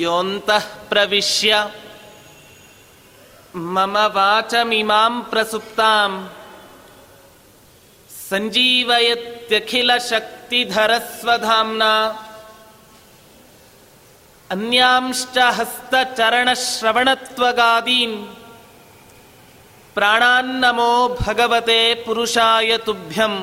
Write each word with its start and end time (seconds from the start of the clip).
ಯೋಂತಃ 0.00 0.66
ಪ್ರವಿಶ್ಯ 0.88 1.52
ಮಮ 3.74 3.96
ವಾಚಮಿಮಾಂ 4.14 5.14
ಪ್ರಸುಪ್ತಾಂ 5.30 6.12
ಸಂಜೀವಯತ್ಯಖಿಲ 8.28 9.90
ಶಕ್ತಿಧರಸ್ವಧಾಮ್ನಾ 10.10 11.92
ಅನ್ಯಾಂಶ್ಚ 14.50 15.38
ಹಸ್ತಚರಣಶ್ರವಣತ್ವಗಾದೀನ್ 15.56 18.18
ಪ್ರಾಣಾನ್ನಮೋ 19.96 20.92
ಭಗವತೆ 21.20 21.80
ಪುರುಷಾಯ 22.04 22.78
ತುಭ್ಯಂ 22.78 23.34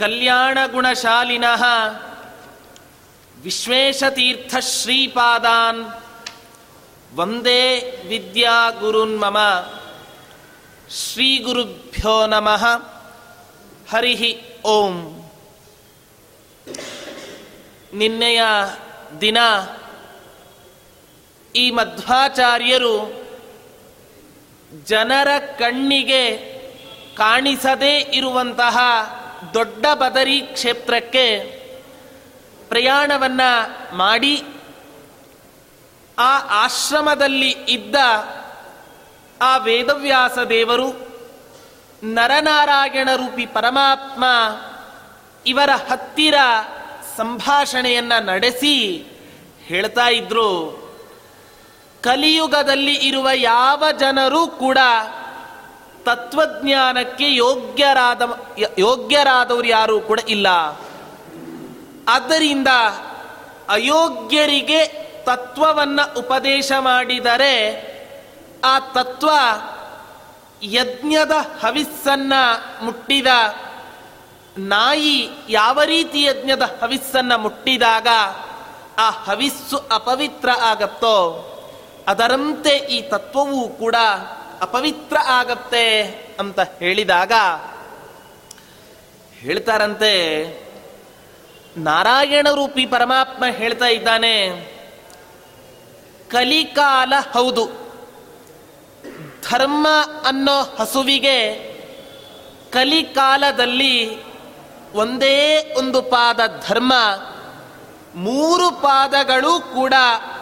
ತಪೋ 0.00 0.66
ಗುಣಶಾಲಿನಃ 0.66 1.64
ವಿಶ್ವೇಶತೀರ್ಥ 3.42 4.56
ಶ್ರೀಪಾದಾನ್ 4.56 5.86
ವಂದೇ 7.16 7.80
ವಿದ್ಯಾ 8.08 8.70
ಗುರುನ್ 8.70 9.20
ಮಮ 9.20 9.38
ಶ್ರೀಗುರುಭ್ಯೋ 10.90 12.26
ನಮಃ. 12.26 12.64
ಹರಿ 13.90 14.42
ಓಂ. 14.64 14.94
ನಿನ್ನೆಯ 17.94 18.42
ದಿನ 19.20 19.38
ಈ 21.56 21.70
ಮಧ್ವಾಚಾರ್ಯರು 21.70 23.24
ಜನರ 24.84 25.38
ಕಣ್ಣಿಗೆ 25.38 26.36
ಕಾಣಿಸದೇ 27.16 27.98
ಇರುವಂತಹ 27.98 28.78
ದೊಡ್ಡ 29.54 29.86
ಬದರಿ 29.94 30.40
ಕ್ಷೇತ್ರಕ್ಕೆ 30.40 31.38
ಪ್ರಯಾಣವನ್ನ 32.68 33.40
ಮಾಡಿ 33.92 34.44
ಆ 36.18 36.38
ಆಶ್ರಮದಲ್ಲಿ 36.64 37.50
ಇದ್ದ 37.50 37.94
ಆ 39.42 39.56
ವೇದವ್ಯಾಸ 39.56 40.38
ದೇವರು 40.38 41.10
ನರನಾರಾಯಣ 42.04 43.08
ರೂಪಿ 43.16 43.46
ಪರಮಾತ್ಮ 43.46 44.24
ಇವರ 45.46 45.70
ಹತ್ತಿರ 45.70 46.34
ಸಂಭಾಷಣೆಯನ್ನ 47.16 48.12
ನಡೆಸಿ 48.18 49.04
ಹೇಳ್ತಾ 49.58 50.08
ಇದ್ರು, 50.08 50.80
ಕಲಿಯುಗದಲ್ಲಿ 52.02 52.94
ಇರುವ 52.94 53.28
ಯಾವ 53.34 53.84
ಜನರೂ 53.98 54.46
ಕೂಡ 54.46 54.78
ತತ್ವಜ್ಞಾನಕ್ಕೆ 56.04 57.34
ಯೋಗ್ಯರಾದ 57.34 58.22
ಯೋಗ್ಯರಾದವರು 58.78 59.66
ಯಾರೂ 59.66 60.00
ಕೂಡ 60.00 60.20
ಇಲ್ಲ. 60.28 60.46
ಆದ್ದರಿಂದ 62.08 62.68
ಅಯೋಗ್ಯರಿಗೆ 63.68 64.86
ತತ್ವವನ್ನ 65.24 66.00
ಉಪದೇಶ 66.16 66.72
ಮಾಡಿದರೆ 66.78 67.54
ಆ 68.64 68.78
ತತ್ವ 68.78 69.30
ಯಜ್ಞದ 70.62 71.30
ಹವಿಸ್ಸನ್ನ 71.62 72.32
ಮುಟ್ಟಿದ 72.82 73.26
ನಾಯಿ 74.58 75.28
ಯಾವ 75.48 75.82
ರೀತಿ 75.82 76.22
ಯಜ್ಞದ 76.22 76.62
ಹವಿಸ್ಸನ್ನ 76.82 77.36
ಮುಟ್ಟಿದಾಗ 77.36 78.08
ಆ 78.98 79.10
ಹವಿಸ್ಸು 79.10 79.76
ಅಪವಿತ್ರ 79.76 80.48
ಆಗತ್ತೋ 80.62 81.16
ಅದರಂತೆ 82.08 82.70
ಈ 82.70 83.02
ತತ್ವವೂ 83.02 83.68
ಕೂಡ 83.68 83.96
ಅಪವಿತ್ರ 84.60 85.16
ಆಗತ್ತೆ 85.24 85.84
ಅಂತ 86.40 86.60
ಹೇಳಿದಾಗ 86.60 87.32
ಹೇಳ್ತಾರಂತೆ, 89.32 90.12
ನಾರಾಯಣ 91.76 92.46
ರೂಪಿ 92.54 92.86
ಪರಮಾತ್ಮ 92.86 93.44
ಹೇಳ್ತಾ 93.46 93.86
ಇದ್ದಾನೆ, 93.86 94.34
ಕಲಿಕಾಲ 96.30 97.12
ಹೌದು. 97.32 97.64
ಧರ್ಮ 99.50 99.86
ಅನ್ನೋ 100.26 100.60
ಹಸುವಿಗೆ 100.60 101.38
ಕಲಿಕಾಲದಲ್ಲಿ 102.72 104.24
ಒಂದೇ 104.92 105.74
ಒಂದು 105.78 106.02
ಪಾದ 106.02 106.40
ಧರ್ಮ, 106.68 106.92
ಮೂರು 108.14 108.70
ಪಾದಗಳು 108.70 109.60
ಕೂಡ 109.60 109.94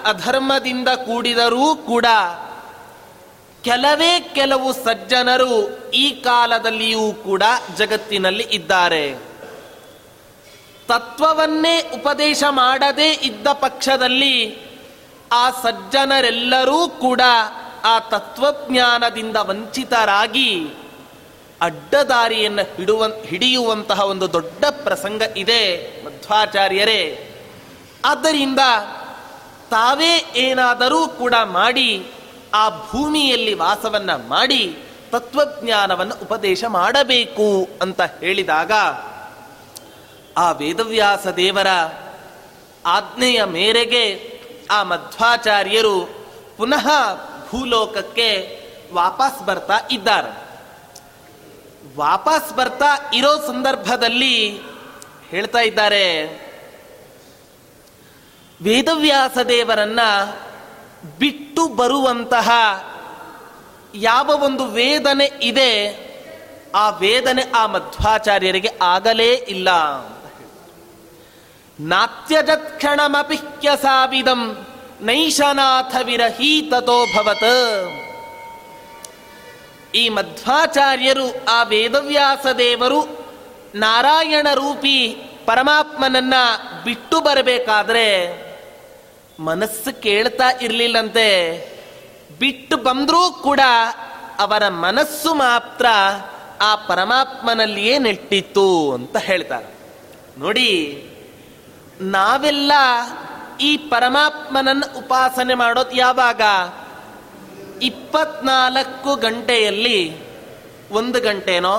ಅಧರ್ಮದಿಂದ 0.05 0.89
ಕೂಡಿದರೂ 0.89 1.77
ಕೂಡ 1.77 2.07
ಕೆಲವೇ 3.69 4.13
ಕೆಲವು 4.35 4.73
ಸಜ್ಜನರು 4.73 5.55
ಈ 5.91 6.11
ಕಾಲದಲ್ಲಿಯೂ 6.11 7.13
ಕೂಡ 7.13 7.43
ಜಗತ್ತಿನಲ್ಲಿ 7.77 8.45
ಇದ್ದಾರೆ. 8.45 9.15
ತತ್ವವನ್ನೇ 10.89 11.91
ಉಪದೇಶ 11.95 12.45
ಮಾಡದೇ 12.49 13.13
ಇದ್ದ 13.13 13.47
ಪಕ್ಷದಲ್ಲಿ 13.47 14.37
ಆ 15.33 15.51
ಸಜ್ಜನರೆಲ್ಲರೂ 15.51 16.89
ಕೂಡ 16.89 17.21
ಆ 17.85 17.99
ತತ್ವಜ್ಞಾನದಿಂದ 17.99 19.37
ವಂಚಿತರಾಗಿ 19.37 20.51
ಅಡ್ಡದಾರಿಯನ್ನು 21.61 22.77
ಹಿಡುವ, 22.77 23.05
ಹಿಡಿಯುವಂತಹ 23.27 24.01
ಒಂದು 24.01 24.33
ದೊಡ್ಡ 24.33 24.65
ಪ್ರಸಂಗ 24.85 25.23
ಇದೆ 25.37 25.63
ಮಧ್ವಾಚಾರ್ಯರೇ. 26.05 27.03
ಆದ್ದರಿಂದ 28.05 28.59
ತಾವೇ 29.71 30.13
ಏನಾದರೂ 30.37 31.09
ಕೂಡ 31.09 31.35
ಮಾಡಿ 31.45 31.91
ಆ 32.55 32.69
ಭೂಮಿಯಲ್ಲಿ 32.69 33.55
ವಾಸವನ್ನ 33.55 34.11
ಮಾಡಿ 34.29 34.79
ತತ್ವಜ್ಞಾನವನ್ನು 35.11 36.15
ಉಪದೇಶ 36.23 36.65
ಮಾಡಬೇಕು 36.69 37.69
ಅಂತ 37.83 38.01
ಹೇಳಿದಾಗ, 38.01 38.73
ಆ 40.37 40.53
ವೇದವ್ಯಾಸ 40.53 41.27
ದೇವರ 41.27 41.67
ಆಜ್ಞೆಯ 42.87 43.45
ಮೇರೆಗೆ 43.45 44.39
ಆ 44.71 44.83
ಮಧ್ವಾಚಾರ್ಯರು 44.83 46.27
ಪುನಃ 46.57 46.89
ಭೂಲೋಕಕ್ಕೆ 47.51 48.59
ವಾಪಸ್ 48.93 49.47
ಬರ್ತಾ 49.47 49.81
ಇದ್ದಾರೆ. 49.91 50.49
ವಾಪಸ್ 51.97 52.55
ಬರ್ತಾ 52.55 53.11
ಇರೋ 53.15 53.47
ಸಂದರ್ಭದಲ್ಲಿ 53.47 54.61
ಹೇಳ್ತಾ 55.29 55.59
ಇದ್ದಾರೆ, 55.59 56.25
ವೇದವ್ಯಾಸ 58.63 59.39
ದೇವರನ್ನ 59.39 60.01
ಬಿಟ್ಟು 61.05 61.69
ಬರುವಂತಹ 61.69 62.51
ಯಾವ 63.95 64.45
ಒಂದು 64.45 64.65
ವೇದನೆ 64.65 65.31
ಇದೆ, 65.43 66.09
ಆ 66.75 66.91
ವೇದನೆ 66.91 67.43
ಆ 67.55 67.67
ಮಧ್ವಾಚಾರ್ಯರಿಗೆ 67.67 68.71
ಆಗಲೇ 68.83 69.35
ಇಲ್ಲ. 69.35 69.69
ನಾತ್ಯಜತ್ 71.81 72.81
ನೈಶನಾಥ 75.01 75.97
ಭವತ್. 77.17 77.89
ಈ 79.95 80.09
ಮಧ್ವಾಚಾರ್ಯರು, 80.09 81.45
ಆ 81.49 81.63
ವೇದವ್ಯಾಸ 81.63 82.47
ದೇವರು 82.47 83.29
ನಾರಾಯಣ 83.75 84.47
ರೂಪಿ 84.55 85.09
ಪರಮಾತ್ಮನನ್ನ 85.47 86.35
ಬಿಟ್ಟು 86.85 87.21
ಬರಬೇಕಾದ್ರೆ 87.21 88.48
ಮನಸ್ಸು 89.41 90.01
ಕೇಳ್ತಾ 90.01 90.49
ಇರಲಿಲ್ಲಂತೆ, 90.49 91.29
ಬಿಟ್ಟು 92.39 92.77
ಬಂದರೂ 92.77 93.33
ಕೂಡ 93.33 93.61
ಅವರ 94.39 94.69
ಮನಸ್ಸು 94.69 95.35
ಮಾತ್ರ 95.35 95.87
ಆ 96.61 96.75
ಪರಮಾತ್ಮನಲ್ಲಿಯೇ 96.75 97.99
ನೆಟ್ಟಿತ್ತು 97.99 98.93
ಅಂತ 98.93 99.17
ಹೇಳ್ತಾರೆ. 99.17 99.75
ನೋಡಿ, 100.39 101.05
ನಾವೆಲ್ಲ 102.01 102.73
ಈ 103.61 103.77
ಪರಮಾತ್ಮನನ್ನು 103.77 104.99
ಉಪಾಸನೆ 104.99 105.55
ಮಾಡೋದು 105.55 105.91
ಯಾವಾಗ? 105.91 106.43
ಇಪ್ಪತ್ನಾಲ್ಕು 107.83 109.17
ಗಂಟೆಯಲ್ಲಿ. 109.17 110.21
ಒಂದು 110.91 111.21
ಗಂಟೆನೋ? 111.21 111.77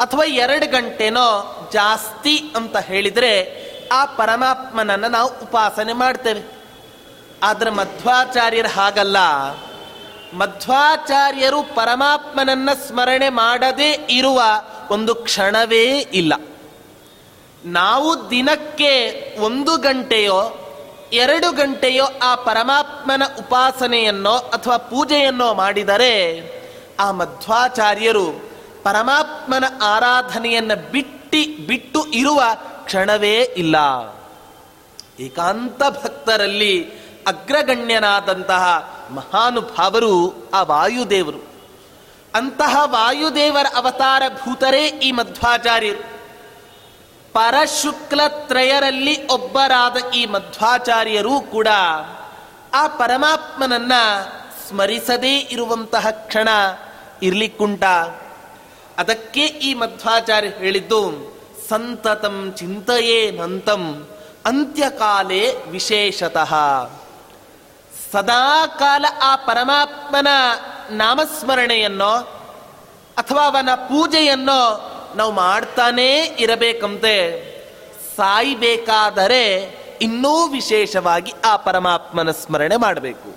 ಅಥವಾ 0.00 0.24
ಎರಡು 0.24 0.70
ಗಂಟೆನೋ? 0.70 1.26
ಜಾಸ್ತಿ 1.72 2.52
ಅಂತ 2.56 2.76
ಹೇಳಿದರೆ 2.76 3.62
ಆ 3.92 4.04
ಪರಮಾತ್ಮನನ್ನು 4.04 5.08
ನಾವು 5.08 5.30
ಉಪಾಸನೆ 5.42 5.92
ಮಾಡ್ತೇವೆ. 5.92 6.61
ಆದ್ರೆ 7.42 7.70
ಮಧ್ವಾಚಾರ್ಯರು 7.70 8.68
ಹಾಗಲ್ಲ. 8.68 9.16
ಮಧ್ವಾಚಾರ್ಯರು 10.36 11.62
ಪರಮಾತ್ಮನನ್ನ 11.62 12.68
ಸ್ಮರಣೆ 12.88 13.28
ಮಾಡದೇ 13.28 14.06
ಇರುವ 14.10 14.42
ಒಂದು 14.90 15.14
ಕ್ಷಣವೇ 15.14 15.98
ಇಲ್ಲ. 15.98 16.32
ನಾವು 17.64 18.30
ದಿನಕ್ಕೆ 18.30 18.92
ಒಂದು 19.40 19.76
ಗಂಟೆಯೋ, 19.76 20.58
ಎರಡು 21.12 21.52
ಗಂಟೆಯೋ 21.52 22.04
ಆ 22.22 22.34
ಪರಮಾತ್ಮನ 22.34 23.22
ಉಪಾಸನೆಯನ್ನೋ 23.38 24.32
ಅಥವಾ 24.32 24.76
ಪೂಜೆಯನ್ನೋ 24.76 25.54
ಮಾಡಿದರೆ 25.54 26.14
ಆ 27.00 27.10
ಮಧ್ವಾಚಾರ್ಯರು 27.10 28.32
ಪರಮಾತ್ಮನ 28.82 29.64
ಆರಾಧನೆಯನ್ನು 29.82 30.90
ಬಿಟ್ಟಿ, 30.90 31.46
ಬಿಟ್ಟು 31.66 32.06
ಇರುವ 32.06 32.42
ಕ್ಷಣವೇ 32.84 33.42
ಇಲ್ಲ. 33.56 33.76
ಏಕಾಂತ 35.20 35.82
ಭಕ್ತರಲ್ಲಿ 36.02 37.01
ಅಗ್ರಗಣ್ಯನಾದಂತಹ 37.26 38.64
ಮಹಾನುಭಾವರು 39.10 40.50
ಆ 40.54 40.62
ವಾಯುದೇವರು. 40.62 41.52
ಅಂತಹ 42.34 42.76
ವಾಯುದೇವರ 42.84 43.66
ಅವತಾರ 43.76 44.22
ಭೂತರೇ 44.28 44.86
ಈ 44.86 45.12
ಮಧ್ವಾಚಾರ್ಯರು. 45.12 46.12
ಪರಶುಕ್ಲತ್ರಯರಲ್ಲಿ 47.32 49.26
ಒಬ್ಬರಾದ 49.26 50.12
ಈ 50.14 50.26
ಮಧ್ವಾಚಾರ್ಯರೂ 50.26 51.40
ಕೂಡ 51.40 51.68
ಆ 52.74 52.86
ಪರಮಾತ್ಮನನ್ನ 52.86 53.92
ಸ್ಮರಿಸದೇ 54.68 55.38
ಇರುವಂತಹ 55.38 56.10
ಕ್ಷಣ 56.10 56.48
ಇರ್ಲಿಕ್ಕುಂಟ. 57.22 57.84
ಅದಕ್ಕೆ 58.98 59.46
ಈ 59.46 59.74
ಮಧ್ವಾಚಾರ್ಯ 59.74 60.48
ಹೇಳಿದ್ದು, 60.48 61.12
ಸಂತತಂ 61.68 62.54
ಚಿಂತೆಯೇ 62.56 63.30
ನಂತಂ, 63.30 64.08
ಅಂತ್ಯಕಾಲೇ 64.46 65.54
ವಿಶೇಷತಃ. 65.68 66.54
ಸದಾಕಾಲ 68.12 69.04
ಆ 69.22 69.36
ಪರಮಾತ್ಮನ 69.36 70.28
ನಾಮಸ್ಮರಣೆಯನ್ನೋ 70.90 72.14
ಅಥವಾ 73.18 73.46
ಅವನ 73.46 73.74
ಪೂಜೆಯನ್ನೋ 73.74 74.88
ನಾವು 75.16 75.32
ಮಾಡ್ತಾನೇ 75.32 76.24
ಇರಬೇಕಂತೆ. 76.24 77.16
ಸಾಯ್ಬೇಕಾದರೆ 78.16 79.44
ಇನ್ನೂ 80.02 80.46
ವಿಶೇಷವಾಗಿ 80.46 81.32
ಆ 81.44 81.56
ಪರಮಾತ್ಮನ 81.56 82.30
ಸ್ಮರಣೆ 82.30 82.76
ಮಾಡಬೇಕು. 82.76 83.36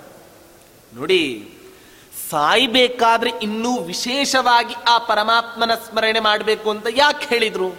ನೋಡಿ, 1.00 1.52
ಸಾಯ್ಬೇಕಾದ್ರೆ 2.30 3.30
ಇನ್ನೂ 3.42 3.78
ವಿಶೇಷವಾಗಿ 3.78 4.74
ಆ 4.88 4.98
ಪರಮಾತ್ಮನ 4.98 5.74
ಸ್ಮರಣೆ 5.74 6.20
ಮಾಡಬೇಕು 6.20 6.70
ಅಂತ 6.70 6.86
ಯಾಕೆ 6.90 7.26
ಹೇಳಿದ್ರು? 7.26 7.70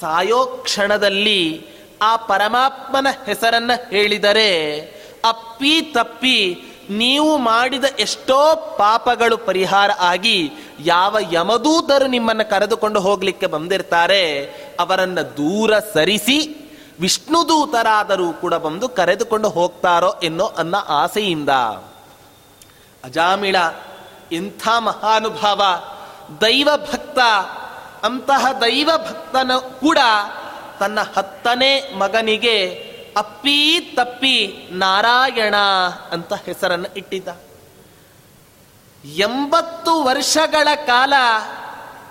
ಸಾಯೋ 0.00 0.46
ಕ್ಷಣದಲ್ಲಿ 0.46 1.66
ಆ 2.02 2.16
ಪರಮಾತ್ಮನ 2.16 3.06
ಹೆಸರನ್ನ 3.26 3.70
ಹೇಳಿದರೆ 3.90 4.50
ಅಪ್ಪಿ 5.24 5.82
ತಪ್ಪಿ 5.82 6.62
ನೀವು 6.90 7.38
ಮಾಡಿದ 7.38 7.84
ಎಷ್ಟೋ 7.98 8.56
ಪಾಪಗಳು 8.78 9.38
ಪರಿಹಾರ 9.38 9.90
ಆಗಿ 9.98 10.50
ಯಾವ 10.80 11.16
ಯಮದೂತರು 11.32 12.06
ನಿಮ್ಮನ್ನು 12.06 12.50
ಕರೆದುಕೊಂಡು 12.50 13.00
ಹೋಗಲಿಕ್ಕೆ 13.00 13.46
ಬಂದಿರ್ತಾರೆ, 13.46 14.42
ಅವರನ್ನು 14.80 15.36
ದೂರ 15.36 15.78
ಸರಿಸಿ 15.78 16.38
ವಿಷ್ಣುದೂತರಾದರೂ 17.00 18.32
ಕೂಡ 18.32 18.54
ಬಂದು 18.54 18.88
ಕರೆದುಕೊಂಡು 18.88 19.48
ಹೋಗ್ತಾರೋ 19.48 20.14
ಎನ್ನೋ 20.22 20.44
ಅನ್ನ 20.44 20.74
ಆಸೆಯಿಂದ. 20.88 21.48
ಅಜಾಮಿಳ, 23.04 23.56
ಇಂಥ 24.32 24.68
ಮಹಾನುಭಾವ, 24.78 25.62
ದೈವ 26.40 26.68
ಭಕ್ತ, 26.76 27.18
ಅಂತಹ 28.04 28.52
ದೈವ 28.52 28.90
ಭಕ್ತನ 28.96 29.50
ಕೂಡ 29.56 29.98
ತನ್ನ 30.80 31.00
ಹತ್ತನೇ 31.16 31.92
ಮಗನಿಗೆ 31.98 32.87
ಅಪ್ಪಿ 33.18 33.80
ತಪ್ಪಿ 33.96 34.68
ನಾರಾಯಣ 34.72 35.54
ಅಂತ 36.12 36.32
ಹೆಸರನ್ನು 36.34 36.94
ಇಟ್ಟಿದ್ದ. 36.96 37.28
ಎಂಬತ್ತು 39.04 40.02
ವರ್ಷಗಳ 40.02 40.68
ಕಾಲ 40.86 41.12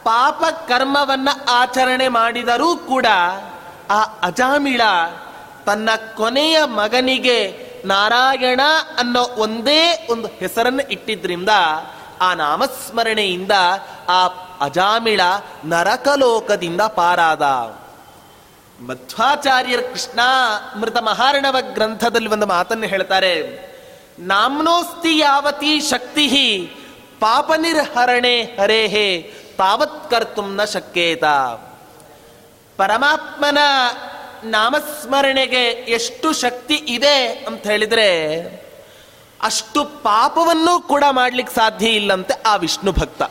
ಪಾಪ 0.03 0.43
ಕರ್ಮವನ್ನ 0.67 1.29
ಆಚರಣೆ 1.49 2.07
ಮಾಡಿದರೂ 2.07 2.75
ಕೂಡ 2.75 3.05
ಆ 3.89 4.01
ಅಜಾಮಿಳ 4.01 4.81
ತನ್ನ 5.65 5.89
ಕೊನೆಯ 6.15 6.57
ಮಗನಿಗೆ 6.65 7.67
ನಾರಾಯಣ 7.85 8.61
ಅನ್ನೋ 8.97 9.23
ಒಂದೇ 9.23 10.07
ಒಂದು 10.09 10.27
ಹೆಸರನ್ನು 10.27 10.91
ಇಟ್ಟಿದ್ರಿಂದ 10.91 11.49
ಆ 12.21 12.33
ನಾಮಸ್ಮರಣೆಯಿಂದ 12.33 13.51
ಆ 14.09 14.27
ಅಜಾಮಿಳ 14.61 15.21
ನರಕಲೋಕದಿಂದ 15.65 16.81
ಪಾರಾದ. 16.81 17.41
ಮಧ್ವಾಚಾರ್ಯರ 18.81 19.79
ಕೃಷ್ಣ 19.79 20.19
ಮೃತ 20.79 20.97
ಮಹಾರಣವ 20.97 21.55
ಗ್ರಂಥದಲ್ಲಿ 21.73 22.27
ಒಂದು 22.27 22.45
ಮಾತನ್ನು 22.45 22.87
ಹೇಳ್ತಾರೆ, 22.87 23.33
ನಾಮ್ನೋಸ್ತಿ 24.19 25.17
ಯಾವತಿ 25.17 25.79
ಶಕ್ತಿ 25.79 26.27
ಪಾಪ 27.19 27.51
ನಿರ್ಹರಣೆ 27.57 28.41
ಹರೇಹೇ, 28.41 29.33
ತಾವತ್ 29.57 30.11
ಕರ್ತುಂ 30.11 30.55
ನ 30.55 30.63
ಶಕ್ಯೇತ. 30.63 31.23
ಪರಮಾತ್ಮನ 32.77 33.57
ನಾಮಸ್ಮರಣೆಗೆ 34.43 35.63
ಎಷ್ಟು 35.69 36.33
ಶಕ್ತಿ 36.33 36.75
ಇದೆ 36.75 37.27
ಅಂತ 37.47 37.63
ಹೇಳಿದ್ರೆ, 37.67 38.09
ಅಷ್ಟು 39.41 39.85
ಪಾಪವನ್ನು 39.85 40.81
ಕೂಡ 40.81 41.03
ಮಾಡ್ಲಿಕ್ಕೆ 41.11 41.55
ಸಾಧ್ಯ 41.55 41.89
ಇಲ್ಲಂತೆ 41.89 42.33
ಆ 42.45 42.55
ವಿಷ್ಣು 42.55 42.91
ಭಕ್ತ. 42.91 43.21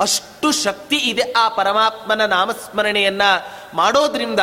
ಅಷ್ಟು 0.00 0.52
ಶಕ್ತಿ 0.52 0.96
ಇದೆ 0.96 1.32
ಆ 1.32 1.48
ಪರಮಾತ್ಮನ 1.48 2.26
ನಾಮಸ್ಮರಣೆಯನ್ನ 2.26 3.22
ಮಾಡೋದ್ರಿಂದ 3.74 4.40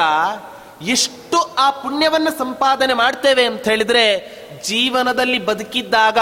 ಎಷ್ಟು 0.82 1.56
ಆ 1.58 1.72
ಪುಣ್ಯವನ್ನು 1.72 2.38
ಸಂಪಾದನೆ 2.38 2.94
ಮಾಡ್ತೇವೆ 2.94 3.46
ಅಂತ 3.46 3.64
ಹೇಳಿದ್ರೆ 3.64 4.42
ಜೀವನದಲ್ಲಿ 4.64 5.46
ಬದುಕಿದ್ದಾಗ 5.46 6.18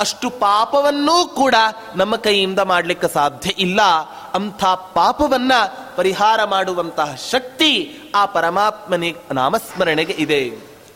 ಅಷ್ಟು 0.00 0.30
ಪಾಪವನ್ನೂ 0.30 1.28
ಕೂಡ 1.28 1.54
ನಮ್ಮ 1.96 2.16
ಕೈಯಿಂದ 2.16 2.58
ಮಾಡಲಿಕ್ಕೆ 2.58 3.08
ಸಾಧ್ಯ 3.08 3.50
ಇಲ್ಲ. 3.58 3.82
ಅಂಥ 4.34 4.64
ಪಾಪವನ್ನ 4.64 5.52
ಪರಿಹಾರ 5.96 6.44
ಮಾಡುವಂತಹ 6.44 7.14
ಶಕ್ತಿ 7.30 7.98
ಆ 8.14 8.24
ಪರಮಾತ್ಮನಿ 8.24 9.16
ನಾಮಸ್ಮರಣೆಗೆ 9.32 10.12
ಇದೆ. 10.12 10.50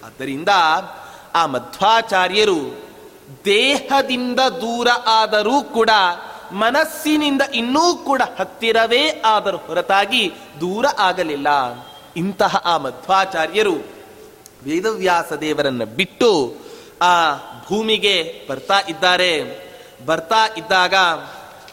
ಆದ್ದರಿಂದ 0.07 0.49
ಆ 1.35 1.47
ಮಧ್ವಾಚಾರ್ಯರು 1.47 2.91
ದೇಹದಿಂದ 3.45 4.41
ದೂರ 4.41 4.89
ಆದರೂ 5.07 5.63
ಕೂಡ 5.63 5.91
ಮನಸ್ಸಿನಿಂದ 6.53 7.43
ಇನ್ನೂ 7.55 7.95
ಕೂಡ 7.95 8.23
ಹತ್ತಿರವೇ 8.39 9.23
ಆದರೂ 9.25 9.57
ಹೊರತಾಗಿ 9.57 10.33
ದೂರ 10.61 10.87
ಆಗಲಿಲ್ಲ. 10.99 11.47
ಇಂತಹ 12.17 12.57
ಆ 12.65 12.77
ಮಧ್ವಾಚಾರ್ಯರು 12.77 13.75
ವೇದವ್ಯಾಸ 14.65 15.33
ದೇವರನ್ನ 15.33 15.85
ಬಿಟ್ಟು 15.85 16.57
ಆ 17.03 17.35
ಭೂಮಿಗೆ 17.69 18.47
ಬರ್ತಾ 18.51 18.81
ಇದ್ದಾರೆ. 18.89 19.61
ಬರ್ತಾ 20.07 20.47
ಇದ್ದಾಗ 20.57 20.95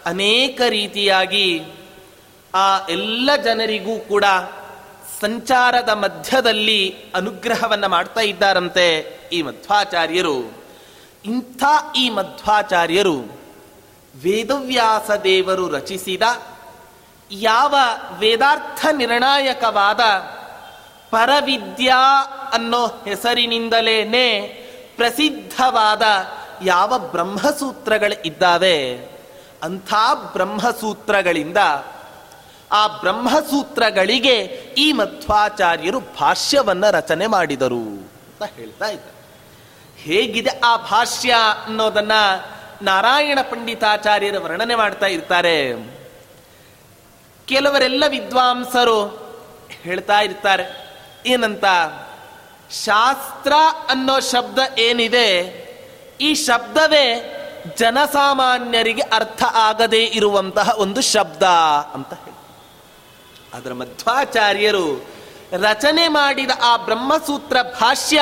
ಅನೇಕ 0.05 0.62
ರೀತಿಯಾಗಿ 0.69 1.65
ಆ 2.55 2.88
ಎಲ್ಲ 2.89 3.29
ಜನರಿಗೂ 3.43 4.00
ಕೂಡ 4.00 4.25
ಸಂಚಾರದ 5.22 5.89
ಮಧ್ಯದಲ್ಲಿ 5.89 6.96
ಅನುಗ್ರಹವನ್ನ 7.15 7.86
ಮಾಡ್ತಾ 7.86 8.22
ಇದ್ದಾರಂತೆ 8.22 9.19
ಈ 9.34 9.41
ಮಧ್ವಾಚಾರ್ಯರು. 9.41 10.53
ಇಂಥ 11.25 11.63
ಈ 11.96 12.10
ಮಧ್ವಾಚಾರ್ಯರು 12.10 13.47
ವೇದವ್ಯಾಸ 14.24 15.12
ದೇವರು 15.12 15.69
ರಚಿಸಿದ 15.69 16.21
ಯಾವ 17.31 17.75
ವೇದಾರ್ಥ 18.19 18.86
ನಿರ್ಣಾಯಕವಾದ 18.91 20.00
ಪರವಿದ್ಯಾ 21.12 22.24
ಅನ್ನೋ 22.53 22.86
ಹೆಸರಿನಿಂದಲೇನೆ 22.86 24.39
ಪ್ರಸಿದ್ಧವಾದ 24.97 26.01
ಯಾವ 26.63 27.00
ಬ್ರಹ್ಮಸೂತ್ರಗಳು 27.00 28.21
ಇದ್ದಾವೆ, 28.21 28.97
ಅಂಥ 29.63 29.93
ಬ್ರಹ್ಮಸೂತ್ರಗಳಿಂದ 30.33 31.57
ಆ 32.71 32.88
ಬ್ರಹ್ಮಸೂತ್ರಗಳಿಗೆ 32.88 34.36
ಈ 34.77 34.91
ಮಧ್ವಾಚಾರ್ಯರು 34.91 36.00
ಭಾಷ್ಯವನ್ನ 36.00 36.89
ರಚನೆ 36.89 37.27
ಮಾಡಿದರು 37.27 37.75
ಅಂತ 37.75 38.43
ಹೇಳ್ತಾ 38.55 38.86
ಇದ್ದಾರೆ. 38.86 39.17
ಹೇಗಿದೆ 39.97 40.50
ಆ 40.63 40.77
ಭಾಷ್ಯ 40.77 41.36
ಅನ್ನೋದನ್ನ 41.65 42.12
ನಾರಾಯಣ 42.81 43.39
ಪಂಡಿತಾಚಾರ್ಯರು 43.41 44.43
ವರ್ಣನೆ 44.43 44.75
ಮಾಡ್ತಾ 44.75 45.05
ಇರ್ತಾರೆ. 45.05 45.74
ಕೆಲವರೆಲ್ಲ 47.46 48.03
ವಿದ್ವಾಂಸರು 48.07 49.27
ಹೇಳ್ತಾ 49.81 50.19
ಇರ್ತಾರೆ, 50.19 50.65
ಏನಂತ? 51.25 51.65
ಶಾಸ್ತ್ರ 52.72 53.53
ಅನ್ನೋ 53.89 54.19
ಶಬ್ದ 54.19 54.79
ಏನಿದೆ, 54.79 55.27
ಈ 56.22 56.36
ಶಬ್ದವೇ 56.36 57.34
ಜನಸಾಮಾನ್ಯರಿಗೆ 57.77 59.01
ಅರ್ಥ 59.01 59.43
ಆಗದೇ 59.43 60.03
ಇರುವಂತಹ 60.03 60.74
ಒಂದು 60.77 61.01
ಶಬ್ದ 61.01 61.43
ಅಂತ 61.93 62.13
ಹೇಳಿ. 62.13 62.38
ಅದರ 63.53 63.74
ಮಧ್ವಾಚಾರ್ಯರು 63.74 65.05
ರಚನೆ 65.51 66.07
ಮಾಡಿದ 66.07 66.51
ಆ 66.62 66.77
ಬ್ರಹ್ಮಸೂತ್ರ 66.77 67.57
ಭಾಷ್ಯ 67.62 68.22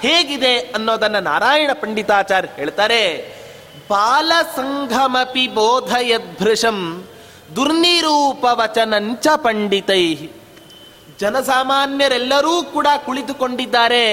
ಹೇಗಿದೆ 0.00 0.58
ಅನ್ನೋದನ್ನ 0.58 1.18
ನಾರಾಯಣ 1.18 1.70
ಪಂಡಿತಾಚಾರ್ಯ 1.72 2.48
ಹೇಳ್ತಾರೆ. 2.56 3.35
ಬಾಲ 3.88 4.32
ಸಂಘಮಪಿ 4.56 5.48
ಬೋಧಯದ್ಭೃಶಂ 5.48 7.08
ದುರ್ನಿರೂಪವಚನಂಚ 7.56 9.26
ಪಂಡಿತೈ. 9.36 10.14
ಜನಸಾಮಾನ್ಯರೆಲ್ಲರೂ 11.20 12.62
ಕೂಡ 12.62 12.86
ಕುಳಿತುಕೊಂಡಿದ್ದಾರೆ. 13.04 14.06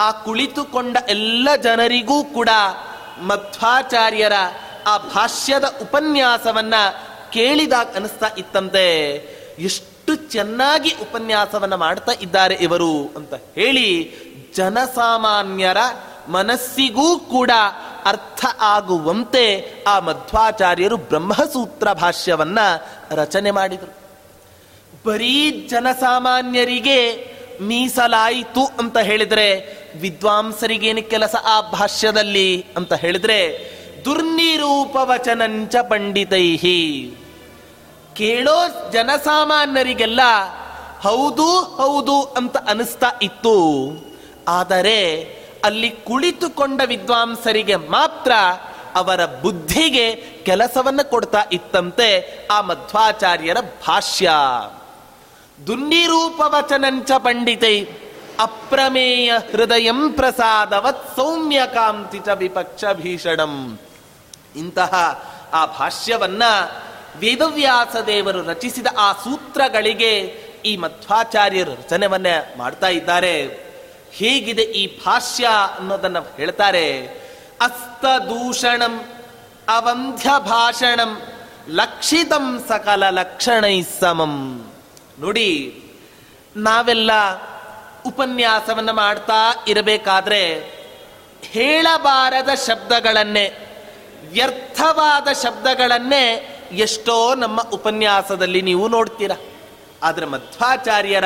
ಆ 0.00 0.10
ಕುಳಿತುಕೊಂಡ 0.10 0.96
ಎಲ್ಲ 1.08 1.56
ಜನರಿಗೂ 1.56 2.24
ಕೂಡ 2.24 2.48
ಮಧ್ವಾಚಾರ್ಯರ 3.22 4.32
ಆ 4.86 4.98
ಭಾಷ್ಯದ 4.98 5.64
ಉಪನ್ಯಾಸವನ್ನ 5.82 6.74
ಕೇಳಿದಾಗ 7.32 7.86
ಅನಿಸ್ತಾ 7.96 8.30
ಇತ್ತಂತೆ. 8.38 9.06
ಎಷ್ಟು 9.58 10.14
ಚೆನ್ನಾಗಿ 10.14 10.90
ಉಪನ್ಯಾಸವನ್ನ 10.90 11.74
ಮಾಡ್ತಾ 11.74 12.12
ಇದ್ದಾರೆ 12.12 12.54
ಇವರು 12.54 13.12
ಅಂತ 13.16 13.34
ಹೇಳಿ 13.34 14.14
ಜನಸಾಮಾನ್ಯರ 14.56 15.76
ಮನಸ್ಸಿಗೂ 16.28 17.18
ಕೂಡ 17.18 17.50
ಅರ್ಥ 18.08 18.46
ಆಗುವಂತೆ 18.60 19.72
ಆ 19.86 19.98
ಮಧ್ವಾಚಾರ್ಯರು 19.98 20.96
ಬ್ರಹ್ಮಸೂತ್ರ 20.96 21.92
ಭಾಷ್ಯವನ್ನು 21.92 22.86
ರಚನೆ 23.16 23.50
ಮಾಡಿದರು. 23.50 23.98
ಬರೀ 25.06 25.68
ಜನಸಾಮಾನ್ಯರಿಗೆ 25.70 26.98
ಮೀಸಲಾಯಿತು 27.60 28.64
ಅಂತ 28.78 28.98
ಹೇಳಿದರೆ 28.98 29.78
ವಿದ್ವಾಂಸರಿಗೇನು 30.00 31.10
ಕೆಲಸ 31.10 31.34
ಆ 31.44 31.60
ಭಾಷ್ಯದಲ್ಲಿ 31.60 32.66
ಅಂತ 32.76 32.92
ಹೇಳಿದರೆ 32.92 33.70
ದುರ್ನಿರೂಪವಚನಂಚ 34.04 35.76
ಪಂಡಿತೈಹಿ. 35.76 37.14
ಕೇಳೋ 38.16 38.90
ಜನಸಾಮಾನ್ಯರಿಗೆಲ್ಲ 38.90 40.20
ಹೌದು 41.00 41.60
ಹೌದು 41.60 42.22
ಅಂತ 42.22 42.56
ಅನಿಸ್ತಾ 42.56 43.10
ಇತ್ತು. 43.22 43.56
ಆದರೆ 44.48 44.98
ಅಲ್ಲಿ 45.64 45.90
ಕುಳಿತುಕೊಂಡ 45.90 46.80
ವಿದ್ವಾಂಸರಿಗೆ 46.86 47.76
ಮಾತ್ರ 47.76 48.32
ಅವರ 48.94 49.26
ಬುದ್ಧಿಗೆ 49.26 50.14
ಕೆಲಸವನ್ನು 50.44 51.10
ಕೊಡ್ತಾ 51.10 51.44
ಇತ್ತಂತೆ 51.52 52.38
ಆ 52.50 52.60
ಮಧ್ವಾಚಾರ್ಯರ 52.60 53.56
ಭಾಷ್ಯ. 53.60 54.30
ದುನ್ನಿರೂಪವಚನಂಚ 55.66 57.10
ಪಂಡಿತೈ 57.18 57.84
ಅಪ್ರಮೇಯ 58.40 59.32
ಹೃದಯಂ 59.50 60.12
ಪ್ರಸಾದವತ್ 60.12 61.16
ಸೌಮ್ಯ 61.16 61.60
ಕಾಂತಿ 61.74 62.18
ಚ 62.18 62.28
ವಿಪಕ್ಷ 62.28 62.84
ಭೀಷಣಂ. 62.92 63.78
ಇಂತಹ 64.56 65.24
ಆ 65.52 65.66
ಭಾಷ್ಯವನ್ನ 65.66 66.42
ವೇದವ್ಯಾಸ 67.16 67.96
ದೇವರು 68.06 68.42
ರಚಿಸಿದ 68.42 68.86
ಆ 68.98 69.12
ಸೂತ್ರಗಳಿಗೆ 69.12 70.10
ಈ 70.64 70.76
ಮಧ್ವಾಚಾರ್ಯರು 70.76 71.72
ರಚನೆವನ್ನ 71.72 72.26
ಮಾಡ್ತಾ 72.58 72.88
ಇದ್ದಾರೆ. 72.88 73.67
ಹೇಗಿದೆ 74.12 74.62
ಈ 74.62 75.04
ಭಾಷ್ಯ 75.04 75.48
ಅನ್ನೋದನ್ನ 75.78 76.18
ಹೇಳ್ತಾರೆ. 76.36 77.06
ಅಸ್ತದೂಷಣಂ 77.60 79.04
ಅವಂಧ್ಯ 79.68 80.30
ಭಾಷಣಂ 80.38 81.22
ಲಕ್ಷಿತಂ 81.68 82.64
ಸಕಲ 82.68 83.08
ಲಕ್ಷಣೈ 83.10 83.82
ಸಮಂ. 84.00 84.66
ನೋಡಿ, 85.18 85.82
ನಾವೆಲ್ಲ 86.56 87.10
ಉಪನ್ಯಾಸವನ್ನ 88.06 88.90
ಮಾಡ್ತಾ 88.90 89.64
ಇರಬೇಕಾದ್ರೆ 89.68 90.54
ಹೇಳಬಾರದ 91.42 92.48
ಶಬ್ದಗಳನ್ನೇ, 92.66 93.74
ವ್ಯರ್ಥವಾದ 94.30 95.28
ಶಬ್ದಗಳನ್ನೇ 95.32 96.54
ಎಷ್ಟೋ 96.72 97.34
ನಮ್ಮ 97.34 97.60
ಉಪನ್ಯಾಸದಲ್ಲಿ 97.60 98.62
ನೀವು 98.62 98.88
ನೋಡ್ತೀರ. 98.88 99.30
ಆದರೆ 100.02 100.26
ಮಧ್ವಾಚಾರ್ಯರ 100.26 101.24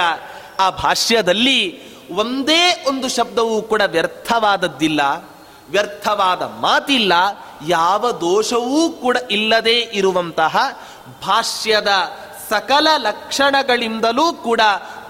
ಆ 0.60 0.70
ಭಾಷ್ಯದಲ್ಲಿ 0.70 1.82
ಒಂದೇ 2.14 2.84
ಒಂದು 2.88 3.08
ಶಬ್ದವೂ 3.08 3.62
ಕೂಡ 3.62 3.82
ವ್ಯರ್ಥವಾದದ್ದಿಲ್ಲ, 3.86 5.00
ವ್ಯರ್ಥವಾದ 5.70 6.42
ಮಾತಿಲ್ಲ, 6.42 7.12
ಯಾವ 7.68 8.10
ದೋಷವೂ 8.10 8.88
ಕೂಡ 8.88 9.16
ಇಲ್ಲದೆ 9.30 9.78
ಇರುವಂತಹ 9.78 10.56
ಭಾಷ್ಯದ 11.26 11.88
ಸಕಲ 12.50 12.88
ಲಕ್ಷಣಗಳಿಂದಲೂ 12.96 14.32
ಕೂಡ 14.32 14.60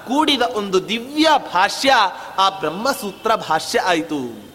ಕೂಡಿದ 0.06 0.42
ಒಂದು 0.42 0.88
ದಿವ್ಯ 0.88 1.26
ಭಾಷ್ಯ, 1.54 1.94
ಆ 2.38 2.48
ಬ್ರಹ್ಮಸೂತ್ರ 2.48 3.34
ಭಾಷ್ಯ 3.34 3.80
ಆಯಿತು. 3.80 4.52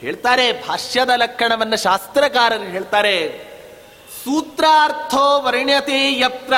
ಹೇಳ್ತಾರೆ, 0.00 0.52
ಭಾಷ್ಯದ 0.68 1.10
ಲಕ್ಷಣವನ್ನ 1.16 1.74
ಶಾಸ್ತ್ರಕಾರರು 1.74 2.62
ಹೇಳ್ತಾರೆ, 2.62 3.48
ಸೂತ್ರಾರ್ಥೋ 4.24 5.42
ವರ್ಣ್ಯತೆ 5.42 6.18
ಯತ್ರ 6.18 6.54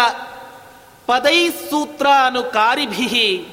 ಪದೈ 1.07 1.49
ಸೂತ್ರಾನುಕಾರಿಭಿ. 1.49 3.47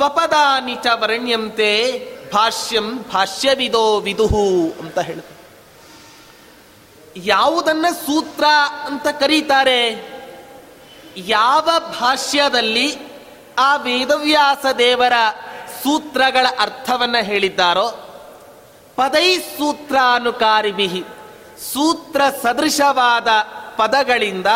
ಸ್ವಪದಾನಿ 0.00 0.74
ಚ 0.74 0.86
ವರಣ್ಯಂತೆ 0.94 2.02
ಭಾಷ್ಯಂ 2.32 3.02
ಭಾಷ್ಯವಿದೋ 3.12 4.00
ವಿದುಹು 4.00 4.72
ಅಂತ 4.80 4.98
ಹೇಳ್ತಾರೆ 4.98 5.40
ಯಾವುದನ್ನ 7.16 7.86
ಸೂತ್ರ 8.06 8.44
ಅಂತ 8.84 9.06
ಕರೀತಾರೆ? 9.08 10.08
ಯಾವ 11.16 11.68
ಭಾಷ್ಯದಲ್ಲಿ 12.00 12.96
ಆ 13.58 13.76
ವೇದವ್ಯಾಸ 13.76 14.66
ದೇವರ 14.78 15.12
ಸೂತ್ರಗಳ 15.82 16.46
ಅರ್ಥವನ್ನ 16.60 17.16
ಹೇಳಿದ್ದಾರೋ? 17.22 17.88
ಪದೈ 18.96 19.38
ಸೂತ್ರಾನುಕಾರಿಭಿ. 19.38 21.04
ಸೂತ್ರ 21.72 22.22
ಸದೃಶವಾದ 22.42 23.28
ಪದಗಳಿಂದ 23.76 24.46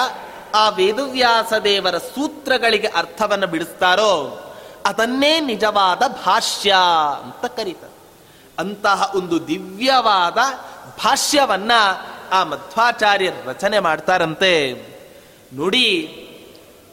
ಆ 0.55 0.69
ವೇದವ್ಯಾಸ 0.69 1.53
ದೇವರ 1.53 1.99
ಸೂತ್ರಗಳಿಗೆ 1.99 2.87
ಅರ್ಥವನ್ನು 2.87 3.47
ಬಿಡಿಸ್ತಾರೋ? 3.47 4.41
ಅದನ್ನೇ 4.87 5.41
ನಿಜವಾದ 5.41 6.03
ಭಾಷ್ಯ 6.07 6.75
ಅಂತ 7.23 7.53
ಕರೀತಾರೆ. 7.53 7.95
ಅಂತಹ 8.59 9.13
ಒಂದು 9.15 9.49
ದಿವ್ಯವಾದ 9.49 10.39
ಭಾಷ್ಯವನ್ನ 11.05 11.73
ಆ 12.33 12.45
ಮಧ್ವಾಚಾರ್ಯರು 12.45 13.49
ರಚನೆ 13.49 13.79
ಮಾಡ್ತಾರಂತೆ. 13.79 14.73
ನೋಡಿ, 15.53 16.21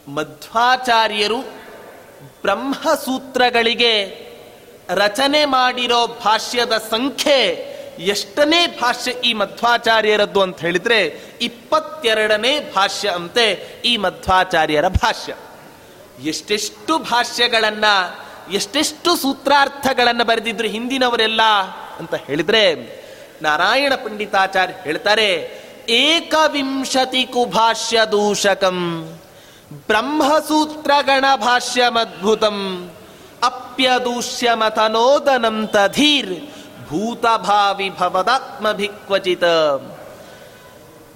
ಮಧ್ವಾಚಾರ್ಯರು 0.08 1.40
ಬ್ರಹ್ಮಸೂತ್ರಗಳಿಗೆ 2.42 4.22
ರಚನೆ 4.90 5.44
ಮಾಡಿರೋ 5.44 6.06
ಭಾಷ್ಯದ 6.06 6.72
ಸಂಖ್ಯೆ 6.72 7.72
ಎಷ್ಟನೇ 7.98 8.66
ಭಾಷ್ಯ 8.66 9.10
ಈ 9.10 9.32
ಮಧ್ವಾಚಾರ್ಯರದ್ದು 9.32 10.40
ಅಂತ 10.40 10.60
ಹೇಳಿದ್ರೆ 10.60 11.22
ಇಪ್ಪತ್ತೆರಡನೇ 11.40 12.60
ಭಾಷ್ಯ 12.60 13.10
ಅಂತೆ 13.10 13.76
ಈ 13.84 13.96
ಮಧ್ವಾಚಾರ್ಯರ 13.96 14.88
ಭಾಷ್ಯ. 14.88 15.34
ಎಷ್ಟೆಷ್ಟು 16.22 16.98
ಭಾಷ್ಯಗಳನ್ನ, 16.98 17.84
ಎಷ್ಟೆಷ್ಟು 18.52 19.16
ಸೂತ್ರಾರ್ಥಗಳನ್ನು 19.16 20.24
ಬರೆದಿದ್ರು 20.24 20.68
ಹಿಂದಿನವರೆಲ್ಲ 20.68 21.42
ಅಂತ 21.98 22.14
ಹೇಳಿದ್ರೆ 22.14 22.62
ನಾರಾಯಣ 23.42 23.94
ಪಂಡಿತಾಚಾರ್ಯ 23.94 24.74
ಹೇಳ್ತಾರೆ 24.82 25.28
ಏಕವಿಂಶತಿ 25.88 27.24
ಕುಭಾಷ್ಯ 27.24 28.00
ದೂಷಕಂ, 28.12 28.78
ಬ್ರಹ್ಮಸೂತ್ರಗಣ 29.72 31.24
ಭಾಷ್ಯಮದ್ಭುತಂ 31.36 32.90
ಅಪ್ಯದೂಷ್ಯ 33.42 34.54
ಮತನೋದನಂ 34.54 35.66
ತಧೀರ್, 35.66 36.34
ಭೂತಭಾವಿ 36.88 37.90
ಭವದಾತ್ಮಭಿಕ್ವಚಿತ. 37.90 39.44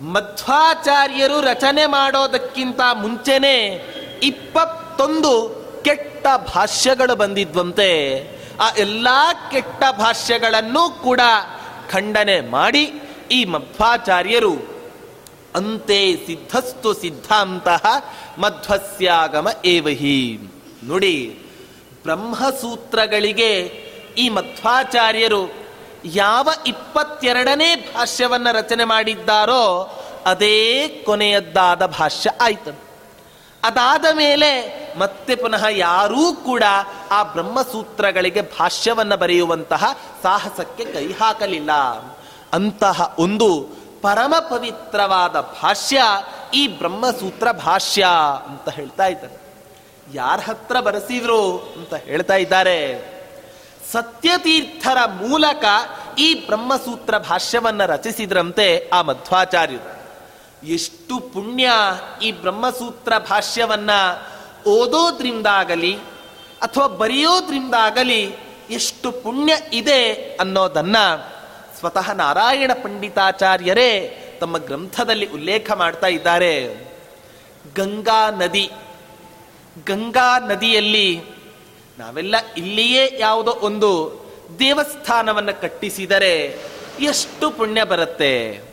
ಮಧ್ವಾಚಾರ್ಯರು 0.00 1.40
ರಚನೆ 1.40 1.86
ಮಾಡೋದಕ್ಕಿಂತ 1.86 2.80
ಮುಂಚೆನೆ 2.94 3.56
ಇಪ್ಪತ್ತೊಂದು 4.96 5.32
ಕೆಟ್ಟ 5.84 6.26
ಭಾಷ್ಯಗಳು 6.54 7.14
ಬಂದಿದ್ವಂತೆ, 7.16 7.88
ಆ 8.60 8.66
ಎಲ್ಲ 8.78 9.08
ಕೆಟ್ಟ 9.50 9.84
ಭಾಷ್ಯಗಳನ್ನು 9.98 10.82
ಕೂಡ 11.02 11.20
ಖಂಡನೆ 11.90 12.36
ಮಾಡಿ 12.40 12.84
ಈ 13.30 13.40
ಮಧ್ವಾಚಾರ್ಯರು, 13.44 14.54
ಅಂತೆ 15.54 15.98
ಸಿದ್ಧಸ್ತು 16.26 16.92
ಸಿದ್ಧಾಂತ 17.02 17.68
ಮಧ್ವಸ್ಯಾಗಮ 18.38 19.48
ಏವಹಿ 19.64 20.20
ನೋಡಿ, 20.84 21.16
ಬ್ರಹ್ಮಸೂತ್ರಗಳಿಗೆ 22.02 23.52
ಈ 24.18 24.26
ಮಧ್ವಾಚಾರ್ಯರು 24.28 25.42
ಯಾವ 26.24 26.48
ಇಪ್ಪತ್ತೆರಡನೇ 26.66 27.70
ಭಾಷ್ಯವನ್ನು 27.94 28.52
ರಚನೆ 28.56 28.86
ಮಾಡಿದ್ದಾರೋ, 28.94 29.62
ಅದೇ 30.26 30.56
ಕೊನೆಯದ್ದಾದ 31.06 31.86
ಭಾಷ್ಯ 32.00 32.30
ಆಯ್ತು 32.40 32.85
ಅದಾದ 33.64 34.04
ಮೇಲೆ 34.12 34.76
ಮತ್ತೆ 34.98 35.36
ಪುನಃ 35.36 35.66
ಯಾರೂ 35.70 36.32
ಕೂಡ 36.32 36.62
ಆ 37.10 37.22
ಬ್ರಹ್ಮಸೂತ್ರಗಳಿಗೆ 37.22 38.42
ಭಾಷ್ಯವನ್ನ 38.42 39.14
ಬರೆಯುವಂತಹ 39.14 39.98
ಸಾಹಸಕ್ಕೆ 40.22 40.84
ಕೈ 40.84 41.12
ಹಾಕಲಿಲ್ಲ. 41.12 41.72
ಅಂತಹ 42.52 43.14
ಒಂದು 43.18 43.68
ಪರಮ 44.02 44.34
ಪವಿತ್ರವಾದ 44.40 45.40
ಭಾಷ್ಯ 45.40 46.02
ಈ 46.54 46.66
ಬ್ರಹ್ಮಸೂತ್ರ 46.68 47.52
ಭಾಷ್ಯ 47.52 48.06
ಅಂತ 48.46 48.68
ಹೇಳ್ತಾ 48.68 49.06
ಇದ್ದಾರೆ. 49.06 49.46
ಯಾರ 50.14 50.40
ಹತ್ರ 50.48 50.80
ಬರೆಸಿದ್ರು 50.80 51.58
ಅಂತ 51.58 51.94
ಹೇಳ್ತಾ 51.94 52.34
ಇದ್ದಾರೆ. 52.34 53.04
ಸತ್ಯತೀರ್ಥರ 53.92 54.98
ಮೂಲಕ 55.06 55.64
ಈ 56.18 56.34
ಬ್ರಹ್ಮಸೂತ್ರ 56.34 57.18
ಭಾಷ್ಯವನ್ನ 57.18 57.84
ರಚಿಸಿದ್ರಂತೆ 57.84 58.90
ಆ 58.92 59.02
ಮಧ್ವಾಚಾರ್ಯರು. 59.02 59.95
ಎಷ್ಟು 60.66 61.20
ಪುಣ್ಯ 61.20 61.70
ಈ 62.23 62.32
ಬ್ರಹ್ಮಸೂತ್ರ 62.32 63.18
ಭಾಷ್ಯವನ್ನ 63.18 63.90
ಓದೋದ್ರಿಂದಾಗಲಿ 64.66 65.96
ಅಥವಾ 66.62 66.87
ಬರೆಯೋದ್ರಿಂದಾಗಲಿ 66.87 68.35
ಎಷ್ಟು 68.70 69.12
ಪುಣ್ಯ 69.12 69.56
ಇದೆ 69.73 70.12
ಅನ್ನೋದನ್ನ 70.12 70.96
ಸ್ವತಃ 71.78 72.12
ನಾರಾಯಣ 72.12 72.70
ಪಂಡಿತಾಚಾರ್ಯರೇ 72.82 74.23
ತಮ್ಮ 74.40 74.58
ಗ್ರಂಥದಲ್ಲಿ 74.58 75.26
ಉಲ್ಲೇಖ 75.26 75.70
ಮಾಡ್ತಾ 75.73 76.06
ಇದ್ದಾರೆ. 76.06 76.68
ಗಂಗಾ 77.76 78.30
ನದಿ. 78.30 78.70
ಗಂಗಾ 79.87 80.38
ನದಿಯಲ್ಲಿ 80.38 81.23
ನಾವೆಲ್ಲ 81.99 82.35
ಇಲ್ಲಿಯೇ 82.56 83.16
ಯಾವುದೋ 83.18 83.50
ಒಂದು 83.50 84.20
ದೇವಸ್ಥಾನವನ್ನು 84.58 85.61
ಕಟ್ಟಿಸಿದರೆ 85.61 86.61
ಎಷ್ಟು 87.00 87.50
ಪುಣ್ಯ 87.50 87.85
ಬರುತ್ತೆ? 87.85 88.65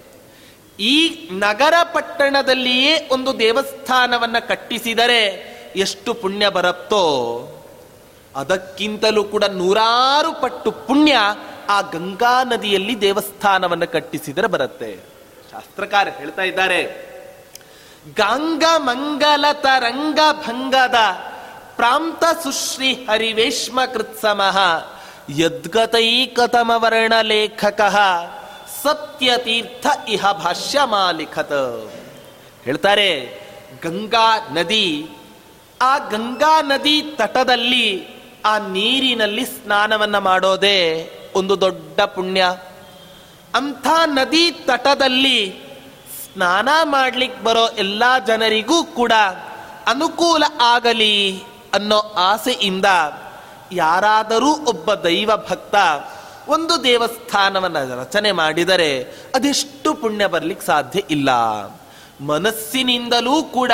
ಈ 0.83 1.29
ನಗರ 1.31 1.73
ಪಟ್ಟಣದಲ್ಲಿಯೇ 1.93 3.09
ಒಂದು 3.11 3.39
ದೇವಸ್ಥಾನವನ್ನು 3.39 4.47
ಕಟ್ಟಿಸಿದರೆ 4.47 5.21
ಎಷ್ಟು 5.75 6.13
ಪುಣ್ಯ 6.13 6.49
ಬರುತ್ತೋ? 6.49 7.03
ಅದಕ್ಕಿಂತಲೂ 8.35 9.23
ಕೂಡ 9.23 9.43
ನೂರಾರು 9.43 10.31
ಪಟ್ಟು 10.41 10.71
ಪುಣ್ಯ 10.71 11.17
ಆ 11.69 11.81
ಗಂಗಾ 11.81 12.43
ನದಿಯಲ್ಲಿ 12.43 13.01
ದೇವಸ್ಥಾನವನ್ನು 13.01 13.87
ಕಟ್ಟಿಸಿದರೆ 13.87 14.47
ಬರುತ್ತೆ. 14.47 14.91
ಶಾಸ್ತ್ರಕಾರ 15.51 16.07
ಹೇಳ್ತಾ 16.17 16.41
ಇದ್ದಾರೆ, 16.41 16.81
ಗಂಗ 18.17 18.63
ಮಂಗಲ 18.77 19.45
ತರಂಗ 19.53 20.19
ಭಂಗದ 20.47 20.95
ಪ್ರಾಂತ 21.75 22.23
ಸುಶ್ರೀ 22.43 22.93
ಹರಿವೇಶ್ಮ 22.93 23.85
ಕೃತ್ಸಮಃ 23.85 24.57
ಯದ್ಗತೈಕತಮ 25.39 26.71
ಲೇಖಕ 27.21 27.81
ಸತ್ಯತೀರ್ಥ 28.83 29.87
ಇಹ 30.07 30.31
ಭಾಷ್ಯ 30.31 30.79
ಮಾಲಿಖತ. 30.83 31.53
ಹೇಳ್ತಾರೆ, 32.63 33.09
ಗಂಗಾ 33.83 34.47
ನದಿ, 34.51 35.09
ಆ 35.81 35.97
ಗಂಗಾ 35.97 36.61
ನದಿ 36.61 37.01
ತಟದಲ್ಲಿ 37.01 38.07
ಆ 38.45 38.57
ನೀರಿನಲ್ಲಿ 38.57 39.45
ಸ್ನಾನವನ್ನ 39.45 40.17
ಮಾಡೋದೇ 40.17 40.79
ಒಂದು 41.35 41.61
ದೊಡ್ಡ 41.61 42.01
ಪುಣ್ಯ. 42.01 42.45
ಅಂಥ 43.55 43.87
ನದಿ 44.05 44.51
ತಟದಲ್ಲಿ 44.51 45.59
ಸ್ನಾನ 46.25 46.69
ಮಾಡ್ಲಿಕ್ಕೆ 46.83 47.43
ಬರೋ 47.43 47.67
ಎಲ್ಲ 47.67 48.03
ಜನರಿಗೂ 48.27 48.83
ಕೂಡ 48.83 49.11
ಅನುಕೂಲ 49.87 50.43
ಆಗಲಿ 50.61 51.43
ಅನ್ನೋ 51.73 51.99
ಆಸೆಯಿಂದ 51.99 52.85
ಯಾರಾದರೂ 53.71 54.51
ಒಬ್ಬ 54.55 54.93
ದೈವ 54.93 55.35
ಭಕ್ತ 55.35 55.75
ಒಂದು 56.47 56.83
ದೇವಸ್ಥಾನವನ್ನು 56.83 57.99
ರಚನೆ 57.99 58.31
ಮಾಡಿದರೆ 58.31 59.01
ಅದೆಷ್ಟು 59.35 59.93
ಪುಣ್ಯ 59.93 60.27
ಬರಲಿಕ್ಕೆ 60.27 60.67
ಸಾಧ್ಯ 60.67 61.01
ಇಲ್ಲ. 61.09 61.29
ಮನಸ್ಸಿನಿಂದಲೂ 62.21 63.43
ಕೂಡ 63.43 63.71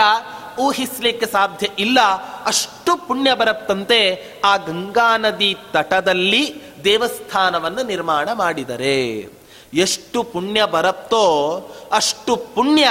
ಊಹಿಸಲಿಕ್ಕೆ 0.60 1.26
ಸಾಧ್ಯ 1.26 1.68
ಇಲ್ಲ. 1.80 2.00
ಅಷ್ಟು 2.46 3.08
ಪುಣ್ಯ 3.08 3.36
ಬರತ್ತಂತೆ 3.36 4.26
ಆ 4.46 4.58
ಗಂಗಾ 4.58 5.18
ನದಿ 5.18 5.58
ತಟದಲ್ಲಿ 5.72 6.62
ದೇವಸ್ಥಾನವನ್ನು 6.84 7.84
ನಿರ್ಮಾಣ 7.84 8.30
ಮಾಡಿದರೆ. 8.34 9.30
ಎಷ್ಟು 9.74 10.24
ಪುಣ್ಯ 10.24 10.66
ಬರತ್ತೋ 10.66 11.26
ಅಷ್ಟು 11.92 12.36
ಪುಣ್ಯ 12.36 12.90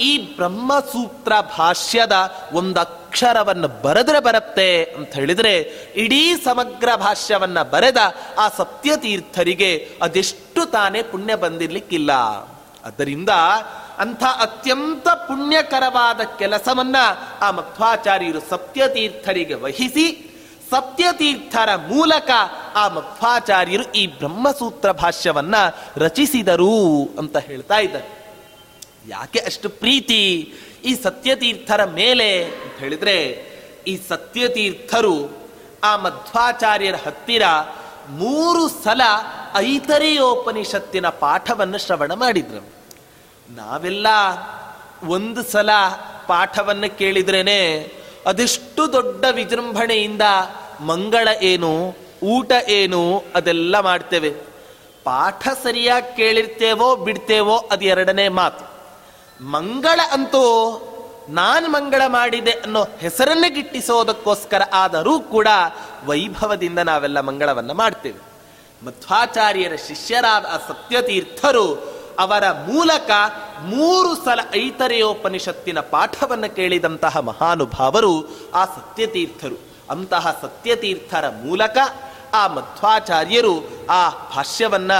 ಈ 0.00 0.18
ಬ್ರಹ್ಮಸೂತ್ರ 0.18 1.32
ಭಾಷ್ಯದ 1.58 2.34
ಒಂದು 2.52 3.05
ಅಕ್ಷರವನ್ನು 3.16 3.68
ಬರೆದ್ರೆ 3.68 4.20
ಬರುತ್ತೆ 4.20 4.84
ಅಂತ 4.84 5.14
ಹೇಳಿದರೆ 5.14 5.56
ಇಡೀ 5.96 6.36
ಸಮಗ್ರ 6.36 6.88
ಭಾಷ್ಯವನ್ನು 6.96 7.70
ಬರೆದ 7.70 7.96
ಆ 8.38 8.48
ಸತ್ಯತೀರ್ಥರಿಗೆ 8.48 9.88
ಅದೆಷ್ಟು 10.02 10.70
ತಾನೇ 10.70 11.02
ಪುಣ್ಯ 11.02 11.34
ಬಂದಿರಲಿಕ್ಕಿಲ್ಲ. 11.34 12.12
ಅದರಿಂದ 12.84 13.28
ಅಂಥ 13.98 14.22
ಅತ್ಯಂತ 14.22 15.08
ಪುಣ್ಯಕರವಾದ 15.08 16.20
ಕೆಲಸವನ್ನ 16.38 16.96
ಆ 17.40 17.50
ಮಧ್ವಾಚಾರ್ಯರು 17.50 18.40
ಸತ್ಯತೀರ್ಥರಿಗೆ 18.50 19.54
ವಹಿಸಿ, 19.54 20.30
ಸತ್ಯತೀರ್ಥರ 20.70 21.76
ಮೂಲಕ 21.76 22.30
ಆ 22.74 22.88
ಮಧ್ವಾಚಾರ್ಯರು 22.88 23.92
ಈ 23.92 24.06
ಬ್ರಹ್ಮಸೂತ್ರ 24.06 24.92
ಭಾಷ್ಯವನ್ನ 24.92 25.54
ರಚಿಸಿದರು 25.96 27.08
ಅಂತ 27.18 27.36
ಹೇಳ್ತಾ 27.36 27.78
ಇದ್ದಾರೆ. 27.78 28.16
ಯಾಕೆ 29.08 29.38
ಅಷ್ಟು 29.38 29.68
ಪ್ರೀತಿ? 29.68 30.54
ಈ 30.84 30.94
ಸತ್ಯತೀರ್ಥರ 30.94 31.84
ಮೇಲೆ 31.84 32.44
ಅಂತ 32.44 32.78
ಹೇಳಿದ್ರೆ, 32.78 33.46
ಈ 33.86 33.98
ಸತ್ಯತೀರ್ಥರು 34.08 35.46
ಆ 35.84 35.96
ಮಧ್ವಾಚಾರ್ಯರ 35.96 36.94
ಹತ್ತಿರ 37.06 37.42
ಮೂರು 38.08 38.68
ಸಲ 38.68 39.00
ಐತರೇಯೋಪನಿಷತ್ತಿನ 39.56 41.08
ಪಾಠವನ್ನು 41.08 41.78
ಶ್ರವಣ 41.78 42.12
ಮಾಡಿದ್ರು. 42.14 42.68
ನಾವೆಲ್ಲ 43.54 44.06
ಒಂದು 45.04 45.42
ಸಲ 45.42 45.70
ಪಾಠವನ್ನು 46.26 46.98
ಕೇಳಿದ್ರೇನೆ 46.98 47.92
ಅದೆಷ್ಟು 48.26 48.92
ದೊಡ್ಡ 48.92 49.24
ವಿಜೃಂಭಣೆಯಿಂದ 49.30 50.22
ಮಂಗಳ 50.80 51.28
ಏನು, 51.42 51.94
ಊಟ 52.22 52.52
ಏನು, 52.68 53.24
ಅದೆಲ್ಲ 53.34 53.80
ಮಾಡ್ತೇವೆ. 53.80 54.30
ಪಾಠ 55.04 55.48
ಸರಿಯಾಗಿ 55.62 56.16
ಕೇಳಿರ್ತೇವೋ, 56.16 56.96
ಬಿಡ್ತೇವೋ, 56.96 57.56
ಅದು 57.56 57.84
ಎರಡನೇ 57.84 58.28
ಮಾತು. 58.28 58.75
ಮಂಗಳ 59.40 60.00
ಅಂತೂ 60.12 60.82
ನಾನು 61.28 61.68
ಮಂಗಳ 61.68 62.02
ಮಾಡಿದೆ 62.06 62.50
ಅನ್ನೋ 62.50 62.86
ಹೆಸರನ್ನೇ 62.98 63.50
ಗಿಟ್ಟಿಸೋದಕ್ಕೋಸ್ಕರ 63.50 64.62
ಆದರೂ 64.72 65.20
ಕೂಡ 65.20 65.48
ವೈಭವದಿಂದ 66.06 66.78
ನಾವೆಲ್ಲ 66.78 67.20
ಮಂಗಳವನ್ನು 67.20 67.74
ಮಾಡ್ತೇವೆ. 67.74 68.36
ಮಧ್ವಾಚಾರ್ಯರ 68.86 69.76
ಶಿಷ್ಯರಾದ 69.88 70.46
ಆ 70.46 70.56
ಸತ್ಯತೀರ್ಥರು 70.56 71.96
ಅವರ 72.18 72.50
ಮೂಲಕ 72.50 73.10
ಮೂರು 73.60 74.14
ಸಲ 74.14 74.40
ಐತರೆಯೋಪನಿಷತ್ತಿನ 74.56 75.80
ಪಾಠವನ್ನು 75.80 76.56
ಕೇಳಿದಂತಹ 76.56 77.16
ಮಹಾನುಭಾವರು 77.16 78.28
ಆ 78.54 78.64
ಸತ್ಯತೀರ್ಥರು. 78.64 79.60
ಅಂತಹ 79.90 80.38
ಸತ್ಯತೀರ್ಥರ 80.42 81.28
ಮೂಲಕ 81.28 81.78
ಆ 82.34 82.46
ಮಧ್ವಾಚಾರ್ಯರು 82.46 83.86
ಆ 83.90 84.08
ಭಾಷ್ಯವನ್ನ 84.08 84.92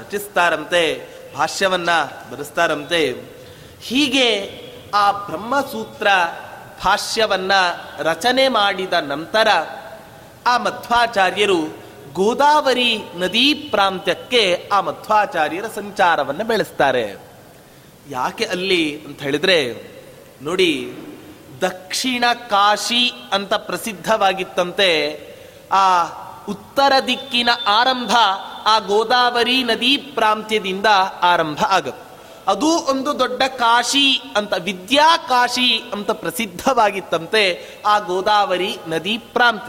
ರಚಿಸ್ತಾರಂತೆ, 0.00 1.08
ಭಾಷ್ಯವನ್ನ 1.36 1.90
ಬರೆಸ್ತಾರಂತೆ. 2.32 3.37
ಹೀಗೆ 3.82 4.58
ಆ 4.94 5.12
ಬ್ರಹ್ಮಸೂತ್ರ 5.12 6.06
ಭಾಷ್ಯವನ್ನು 6.84 7.88
ರಚನೆ 8.04 8.48
ಮಾಡಿದ 8.48 8.92
ನಂತರ 8.92 9.48
ಆ 10.46 10.58
ಮಧ್ವಾಚಾರ್ಯರು 10.58 11.88
ಗೋದಾವರಿ 12.12 13.02
ನದಿ 13.14 13.54
ಪ್ರಾಂತ್ಯಕ್ಕೆ 13.54 14.68
ಆ 14.72 14.80
ಮಧ್ವಾಚಾರ್ಯರ 14.80 15.64
ಸಂಚಾರವನ್ನು 15.66 16.44
ಬೆಳೆಸ್ತಾರೆ. 16.44 17.16
ಯಾಕೆ 18.10 18.44
ಅಲ್ಲಿ 18.44 19.04
ಅಂತ 19.06 19.22
ಹೇಳಿದ್ರೆ, 19.22 19.74
ನೋಡಿ, 20.42 20.96
ದಕ್ಷಿಣ 21.60 22.24
ಕಾಶಿ 22.34 23.12
ಅಂತ 23.32 23.54
ಪ್ರಸಿದ್ಧವಾಗಿತ್ತಂತೆ, 23.54 25.20
ಆ 25.72 26.04
ಉತ್ತರ 26.48 26.92
ದಿಕ್ಕಿನ 27.06 27.48
ಆರಂಭ 27.66 28.16
ಆ 28.66 28.78
ಗೋದಾವರಿ 28.78 29.64
ನದಿ 29.64 29.96
ಪ್ರಾಂತ್ಯದಿಂದ 29.96 30.86
ಆರಂಭ 31.22 31.64
ಆಗುತ್ತೆ. 31.68 32.07
ಅದು 32.48 32.66
ಒಂದು 32.66 33.18
ದೊಡ್ಡ 33.18 33.42
ಕಾಶಿ 33.42 34.22
ಅಂತ 34.36 34.54
ವಿದ್ಯಾ 34.54 35.16
ಕಾಶಿ 35.16 35.82
ಅಂತ 35.92 36.10
ಪ್ರಸಿದ್ಧವಾಗಿತ್ತಂತೆ 36.10 37.66
ಆ 37.86 37.98
ಗೋದಾವರಿ 37.98 38.76
ನದಿ 38.88 39.18
ಪ್ರಾಂತ 39.18 39.62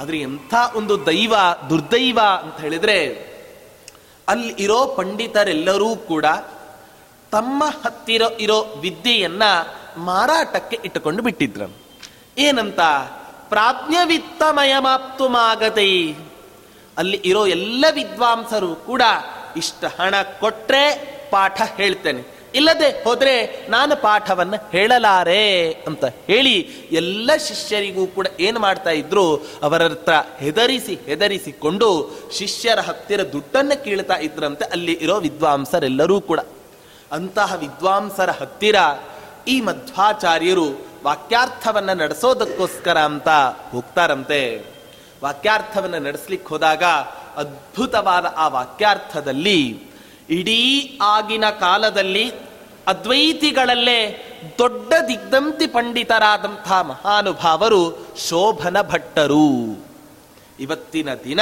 ಆದರೆ 0.00 0.20
ಎಂಥ 0.20 0.54
ಒಂದು 0.74 1.06
ದೈವ, 1.06 1.34
ದುರ್ದೈವ 1.70 2.18
ಅಂತ 2.42 2.60
ಹೇಳಿದ್ರೆ, 2.60 3.28
ಅಲ್ಲಿ 4.28 4.54
ಇರೋ 4.58 4.86
ಪಂಡಿತರೆಲ್ಲರೂ 4.86 5.96
ಕೂಡ 5.96 6.24
ತಮ್ಮ 7.32 7.64
ಹತ್ತಿರ 7.64 8.22
ಇರೋ 8.40 8.60
ವಿದ್ಯೆಯನ್ನ 8.60 9.42
ಮಾರಾಟಕ್ಕೆ 9.96 10.78
ಇಟ್ಟುಕೊಂಡು 10.84 11.22
ಬಿಟ್ಟಿದ್ರು 11.22 11.76
ಏನಂತ? 12.38 12.80
ಪ್ರಾಜ್ಞವಿತ್ತಮಯಮಾಪ್ತುಮಾಗತೈ. 13.48 16.14
ಅಲ್ಲಿ 16.98 17.20
ಇರೋ 17.24 17.46
ಎಲ್ಲ 17.46 17.84
ವಿದ್ವಾಂಸರು 17.94 18.74
ಕೂಡ 18.74 19.02
ಇಷ್ಟ 19.56 19.84
ಹಣ 20.00 20.14
ಕೊಟ್ರೆ 20.40 21.17
ಪಾಠ 21.30 21.62
ಹೇಳ್ತೇನೆ. 21.76 22.38
ಇಲ್ಲದೆ 22.54 23.04
ಹೋದರೆ 23.04 23.66
ನಾನು 23.68 23.96
ಪಾಠವನ್ನ 23.96 24.54
ಹೇಳಲಾರೆ 24.72 25.72
ಅಂತ 25.72 26.04
ಹೇಳಿ 26.04 26.68
ಎಲ್ಲ 26.92 27.30
ಶಿಷ್ಯರಿಗೂ 27.48 28.06
ಕೂಡ 28.06 28.26
ಏನು 28.40 28.60
ಮಾಡ್ತಾ 28.60 28.90
ಇದ್ರು 28.90 29.36
ಅವರ 29.36 29.82
ಹತ್ರ 29.82 30.12
ಹೆದರಿಸಿ 30.38 30.94
ಹೆದರಿಸಿಕೊಂಡು 30.94 32.18
ಶಿಷ್ಯರ 32.32 32.78
ಹತ್ತಿರ 32.80 33.32
ದುಡ್ಡನ್ನು 33.32 33.84
ಕೀಳ್ತಾ 33.84 34.14
ಇದ್ರಂತೆ. 34.14 34.64
ಅಲ್ಲಿ 34.64 34.92
ಇರೋ 34.92 35.20
ವಿದ್ವಾಂಸರೆಲ್ಲರೂ 35.20 36.20
ಕೂಡ. 36.20 36.40
ಅಂತಹ 37.12 37.54
ವಿದ್ವಾಂಸರ 37.58 38.30
ಹತ್ತಿರ 38.30 38.76
ಈ 39.48 39.60
ಮಧ್ವಾಚಾರ್ಯರು 39.60 40.66
ವಾಕ್ಯಾರ್ಥವನ್ನು 41.04 41.94
ನಡೆಸೋದಕ್ಕೋಸ್ಕರ 41.94 42.98
ಅಂತ 42.98 43.28
ಹೋಗ್ತಾರಂತೆ. 43.70 44.64
ವಾಕ್ಯಾರ್ಥವನ್ನು 45.24 45.98
ನಡೆಸ್ಲಿಕ್ಕೆ 45.98 46.48
ಹೋದಾಗ 46.48 46.84
ಅದ್ಭುತವಾದ 47.36 48.34
ಆ 48.36 48.48
ವಾಕ್ಯಾರ್ಥದಲ್ಲಿ 48.48 49.87
ಇಡೀ 50.30 50.98
ಆಗಿನ 51.02 51.50
ಕಾಲದಲ್ಲಿ 51.50 52.32
ಅದ್ವೈತಿಗಳಲ್ಲೇ 52.86 54.24
ದೊಡ್ಡ 54.58 54.92
ದಿಗ್ಧಂತಿ 55.08 55.66
ಪಂಡಿತರಾದಂಥ 55.66 56.72
ಮಹಾನುಭಾವರು 56.72 58.06
ಶೋಭನ 58.28 58.82
ಭಟ್ಟರು 58.82 59.84
ಇವತ್ತಿನ 60.60 61.14
ದಿನ 61.14 61.40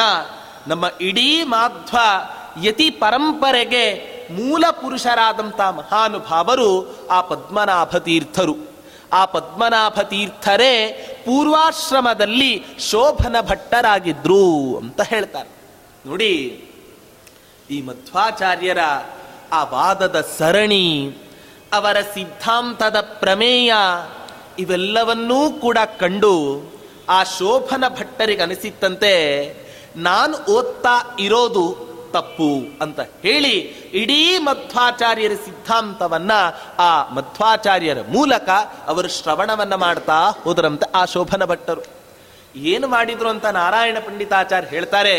ನಮ್ಮ 0.69 0.85
ಇಡೀ 1.01 1.43
ಮಾಧ್ವ 1.43 1.99
ಯತಿ 2.65 2.91
ಪರಂಪರೆಗೆ 2.91 4.17
ಮೂಲ 4.31 4.65
ಪುರುಷರಾದಂಥ 4.71 5.61
ಮಹಾನುಭಾವರು 5.61 6.99
ಆ 7.11 7.21
ಪದ್ಮನಾಭ 7.21 7.97
ತೀರ್ಥರು. 7.97 8.57
ಆ 9.13 9.25
ಪದ್ಮನಾಭ 9.25 10.01
ತೀರ್ಥರೇ 10.03 10.93
ಪೂರ್ವಾಶ್ರಮದಲ್ಲಿ 11.25 12.65
ಶೋಭನ 12.91 13.37
ಭಟ್ಟರಾಗಿದ್ರು 13.41 14.77
ಅಂತ 14.77 15.01
ಹೇಳ್ತಾರೆ. 15.01 15.49
ನೋಡಿ 16.07 16.65
ಈ 17.71 17.83
ಮಧ್ವಾಚಾರ್ಯರ 17.83 18.83
ಆ 19.53 19.61
ವಾದದ 19.65 20.19
ಸರಣಿ, 20.39 20.87
ಅವರ 21.73 21.97
ಸಿದ್ಧಾಂತದ 22.15 22.99
ಪ್ರಮೇಯ 23.01 23.75
ಇವೆಲ್ಲವನ್ನೂ 24.59 25.51
ಕೂಡ 25.51 25.79
ಕಂಡು 25.99 26.35
ಆ 27.09 27.19
ಶೋಭನ 27.25 27.85
ಭಟ್ಟರಿಗೆ 27.89 28.43
ಅನಿಸಿತ್ತಂತೆ, 28.43 29.13
ನಾನು 29.97 30.37
ಓದ್ತಾ 30.53 30.95
ಇರೋದು 31.21 31.65
ತಪ್ಪು 32.13 32.51
ಅಂತ 32.83 33.01
ಹೇಳಿ 33.23 33.55
ಇಡೀ 34.01 34.39
ಮಧ್ವಾಚಾರ್ಯರ 34.39 35.35
ಸಿದ್ಧಾಂತವನ್ನ 35.45 36.33
ಆ 36.79 36.91
ಮಧ್ವಾಚಾರ್ಯರ 37.13 37.99
ಮೂಲಕ 38.09 38.49
ಅವರು 38.87 39.09
ಶ್ರವಣವನ್ನ 39.09 39.75
ಮಾಡ್ತಾ 39.75 40.19
ಹೋದರಂತೆ 40.45 40.91
ಆ 40.95 41.05
ಶೋಭನ 41.05 41.45
ಭಟ್ಟರು. 41.45 41.83
ಏನು 42.57 42.89
ಮಾಡಿದ್ರು 42.89 43.29
ಅಂತ 43.29 43.47
ನಾರಾಯಣ 43.47 43.99
ಪಂಡಿತಾಚಾರ್ಯ 44.07 44.69
ಹೇಳ್ತಾರೆ, 44.69 45.17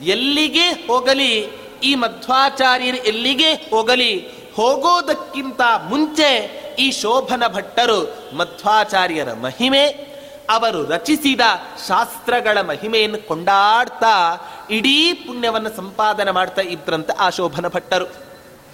ಎಲ್ಲಿಗೆ 0.00 0.68
ಹೋಗಲಿ 0.86 1.61
ಈ 1.82 1.94
ಮಧ್ವಾಚಾರ್ಯರು 1.94 2.96
ಎಲ್ಲಿಗೆ 2.96 3.52
ಹೋಗಲಿ? 3.52 4.42
ಹೋಗೋದಕ್ಕಿಂತ 4.56 5.60
ಮುಂಚೆ 5.88 6.62
ಈ 6.78 6.90
ಶೋಭನ 6.90 7.42
ಭಟ್ಟರು 7.46 8.28
ಮಧ್ವಾಚಾರ್ಯರ 8.36 9.32
ಮಹಿಮೆ, 9.32 10.12
ಅವರು 10.50 10.86
ರಚಿಸಿದ 10.86 11.40
ಶಾಸ್ತ್ರಗಳ 11.88 12.60
ಮಹಿಮೆಯನ್ನು 12.60 13.28
ಕೊಂಡಾಡ್ತಾ 13.28 14.40
ಇಡೀ 14.70 15.12
ಪುಣ್ಯವನ್ನು 15.12 15.76
ಸಂಪಾದನೆ 15.76 16.30
ಮಾಡ್ತಾ 16.30 16.62
ಇದ್ರಂತೆ 16.62 17.12
ಆ 17.12 17.30
ಶೋಭನ 17.30 17.68
ಭಟ್ಟರು. 17.68 18.04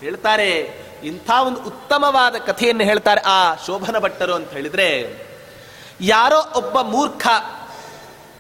ಹೇಳ್ತಾರೆ, 0.00 0.50
ಇಂಥ 1.04 1.30
ಒಂದು 1.30 1.62
ಉತ್ತಮವಾದ 1.62 2.36
ಕಥೆಯನ್ನು 2.36 2.84
ಹೇಳ್ತಾರೆ 2.84 3.20
ಆ 3.20 3.54
ಶೋಭನ 3.66 3.98
ಭಟ್ಟರು 3.98 4.34
ಅಂತ 4.34 4.50
ಹೇಳಿದ್ರೆ, 4.50 5.16
ಯಾರೋ 6.00 6.52
ಒಬ್ಬ 6.56 6.80
ಮೂರ್ಖ, 6.80 7.26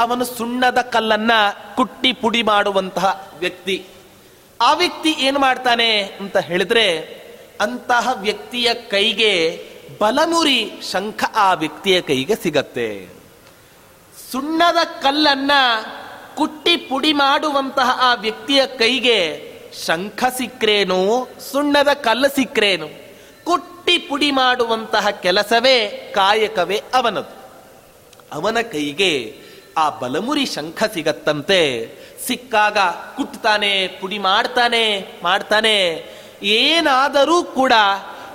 ಅವನು 0.00 0.24
ಸುಣ್ಣದ 0.24 0.78
ಕಲ್ಲನ್ನ 0.78 1.32
ಕುಟ್ಟಿ 1.74 2.12
ಪುಡಿ 2.12 2.42
ಮಾಡುವಂತಹ 2.42 3.28
ವ್ಯಕ್ತಿ. 3.38 3.86
ಆ 4.60 4.74
ವ್ಯಕ್ತಿ 4.74 5.10
ಏನು 5.18 5.38
ಮಾಡ್ತಾನೆ 5.38 6.02
ಅಂತ 6.02 6.36
ಹೇಳಿದ್ರೆ, 6.36 6.86
ಅಂತಹ 7.60 8.08
ವ್ಯಕ್ತಿಯ 8.20 8.74
ಕೈಗೆ 8.74 9.64
ಬಲಮುರಿ 10.00 10.70
ಶಂಖ 10.92 11.24
ಆ 11.34 11.52
ವ್ಯಕ್ತಿಯ 11.52 12.00
ಕೈಗೆ 12.00 12.34
ಸಿಗತ್ತೆ. 12.34 13.08
ಸುಣ್ಣದ 14.32 15.02
ಕಲ್ಲನ್ನ 15.02 15.50
ಕುಟ್ಟಿ 16.36 16.76
ಪುಡಿ 16.76 17.12
ಮಾಡುವಂತಹ 17.12 17.98
ಆ 18.02 18.14
ವ್ಯಕ್ತಿಯ 18.14 18.66
ಕೈಗೆ 18.66 19.48
ಶಂಖ 19.86 20.24
ಸಿಕ್ರೇನು, 20.36 21.28
ಸುಣ್ಣದ 21.52 21.88
ಕಲ್ಲು 21.92 22.28
ಸಿಕ್ರೇನು, 22.28 22.88
ಕುಟ್ಟಿ 23.44 23.98
ಪುಡಿ 23.98 24.30
ಮಾಡುವಂತಹ 24.30 25.10
ಕೆಲಸವೇ 25.10 26.12
ಕಾಯಕವೇ 26.14 26.82
ಅವನದು. 26.94 27.38
ಅವನ 28.32 28.60
ಕೈಗೆ 28.60 29.40
ಆ 29.76 29.90
ಬಲಮುರಿ 29.90 30.46
ಶಂಖ 30.46 30.82
ಸಿಗತ್ತಂತೆ 30.94 31.60
ಸಿಕ್ಕಾಗ 32.28 32.78
ಕುಟ್ತಾನೆ, 33.16 33.72
ಪುಡಿ 34.00 34.18
ಮಾಡ್ತಾನೆ 34.18 34.84
ಮಾಡ್ತಾನೆ. 35.22 35.76
ಏನಾದರೂ 36.42 37.42
ಕೂಡ 37.42 37.72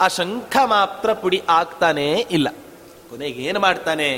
ಆ 0.02 0.08
ಶಂಖ 0.08 0.58
ಮಾತ್ರ 0.66 1.14
ಪುಡಿ 1.14 1.40
ಆಗ್ತಾನೆ 1.50 2.08
ಇಲ್ಲ. 2.32 2.48
ಕೊನೆಗೆ 3.10 3.42
ಏನು 3.44 3.60
ಮಾಡ್ತಾನೆ? 3.60 4.10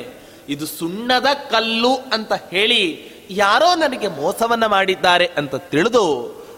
ಇದು 0.50 0.66
ಸುಣ್ಣದ 0.66 1.28
ಕಲ್ಲು 1.52 1.94
ಅಂತ 2.14 2.34
ಹೇಳಿ 2.52 2.84
ಯಾರೋ 3.30 3.76
ನನಗೆ 3.76 4.08
ಮೋಸವನ್ನ 4.08 4.66
ಮಾಡಿದ್ದಾರೆ 4.66 5.26
ಅಂತ 5.38 5.56
ತಿಳಿದು 5.56 6.06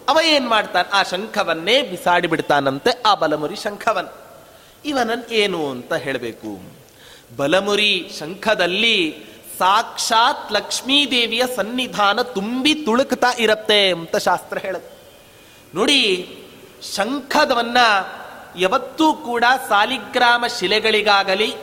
ಅವ 0.08 0.18
ಏನ್ 0.24 0.48
ಮಾಡ್ತಾನೆ? 0.48 0.88
ಆ 0.88 1.02
ಶಂಖವನ್ನೇ 1.02 1.82
ಬಿಸಾಡಿ 1.82 2.28
ಬಿಡ್ತಾನಂತೆ, 2.28 2.90
ಆ 3.06 3.14
ಬಲಮುರಿ 3.14 3.56
ಶಂಖವನ್. 3.56 4.10
ಇವನನ್ 4.84 5.32
ಏನು 5.32 5.70
ಅಂತ 5.70 5.92
ಹೇಳಬೇಕು? 5.92 6.50
ಬಲಮುರಿ 7.36 8.10
ಶಂಖದಲ್ಲಿ 8.18 8.96
ಸಾಕ್ಷಾತ್ 9.58 10.52
ಲಕ್ಷ್ಮೀದೇವಿಯ 10.52 11.42
ಸನ್ನಿಧಾನ 11.56 12.22
ತುಂಬಿ 12.22 12.74
ತುಳುಕ್ತಾ 12.74 13.30
ಇರುತ್ತೆ 13.38 13.90
ಅಂತ 13.90 14.16
ಶಾಸ್ತ್ರ 14.16 14.58
ಹೇಳುತ್ತೆ. 14.58 14.98
ನೋಡಿ 15.74 16.00
ಶಂಖದವನ್ನ 16.96 17.76
ಯಾವತ್ತೂ 18.58 19.12
ಕೂಡ 19.12 19.44
ಸಾಲಿಗ್ರಾಮ 19.68 20.44
ಶಿಲೆಗಳಿಗಾಗಲಿ, 20.58 21.54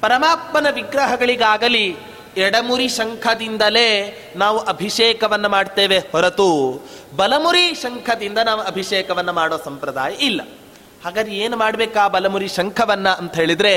ಪರಮಾತ್ಮನ 0.00 0.66
ವಿಗ್ರಹಗಳಿಗಾಗಲಿ 0.70 1.96
ಎಡಮುರಿ 2.36 2.88
ಶಂಖದಿಂದಲೇ 2.88 3.88
ನಾವು 4.36 4.58
ಅಭಿಷೇಕವನ್ನು 4.58 5.48
ಮಾಡ್ತೇವೆ 5.48 5.98
ಹೊರತು 5.98 6.80
ಬಲಮುರಿ 7.16 7.74
ಶಂಖದಿಂದ 7.74 8.38
ನಾವು 8.38 8.60
ಅಭಿಷೇಕವನ್ನು 8.60 9.32
ಮಾಡೋ 9.32 9.56
ಸಂಪ್ರದಾಯ 9.64 10.12
ಇಲ್ಲ. 10.12 10.40
ಹಾಗಾದ್ರೆ 11.04 11.34
ಏನು 11.34 11.56
ಮಾಡಬೇಕಾ 11.56 12.08
ಬಲಮುರಿ 12.08 12.48
ಶಂಖವನ್ನ 12.48 13.08
ಅಂತ 13.08 13.34
ಹೇಳಿದ್ರೆ 13.34 13.74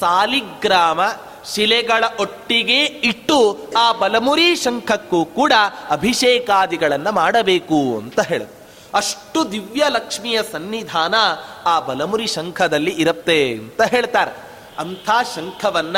ಸಾಲಿಗ್ರಾಮ 0.00 1.00
ಶಿಲೆಗಳ 1.44 2.04
ಒಟ್ಟಿಗೆ 2.20 2.84
ಇಟ್ಟು 2.84 3.58
ಆ 3.76 3.92
ಬಲಮುರಿ 3.92 4.56
ಶಂಖಕ್ಕೂ 4.56 5.24
ಕೂಡ 5.24 5.52
ಅಭಿಷೇಕಾದಿಗಳನ್ನು 5.90 7.12
ಮಾಡಬೇಕು 7.12 7.98
ಅಂತ 7.98 8.20
ಹೇಳಿದ್ರು 8.20 8.62
ಅಷ್ಟು 8.94 9.52
ದಿವ್ಯ 9.52 9.84
ಲಕ್ಷ್ಮಿಯ 9.88 10.40
ಸನ್ನಿಧಾನ 10.52 11.14
ಆ 11.64 11.80
ಬಲಮುರಿ 11.80 12.26
ಶಂಖದಲ್ಲಿ 12.26 12.90
ಇರುತ್ತೆ 12.90 13.52
ಅಂತ 13.52 13.82
ಹೇಳ್ತಾರೆ. 13.82 14.30
ಅಂಥ 14.78 15.10
ಶಂಖವನ್ನ 15.34 15.96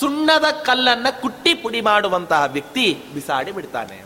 ಸುಣ್ಣದ 0.00 0.44
ಕಲ್ಲನ್ನ 0.44 1.06
ಕುಟ್ಟಿ 1.20 1.54
ಪುಡಿ 1.54 1.80
ಮಾಡುವಂತಹ 1.80 2.44
ವ್ಯಕ್ತಿ 2.46 3.02
ಬಿಸಾಡಿ 3.14 3.52
ಬಿಡ್ತಾನೆ. 3.52 4.04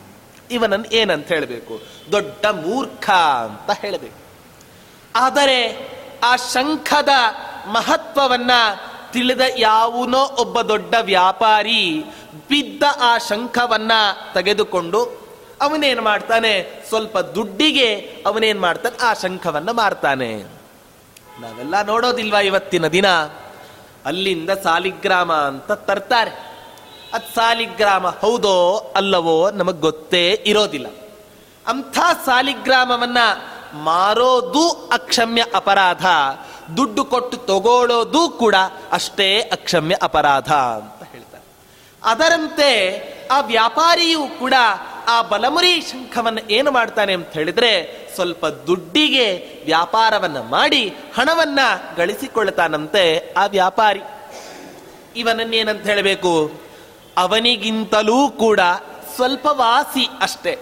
ಇವನನ್ನು 0.50 0.94
ಏನಂತ 0.94 1.28
ಹೇಳಬೇಕು? 1.28 1.80
ದೊಡ್ಡ 2.12 2.46
ಮೂರ್ಖ 2.46 3.10
ಅಂತ 3.10 3.78
ಹೇಳಬೇಕು. 3.78 4.28
ಆದರೆ 5.14 5.88
ಆ 6.24 6.36
ಶಂಖದ 6.36 7.08
ಮಹತ್ವವನ್ನ 7.66 8.50
ತಿಳಿದ 9.12 9.40
ಯಾವನೋ 9.56 10.18
ಒಬ್ಬ 10.18 10.60
ದೊಡ್ಡ 10.60 10.94
ವ್ಯಾಪಾರಿ 11.00 12.04
ಬಿದ್ದ 12.48 12.82
ಆ 13.00 13.18
ಶಂಖವನ್ನ 13.18 13.92
ತೆಗೆದುಕೊಂಡು 14.34 15.28
ಅವನೇನ್ 15.60 16.00
ಮಾಡ್ತಾನೆ? 16.00 16.84
ಸ್ವಲ್ಪ 16.88 17.18
ದುಡ್ಡಿಗೆ 17.18 17.94
ಅವನೇನ್ 18.26 18.60
ಮಾಡ್ತಾನೆ? 18.60 18.96
ಆ 19.02 19.14
ಶಂಖವನ್ನ 19.14 19.70
ಮಾರ್ತಾನೆ. 19.70 20.36
ನಾವೆಲ್ಲ 21.40 21.82
ನೋಡೋದಿಲ್ವಾ 21.82 22.40
ಇವತ್ತಿನ 22.40 22.86
ದಿನ? 22.86 23.06
ಅಲ್ಲಿಂದ 24.04 24.50
ಸಾಲಿಗ್ರಾಮ 24.50 25.32
ಅಂತ 25.32 25.72
ತರ್ತಾರೆ. 25.72 26.30
ಅದ್ 27.14 27.34
ಸಾಲಿಗ್ರಾಮ 27.34 28.08
ಹೌದೋ 28.08 28.76
ಅಲ್ಲವೋ 28.96 29.50
ನಮಗ್ 29.50 29.80
ಗೊತ್ತೇ 29.80 30.42
ಇರೋದಿಲ್ಲ. 30.46 30.86
ಅಂಥ 31.66 31.98
ಸಾಲಿಗ್ರಾಮವನ್ನ 32.24 33.18
ಮಾರೋದು 33.74 34.90
ಅಕ್ಷಮ್ಯ 34.92 35.44
ಅಪರಾಧ. 35.54 36.06
ದುಡ್ಡು 36.76 37.04
ಕೊಟ್ಟು 37.04 37.36
ತಗೊಳ್ಳೋದು 37.36 38.28
ಕೂಡ 38.28 38.54
ಅಷ್ಟೇ 38.92 39.40
ಅಕ್ಷಮ್ಯ 39.40 39.96
ಅಪರಾಧ 40.02 40.52
ಅಂತ 40.52 41.12
ಹೇಳ್ತಾರೆ. 41.12 41.44
ಅದರಂತೆ 42.04 43.02
ಆ 43.28 43.40
ವ್ಯಾಪಾರಿಯು 43.40 44.38
ಕೂಡ 44.38 44.54
ಆ 45.08 45.22
ಬಲಮುರಿ 45.22 45.80
ಶಂಖವನ್ನು 45.80 46.50
ಏನು 46.50 46.70
ಮಾಡ್ತಾನೆ 46.70 47.14
ಅಂತ 47.14 47.28
ಹೇಳಿದ್ರೆ 47.28 47.98
ಸ್ವಲ್ಪ 48.14 48.46
ದುಡ್ಡಿಗೆ 48.46 49.58
ವ್ಯಾಪಾರವನ್ನು 49.64 50.42
ಮಾಡಿ 50.42 50.88
ಹಣವನ್ನ 50.88 51.58
ಗಳಿಸಿಕೊಳ್ತಾನಂತೆ 51.96 53.34
ಆ 53.36 53.46
ವ್ಯಾಪಾರಿ. 53.46 54.00
ಇವನನ್ನೇನಂತ 55.16 55.82
ಹೇಳಬೇಕು? 55.82 56.52
ಅವನಿಗಿಂತಲೂ 57.16 58.28
ಕೂಡ 58.28 58.60
ಸ್ವಲ್ಪ 59.16 59.46
ವಾಸಿ 59.50 60.08
ಅಷ್ಟೇ. 60.20 60.58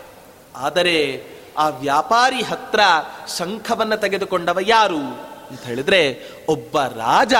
ಆದರೆ 0.56 1.26
ಆ 1.58 1.68
ವ್ಯಾಪಾರಿ 1.68 2.42
ಹತ್ರ 2.42 2.80
ಶಂಖವನ್ನು 3.38 3.96
ತೆಗೆದುಕೊಂಡವ 3.96 4.58
ಯಾರು? 4.60 5.36
ಅಂತ 5.50 5.62
ಹೇಳಿದ್ರೆ 5.62 6.30
ಒಬ್ಬ 6.48 6.80
ರಾಜ 6.80 7.35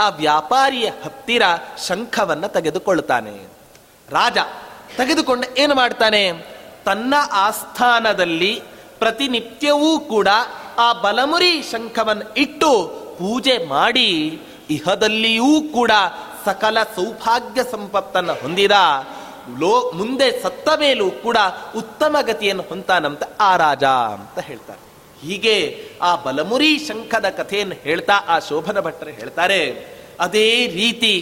ಆ 0.00 0.08
ವ್ಯಾಪಾರಿಯ 0.08 0.86
ಹತ್ತಿರ 1.04 1.42
ಶಂಖವನ್ನ 1.88 2.46
ತೆಗೆದುಕೊಳ್ತಾನೆ 2.46 3.48
ರಾಜ 4.10 4.38
ತೆಗೆದುಕೊಂಡು 4.96 5.54
ಏನು 5.58 5.74
ಮಾಡ್ತಾನೆ? 5.74 6.32
ತನ್ನ 6.84 7.14
ಆಸ್ಥಾನದಲ್ಲಿ 7.32 8.62
ಪ್ರತಿನಿತ್ಯವೂ 8.98 9.98
ಕೂಡ 9.98 10.28
ಆ 10.78 10.92
ಬಲಮುರಿ 10.92 11.62
ಶಂಖವನ್ನು 11.62 12.34
ಇಟ್ಟು 12.34 12.88
ಪೂಜೆ 13.18 13.66
ಮಾಡಿ 13.66 14.40
ಇಹದಲ್ಲಿಯೂ 14.70 15.62
ಕೂಡ 15.72 15.90
ಸಕಲ 16.44 16.82
ಸೌಭಾಗ್ಯ 16.82 17.64
ಸಂಪತ್ತನ್ನು 17.64 18.34
ಹೊಂದಿದ. 18.34 18.70
ಲೋ, 19.58 19.92
ಮುಂದೆ 19.92 20.42
ಸತ್ತ 20.42 20.68
ಮೇಲೂ 20.68 21.10
ಕೂಡ 21.10 21.36
ಉತ್ತಮ 21.76 22.16
ಗತಿಯನ್ನು 22.22 22.62
ಹೊಂತಾನಂತ 22.62 23.22
ಆ 23.40 23.56
ರಾಜ 23.56 23.84
ಅಂತ 23.84 24.38
ಹೇಳ್ತಾರೆ. 24.38 24.85
ಹೀಗೆ 25.22 25.56
ಆ 26.02 26.10
ಬಲಮುರಿ 26.24 26.72
ಶಂಖದ 26.88 27.28
ಕಥೆಯನ್ನು 27.38 27.76
ಹೇಳ್ತಾ 27.84 28.16
ಆ 28.28 28.36
ಶೋಭನ 28.48 28.80
ಭಟ್ಟರು 28.80 29.10
ಹೇಳ್ತಾರೆ, 29.10 29.60
ಅದೇ 30.20 30.48
ರೀತಿ 30.80 31.14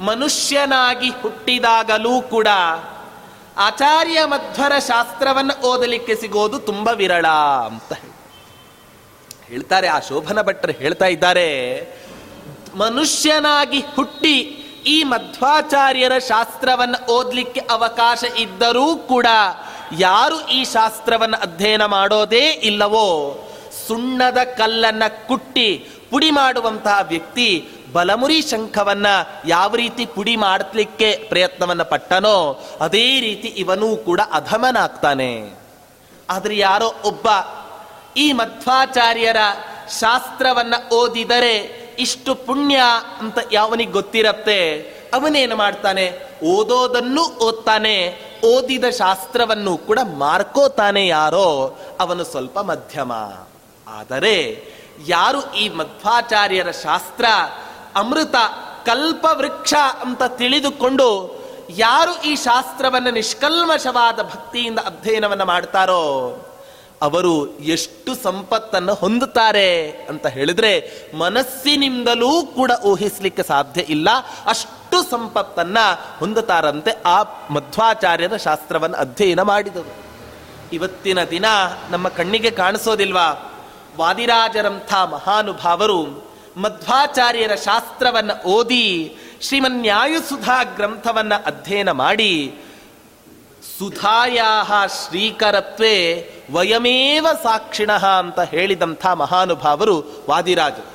ಮನುಷ್ಯನಾಗಿ 0.00 1.10
ಹುಟ್ಟಿದಾಗಲೂ 1.22 2.14
ಕೂಡ 2.34 2.48
ಆಚಾರ್ಯ 3.56 4.18
ಮಧ್ವರ 4.24 4.74
ಶಾಸ್ತ್ರವನ್ನು 4.88 5.54
ಓದಲಿಕ್ಕೆ 5.70 6.14
ಸಿಗೋದು 6.14 6.58
ತುಂಬಾ 6.58 6.92
ವಿರಳ 6.92 7.26
ಅಂತ 7.70 7.92
ಹೇಳ್ತಾರೆ. 9.48 9.88
ಆ 9.88 9.98
ಶೋಭನ 10.08 10.42
ಭಟ್ಟರು 10.42 10.72
ಹೇಳ್ತಾ 10.72 11.06
ಇದ್ದಾರೆ, 11.06 11.48
ಮನುಷ್ಯನಾಗಿ 12.74 13.80
ಹುಟ್ಟಿ 13.96 14.36
ಈ 14.86 14.96
ಮಧ್ವಾಚಾರ್ಯರ 15.04 16.14
ಶಾಸ್ತ್ರವನ್ನು 16.28 16.98
ಓದಲಿಕ್ಕೆ 17.12 17.60
ಅವಕಾಶ 17.70 18.24
ಇದ್ದರೂ 18.38 18.86
ಕೂಡ 18.96 19.26
ಯಾರು 19.98 20.48
ಈ 20.48 20.64
ಶಾಸ್ತ್ರವನ್ನು 20.64 21.42
ಅಧ್ಯಯನ 21.42 21.84
ಮಾಡೋದೇ 21.84 22.50
ಇಲ್ಲವೋ, 22.50 23.36
ಸುಣ್ಣದ 23.86 24.38
ಕಲ್ಲನ್ನು 24.38 25.28
ಕುಟ್ಟಿ 25.28 25.90
ಪುಡಿ 26.10 26.30
ಮಾಡುವಂತಹ 26.30 26.98
ವ್ಯಕ್ತಿ 27.08 27.68
ಬಲಮುರಿ 27.92 28.42
ಶಂಖವನ್ನ 28.42 29.06
ಯಾವ 29.46 29.74
ರೀತಿ 29.74 30.06
ಪುಡಿ 30.06 30.36
ಮಾಡಲಿಕ್ಕೆ 30.36 31.26
ಪ್ರಯತ್ನವನ್ನು 31.28 31.84
ಪಟ್ಟನೋ, 31.84 32.64
ಅದೇ 32.80 33.20
ರೀತಿ 33.20 33.48
ಇವನೂ 33.48 33.96
ಕೂಡ 33.96 34.20
ಅಧಮನಾಗ್ತಾನೆ. 34.32 35.62
ಆದರೆ 36.30 36.58
ಯಾರೋ 36.58 36.94
ಒಬ್ಬ 37.04 37.28
ಈ 38.16 38.32
ಮಧ್ವಾಚಾರ್ಯರ 38.32 39.36
ಶಾಸ್ತ್ರವನ್ನ 40.00 40.74
ಓದಿದರೆ 40.92 41.82
ಇಷ್ಟು 41.98 42.34
ಪುಣ್ಯ 42.34 42.82
ಅಂತ 43.18 43.38
ಯಾವನಿಗೆ 43.52 43.92
ಗೊತ್ತಿರತ್ತೆ? 43.92 45.01
ಅವನೇನು 45.12 45.56
ಮಾಡ್ತಾನೆ? 45.56 46.12
ಓದೋದನ್ನು 46.44 47.22
ಓದ್ತಾನೆ. 47.22 48.18
ಓದಿದ 48.44 48.84
ಶಾಸ್ತ್ರವನ್ನು 48.84 49.76
ಕೂಡ 49.76 49.98
ಮಾರ್ಕೋತಾನೆ 50.16 51.06
ಯಾರೋ? 51.06 51.78
ಅವನು 52.00 52.24
ಸ್ವಲ್ಪ 52.24 52.58
ಮಧ್ಯಮ. 52.58 53.12
ಆದರೆ 53.88 54.64
ಯಾರು 55.06 55.54
ಈ 55.54 55.68
ಮಧ್ವಾಚಾರ್ಯರ 55.68 56.70
ಶಾಸ್ತ್ರ, 56.70 57.24
ಅಮೃತ, 57.96 58.34
ಕಲ್ಪವೃಕ್ಷ 58.84 59.74
ಅಂತ 60.00 60.22
ತಿಳಿದುಕೊಂಡು 60.22 61.42
ಯಾರು 61.70 62.22
ಈ 62.22 62.36
ಶಾಸ್ತ್ರವನ್ನು 62.36 63.10
ನಿಷ್ಕಲ್ಮಶವಾದ 63.10 64.22
ಭಕ್ತಿಯಿಂದ 64.22 64.78
ಅಧ್ಯಯನವನ್ನು 64.78 65.44
ಮಾಡ್ತಾರೋ? 65.44 66.36
ಅವರು 67.02 67.58
ಎಷ್ಟು 67.58 68.22
ಸಂಪತ್ತನ್ನು 68.22 68.94
ಹೊಂದುತ್ತಾರೆ 68.94 69.90
ಅಂತ 69.90 70.26
ಹೇಳಿದ್ರೆ 70.26 71.02
ಮನಸ್ಸಿನಿಂದಲೂ 71.18 72.46
ಕೂಡ 72.46 72.70
ಊಹಿಸ್ಲಿಕ್ಕೆ 72.84 73.42
ಸಾಧ್ಯ 73.42 73.80
ಇಲ್ಲ. 73.80 74.08
ಅಷ್ಟು 74.46 74.81
ಸಂಪತ್ತನ್ನ 75.10 75.78
ಹೊಂದುತ್ತಾರಂತೆ 76.18 77.02
ಆ 77.06 77.22
ಮಧ್ವಾಚಾರ್ಯರ 77.50 78.36
ಶಾಸ್ತ್ರವನ್ನು 78.36 78.96
ಅಧ್ಯಯನ 78.96 79.42
ಮಾಡಿದರು 79.42 80.02
ಇವತ್ತಿನ 80.72 81.24
ದಿನ 81.24 81.44
ನಮ್ಮ 81.90 82.08
ಕಣ್ಣಿಗೆ 82.08 82.50
ಕಾಣಿಸೋದಿಲ್ವಾ? 82.50 83.48
ವಾದಿರಾಜರಂಥ 83.98 84.94
ಮಹಾನುಭಾವರು 84.94 86.32
ಮಧ್ವಾಚಾರ್ಯರ 86.56 87.54
ಶಾಸ್ತ್ರವನ್ನು 87.54 88.42
ಓದಿ 88.44 89.16
ಶ್ರೀಮನ್ಯಾಯುಸುಧಾ 89.40 90.62
ಗ್ರಂಥವನ್ನ 90.62 91.34
ಅಧ್ಯಯನ 91.34 91.90
ಮಾಡಿ 91.90 92.54
ಸುಧಾಯ 93.78 94.42
ಶ್ರೀಕರತ್ವೇ 94.86 96.30
ವಯಮೇವ 96.52 97.26
ಸಾಕ್ಷಿಣಃ 97.42 98.06
ಅಂತ 98.06 98.40
ಹೇಳಿದಂಥ 98.40 99.06
ಮಹಾನುಭಾವರು 99.06 100.26
ವಾದಿರಾಜರು. 100.30 100.86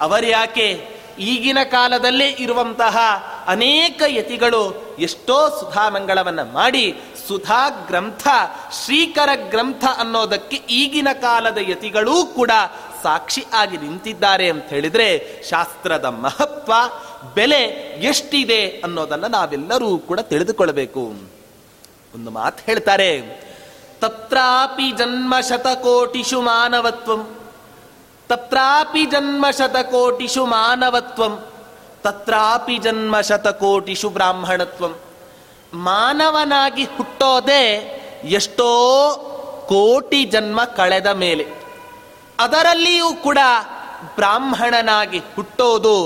ಅವರ್ಯಾಕೆ? 0.00 1.01
ಈಗಿನ 1.18 1.58
ಕಾಲದಲ್ಲೇ 1.64 2.28
ಇರುವಂತಹ 2.28 2.98
ಅನೇಕ 3.46 4.02
ಯತಿಗಳು 4.06 4.96
ಎಷ್ಟೋ 4.98 5.48
ಸುಧಾಮಂಗಳವನ್ನು 5.48 6.52
ಮಾಡಿ 6.52 6.94
ಸುಧಾ 7.28 7.68
ಗ್ರಂಥ, 7.68 8.28
ಶ್ರೀಕರ 8.84 9.28
ಗ್ರಂಥ 9.34 9.84
ಅನ್ನೋದಕ್ಕೆ 9.98 10.56
ಈಗಿನ 10.56 11.08
ಕಾಲದ 11.12 11.58
ಯತಿಗಳೂ 11.60 12.24
ಕೂಡ 12.24 12.50
ಸಾಕ್ಷಿ 13.02 13.44
ಆಗಿ 13.52 13.76
ನಿಂತಿದ್ದಾರೆ 13.76 14.50
ಅಂತ 14.50 14.64
ಹೇಳಿದರೆ 14.64 15.42
ಶಾಸ್ತ್ರದ 15.50 16.04
ಮಹತ್ವ, 16.04 16.72
ಬೆಲೆ 17.34 17.62
ಎಷ್ಟಿದೆ 18.08 18.66
ಅನ್ನೋದನ್ನು 18.66 19.28
ನಾವೆಲ್ಲರೂ 19.28 19.98
ಕೂಡ 19.98 20.20
ತಿಳಿದುಕೊಳ್ಬೇಕು. 20.20 21.00
ಒಂದು 22.14 22.30
ಮಾತು 22.30 22.62
ಹೇಳ್ತಾರೆ, 22.66 23.42
ತತ್ರಾಪಿ 24.00 24.92
ಜನ್ಮ 24.92 25.40
ಶತಕೋಟಿಷು 25.40 26.40
ಮಾನವತ್ವಂ. 26.40 27.41
ತತ್ರಾಪಿ 28.32 29.04
ಜನ್ಮ 29.04 29.50
ಶತಕೋಟಿಷು 29.50 30.46
ಮಾನವತ್ವಂ 30.46 31.44
ತತ್ರಾಪಿ 32.02 32.78
ಜನ್ಮ 32.78 33.20
ಶತಕೋಟಿಷು 33.20 34.08
ಬ್ರಾಹ್ಮಣತ್ವಂ 34.08 34.94
ಮಾನವನಾಗಿ 35.74 36.84
ಹುಟ್ಟೋದೇ 36.84 37.64
ಎಷ್ಟೋ 38.24 38.70
ಕೋಟಿ 39.68 40.24
ಜನ್ಮ 40.24 40.64
ಕಳೆದ 40.64 41.06
ಮೇಲೆ. 41.06 41.46
ಅದರಲ್ಲಿಯೂ 42.38 43.12
ಕೂಡ 43.12 43.38
ಬ್ರಾಹ್ಮಣನಾಗಿ 44.14 45.18
ಹುಟ್ಟೋದು 45.18 45.96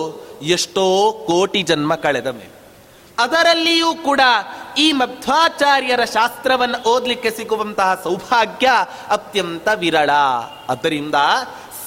ಎಷ್ಟೋ 0.42 1.12
ಕೋಟಿ 1.26 1.62
ಜನ್ಮ 1.62 1.94
ಕಳೆದ 1.94 2.26
ಮೇಲೆ. 2.26 2.56
ಅದರಲ್ಲಿಯೂ 3.18 3.94
ಕೂಡ 3.94 4.20
ಈ 4.78 4.92
ಮಧ್ವಾಚಾರ್ಯರ 4.92 6.04
ಶಾಸ್ತ್ರವನ್ನು 6.04 6.88
ಓದಲಿಕ್ಕೆ 6.88 7.30
ಸಿಗುವಂತಹ 7.30 8.00
ಸೌಭಾಗ್ಯ 8.04 8.70
ಅತ್ಯಂತ 9.10 9.68
ವಿರಳ. 9.74 10.10
ಆದ್ದರಿಂದ 10.68 11.14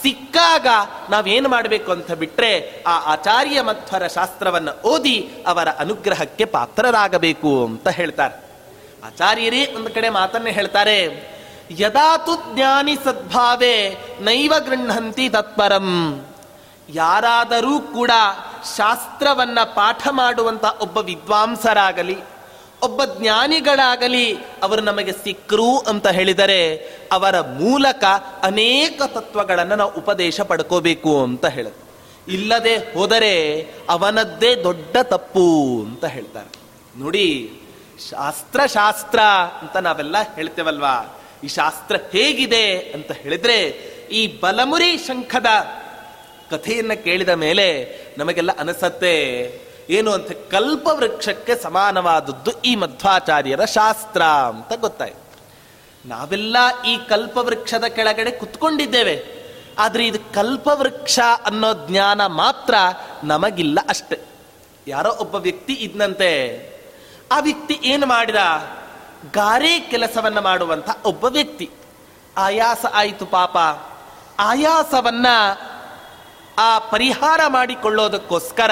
ಸಿಕ್ಕಾಗ 0.01 0.67
ನಾವೇನು 1.09 1.49
ಮಾಡಬೇಕು 1.49 1.91
ಅಂತ 1.91 2.11
ಬಿಟ್ಟರೆ 2.11 2.83
ಆ 2.87 2.99
ಆಚಾರ್ಯ 2.99 3.61
ಮಧ್ವರ 3.61 4.07
ಶಾಸ್ತ್ರವನ್ನು 4.07 4.81
ಓದಿ 4.81 5.31
ಅವರ 5.47 5.69
ಅನುಗ್ರಹಕ್ಕೆ 5.69 6.45
ಪಾತ್ರರಾಗಬೇಕು 6.45 7.65
ಅಂತ 7.65 7.87
ಹೇಳ್ತಾರೆ. 7.87 8.49
ಆಚಾರ್ಯರೇ 9.05 9.73
ಒಂದು 9.75 9.89
ಕಡೆ 9.89 10.09
ಮಾತನ್ನೇ 10.09 10.51
ಹೇಳ್ತಾರೆ 10.51 11.29
ಯದಾತು 11.71 12.55
ಜ್ಞಾನಿ 12.55 12.95
ಸದ್ಭಾವೇ 12.95 13.97
ನೈವ 14.19 14.53
ಗೃಹಂತಿ 14.59 15.29
ತತ್ಪರಂ. 15.29 16.25
ಯಾರಾದರೂ 16.89 17.79
ಕೂಡ 17.79 18.11
ಶಾಸ್ತ್ರವನ್ನ 18.77 19.59
ಪಾಠ 19.63 20.07
ಮಾಡುವಂತ 20.11 20.65
ಒಬ್ಬ 20.81 20.97
ವಿದ್ವಾಂಸರಾಗಲಿ 20.97 22.17
ಒಬ್ಬ 22.83 23.05
ಜ್ಞಾನಿಗಳಾಗಲಿ 23.05 24.33
ಅವರು 24.35 24.81
ನಮಗೆ 24.81 25.11
ಸಿಕ್ಕರು 25.11 25.77
ಅಂತ 25.77 26.07
ಹೇಳಿದರೆ 26.07 26.75
ಅವರ 27.11 27.41
ಮೂಲಕ 27.41 28.03
ಅನೇಕ 28.43 29.01
ತತ್ವಗಳನ್ನು 29.07 29.75
ನಾವು 29.75 29.91
ಉಪದೇಶ 29.93 30.41
ಪಡ್ಕೋಬೇಕು 30.41 31.23
ಅಂತ 31.23 31.45
ಹೇಳುತ್ತೆ. 31.45 31.89
ಇಲ್ಲದೆ 32.33 32.93
ಹೋದರೆ 32.93 33.61
ಅವನದ್ದೇ 33.89 34.55
ದೊಡ್ಡ 34.55 34.97
ತಪ್ಪು 35.03 35.85
ಅಂತ 35.87 36.05
ಹೇಳ್ತಾರೆ. 36.05 36.59
ನೋಡಿ 36.99 37.51
ಶಾಸ್ತ್ರ 38.09 38.65
ಶಾಸ್ತ್ರ 38.65 39.19
ಅಂತ 39.61 39.77
ನಾವೆಲ್ಲ 39.77 40.15
ಹೇಳ್ತೇವಲ್ವಾ? 40.35 41.21
ಈ 41.43 41.47
ಶಾಸ್ತ್ರ 41.47 41.95
ಹೇಗಿದೆ 42.11 42.77
ಅಂತ 42.77 43.11
ಹೇಳಿದ್ರೆ, 43.11 43.61
ಈ 44.11 44.39
ಬಲಮುರಿ 44.39 44.97
ಶಂಖದ 44.97 45.45
ಕಥೆಯನ್ನ 46.51 46.93
ಕೇಳಿದ 46.93 47.29
ಮೇಲೆ 47.29 47.99
ನಮಗೆಲ್ಲ 48.17 48.51
ಅನಿಸತ್ತೆ 48.59 49.15
ಏನು 49.89 50.11
ಅಂತ 50.11 50.31
ಕಲ್ಪವೃಕ್ಷಕ್ಕೆ 50.51 51.55
ಸಮಾನವಾದದ್ದು 51.55 52.61
ಈ 52.61 52.75
ಮಧ್ವಾಚಾರ್ಯರ 52.75 53.65
ಶಾಸ್ತ್ರ 53.65 54.23
ಅಂತ 54.23 54.73
ಗೊತ್ತಾಯ್ತು. 54.79 55.29
ನಾವೆಲ್ಲ 56.07 56.57
ಈ 56.87 56.97
ಕಲ್ಪವೃಕ್ಷದ 56.97 57.83
ಕೆಳಗಡೆ 57.83 58.31
ಕುತ್ಕೊಂಡಿದ್ದೇವೆ. 58.31 59.39
ಆದರೆ 59.79 60.07
ಇದು 60.07 60.33
ಕಲ್ಪವೃಕ್ಷ 60.33 61.19
ಅನ್ನೋ 61.45 61.87
ಜ್ಞಾನ 61.87 62.25
ಮಾತ್ರ 62.25 62.73
ನಮಗಿಲ್ಲ 63.23 63.79
ಅಷ್ಟೆ. 63.89 64.19
ಯಾರೋ 64.87 65.11
ಒಬ್ಬ 65.19 65.35
ವ್ಯಕ್ತಿ 65.35 65.73
ಇದ್ನಂತೆ. 65.73 66.59
ಆ 67.31 67.39
ವ್ಯಕ್ತಿ 67.39 67.79
ಏನು 67.83 68.05
ಮಾಡಿದ? 68.05 68.35
ಗಾರೆ 69.33 69.79
ಕೆಲಸವನ್ನ 69.79 70.39
ಮಾಡುವಂತ 70.39 70.89
ಒಬ್ಬ 71.05 71.25
ವ್ಯಕ್ತಿ. 71.25 71.69
ಆಯಾಸ 72.37 72.85
ಆಯಿತು 72.93 73.25
ಪಾಪ. 73.25 73.57
ಆಯಾಸವನ್ನ 74.39 75.27
ಆ 76.57 76.79
ಪರಿಹಾರ 76.79 77.39
ಮಾಡಿಕೊಳ್ಳೋದಕ್ಕೋಸ್ಕರ 77.47 78.71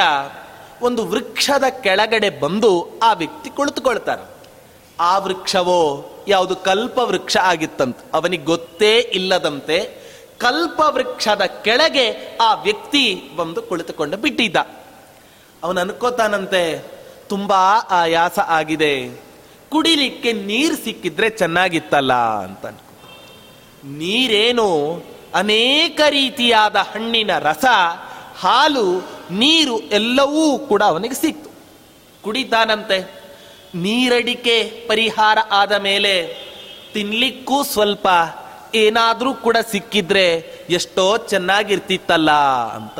ಒಂದು 0.81 1.05
ವೃಕ್ಷದ 1.05 1.63
ಕೆಳಗಡೆ 1.69 2.29
ಬಂದು 2.29 2.99
ಆ 3.03 3.13
ವ್ಯಕ್ತಿ 3.13 3.49
ಕುಳಿತುಕೊಳ್ತಾನೆ. 3.49 4.37
ಆ 4.99 5.17
ವೃಕ್ಷವೋ 5.17 6.09
ಯಾವುದು 6.27 6.55
ಕಲ್ಪ 6.55 6.99
ವೃಕ್ಷ 6.99 7.37
ಆಗಿತ್ತಂತ. 7.37 7.97
ಅವನಿಗೆ 8.13 8.43
ಗೊತ್ತೇ 8.43 8.97
ಇಲ್ಲದಂತೆ 8.97 10.07
ಕಲ್ಪ 10.37 10.81
ವೃಕ್ಷದ 10.87 11.41
ಕೆಳಗೆ 11.41 12.37
ಆ 12.41 12.53
ವ್ಯಕ್ತಿ 12.53 13.21
ಬಂದು 13.35 13.61
ಕುಳಿತುಕೊಂಡು 13.61 14.17
ಬಿಟ್ಟಿದ್ದ. 14.17 14.55
ಅವನು 15.63 15.81
ಅನ್ಕೋತಾನಂತೆ, 15.81 16.83
ತುಂಬಾ 17.29 17.57
ಆಯಾಸ 17.89 18.39
ಆಗಿದೆ. 18.39 19.21
ಕುಡಿಲಿಕ್ಕೆ 19.69 20.33
ನೀರು 20.33 20.75
ಸಿಕ್ಕಿದ್ರೆ 20.75 21.29
ಚೆನ್ನಾಗಿತ್ತಲ್ಲ 21.29 22.13
ಅಂತ 22.13 22.65
ನೀರೇನು 23.85 25.03
ಅನೇಕ 25.35 26.01
ರೀತಿಯಾದ 26.09 26.75
ಹಣ್ಣಿನ 26.75 27.37
ರಸ, 27.39 27.65
ಹಾಲು 28.39 29.16
ನೀರು 29.31 29.79
ಎಲ್ಲವೂ 29.79 30.57
ಕೂಡ 30.57 30.83
ಅವನಿಗೆ 30.83 31.13
ಸಿಕ್ತು. 31.13 31.49
ಕುಡಿತಾನಂತೆ. 32.21 33.27
ನೀರಡಿಕೆ 33.75 34.85
ಪರಿಹಾರ 34.87 35.37
ಆದ 35.51 35.71
ಮೇಲೆ 35.71 36.47
ತಿನ್ಲಿಕ್ಕೂ 36.93 37.63
ಸ್ವಲ್ಪ 37.63 38.07
ಏನಾದರೂ 38.75 39.33
ಕೂಡ 39.33 39.57
ಸಿಕ್ಕಿದ್ರೆ 39.71 40.31
ಎಷ್ಟೋ 40.69 41.17
ಚೆನ್ನಾಗಿರ್ತಿತ್ತಲ್ಲ 41.17 42.31
ಅಂತ 42.71 42.99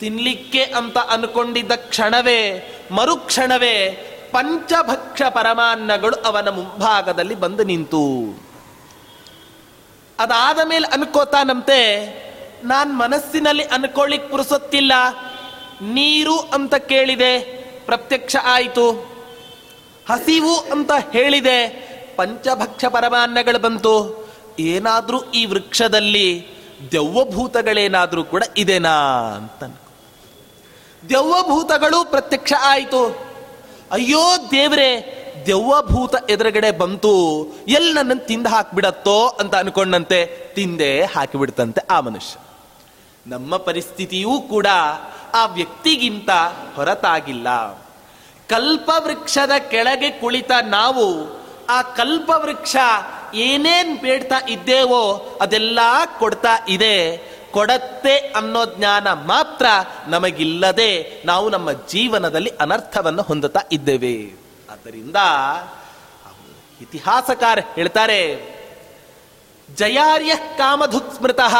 ತಿನ್ಲಿಕ್ಕೆ 0.00 0.62
ಅಂತ 0.62 0.98
ಅನ್ಕೊಂಡಿದ್ದ 0.98 1.72
ಕ್ಷಣವೇ, 1.72 2.72
ಮರುಕ್ಷಣವೇ 2.90 4.04
ಪಂಚಭಕ್ಷ 4.32 5.22
ಪರಮಾನ್ನಗಳು 5.22 6.16
ಅವನ 6.16 6.48
ಮುಂಭಾಗದಲ್ಲಿ 6.48 7.34
ಬಂದು 7.34 7.64
ನಿಂತು. 7.64 8.04
ಅದಾದ 10.18 10.58
ಮೇಲೆ 10.68 10.86
ಅನ್ಕೋತಾನಂತೆ 10.86 11.80
ನಾನ್ 12.64 12.98
ಮನಸ್ಸಿನಲ್ಲಿ 12.98 13.64
ಅನ್ಕೊಳ್ಳಿಕ್ 13.64 14.30
ಪುರುಸೊತ್ತಿಲ್ಲ. 14.30 14.92
ನೀರು 15.82 16.38
ಅಂತ 16.38 16.74
ಕೇಳಿದೆ, 16.74 17.38
ಪ್ರತ್ಯಕ್ಷ 17.86 18.36
ಆಯಿತು. 18.44 18.92
ಹಸಿವು 20.08 20.58
ಅಂತ 20.58 20.90
ಹೇಳಿದೆ, 21.12 21.88
ಪಂಚಭಕ್ಷ 22.16 22.84
ಪರಮಾನ್ನಗಳು 22.84 23.58
ಬಂತು. 23.58 24.28
ಏನಾದರೂ 24.58 25.24
ಈ 25.24 25.46
ವೃಕ್ಷದಲ್ಲಿ 25.46 26.46
ದೆವ್ವಭೂತಗಳೇನಾದರೂ 26.92 28.24
ಕೂಡ 28.24 28.42
ಇದೆನಾ 28.56 28.96
ಅಂತ. 29.36 29.64
ದೆವ್ವಭೂತಗಳು 31.08 32.04
ಪ್ರತ್ಯಕ್ಷ 32.04 32.52
ಆಯಿತು. 32.62 33.28
ಅಯ್ಯೋ 33.90 34.50
ದೇವ್ರೆ, 34.50 35.18
ದೆವ್ವಭೂತ 35.46 36.30
ಎದುರುಗಡೆ 36.30 36.70
ಬಂತು. 36.70 37.46
ಎಲ್ಲಿ 37.68 37.92
ನನ್ನನ್ನು 37.92 38.26
ತಿಂದು 38.26 38.48
ಹಾಕಿಬಿಡತ್ತೋ 38.48 39.28
ಅಂತ 39.28 39.54
ಅನ್ಕೊಂಡಂತೆ, 39.54 40.52
ತಿಂದೆ 40.54 41.04
ಹಾಕಿಬಿಡ್ತಂತೆ 41.04 41.80
ಆ 41.90 42.00
ಮನುಷ್ಯ. 42.00 42.47
ನಮ್ಮ 43.28 43.56
ಪರಿಸ್ಥಿತಿಯೂ 43.56 44.40
ಕೂಡ 44.40 44.66
ಆ 45.34 45.46
ವ್ಯಕ್ತಿಗಿಂತ 45.46 46.30
ಹೊರತಾಗಿಲ್ಲ. 46.76 47.48
ಕಲ್ಪವೃಕ್ಷದ 48.48 49.50
ಕೆಳಗೆ 49.70 50.10
ಕುಳಿತ 50.10 50.50
ನಾವು 50.62 51.06
ಆ 51.70 51.82
ಕಲ್ಪವೃಕ್ಷ 51.82 52.76
ಏನೇನ್ 53.34 53.98
ಬೇಡ್ತಾ 53.98 54.46
ಇದ್ದೇವೋ 54.48 55.12
ಅದೆಲ್ಲ 55.40 55.78
ಕೊಡ್ತಾ 56.18 56.64
ಇದೆ. 56.68 57.18
ಕೊಡತ್ತೆ 57.50 58.16
ಅನ್ನೋ 58.16 58.64
ಜ್ಞಾನ 58.64 59.12
ಮಾತ್ರ 59.12 59.66
ನಮಗಿಲ್ಲದೆ 60.08 61.22
ನಾವು 61.24 61.48
ನಮ್ಮ 61.48 61.72
ಜೀವನದಲ್ಲಿ 61.72 62.50
ಅನರ್ಥವನ್ನು 62.50 63.22
ಹೊಂದುತ್ತಾ 63.22 63.60
ಇದ್ದೇವೆ. 63.72 64.32
ಆದ್ದರಿಂದ 64.72 65.16
ಇತಿಹಾಸಕಾರ 66.80 67.58
ಹೇಳ್ತಾರೆ, 67.74 68.22
ಜಯಾರ್ಯ 69.74 70.34
ಕಾಮಧುಕ್ 70.34 71.14
ಸ್ಮೃತಃ 71.14 71.56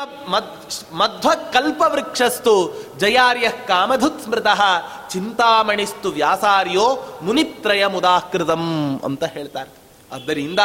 ಚಿರೀಮ 0.00 1.06
ಕಲ್ಪ 1.06 1.50
ಕಲ್ಪವೃಕ್ಷಸ್ತು 1.52 2.82
ಜಯಾರ್ಯ 2.98 3.48
ಕಾಮಧುತ್ 3.48 4.22
ಸ್ಮೃತಃ 4.22 4.62
ಚಿಂತಾಮಣಿಸ್ತು 5.08 6.08
ವ್ಯಾಸಾರ್ಯೋ 6.08 7.18
ಮುನಿತ್ರಯ 7.22 7.86
ಮುದಾಕೃತಂ 7.86 9.00
ಅಂತ 9.04 9.24
ಹೇಳ್ತಾರೆ. 9.24 9.70
ಆದ್ದರಿಂದ 10.14 10.60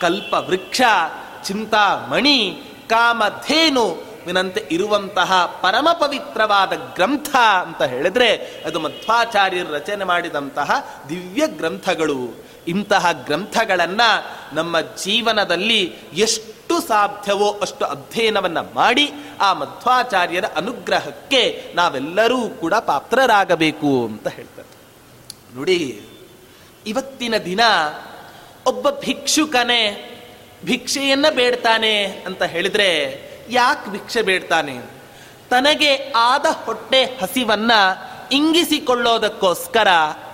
ಕಲ್ಪವೃಕ್ಷ, 0.00 0.80
ಚಿಂತಾಮಣಿ, 1.44 2.62
ಕಾಮಧೇನು 2.88 4.02
ವಿನಂತೆ 4.26 4.68
ಇರುವಂತಹ 4.70 5.58
ಪರಮ 5.62 5.88
ಪವಿತ್ರವಾದ 5.92 6.72
ಗ್ರಂಥ 6.94 7.36
ಅಂತ 7.36 7.82
ಹೇಳಿದ್ರೆ 7.82 8.62
ಅದು 8.66 8.80
ಮಧ್ವಾಚಾರ್ಯರು 8.80 9.72
ರಚನೆ 9.72 10.04
ಮಾಡಿದಂತಹ 10.04 10.86
ದಿವ್ಯ 11.08 11.46
ಗ್ರಂಥಗಳು. 11.46 12.44
ಇಂತಹ 12.68 13.06
ಗ್ರಂಥಗಳನ್ನ 13.12 14.00
ನಮ್ಮ 14.52 14.80
ಜೀವನದಲ್ಲಿ 14.80 15.96
ಎಷ್ಟು 16.12 16.57
ಸಾಧ್ಯವೋ 16.76 17.58
ಅಷ್ಟು 17.62 17.84
ಅಧ್ಯಯನವನ್ನು 17.84 18.74
ಮಾಡಿ 18.74 19.12
ಆ 19.40 19.52
ಮಧ್ವಾಚಾರ್ಯರ 19.52 20.44
ಅನುಗ್ರಹಕ್ಕೆ 20.44 21.72
ನಾವೆಲ್ಲರೂ 21.74 22.48
ಕೂಡ 22.48 22.74
ಪಾತ್ರರಾಗಬೇಕು 22.74 24.04
ಅಂತ 24.06 24.28
ಹೇಳ್ತಾರೆ. 24.28 24.68
ನೋಡಿ, 25.56 26.02
ಇವತ್ತಿನ 26.86 27.34
ದಿನ 27.36 27.60
ಒಬ್ಬ 28.66 28.90
ಭಿಕ್ಷುಕನೇ 28.90 30.14
ಭಿಕ್ಷೆಯನ್ನ 30.64 31.26
ಬೇಡ್ತಾನೆ 31.30 32.04
ಅಂತ 32.04 32.42
ಹೇಳಿದ್ರೆ 32.42 33.22
ಯಾಕೆ 33.50 33.90
ಭಿಕ್ಷೆ 33.90 34.22
ಬೇಡ್ತಾನೆ? 34.22 34.80
ತನಗೆ 35.50 36.12
ಆದ 36.16 36.46
ಹೊಟ್ಟೆ 36.64 37.04
ಹಸಿವನ್ನ 37.04 37.72
ಇಂಗಿಸಿಕೊಳ್ಳೋದಕ್ಕೋಸ್ಕರ 38.32 39.88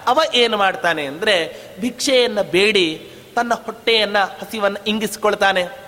ಅವ 0.07 0.21
ಏನು 0.35 0.57
ಮಾಡ್ತಾನೆ 0.57 1.07
ಅಂದ್ರೆ 1.07 1.57
ಭಿಕ್ಷೆಯನ್ನ 1.81 2.43
ಬೇಡಿ, 2.43 3.11
ತನ್ನ 3.35 3.55
ಹೊಟ್ಟೆಯನ್ನ 3.55 4.19
ಹಸಿವನ್ನ 4.19 4.77
ಇಂಗಿಸಿಕೊಳ್ತಾನೆ. 4.87 5.84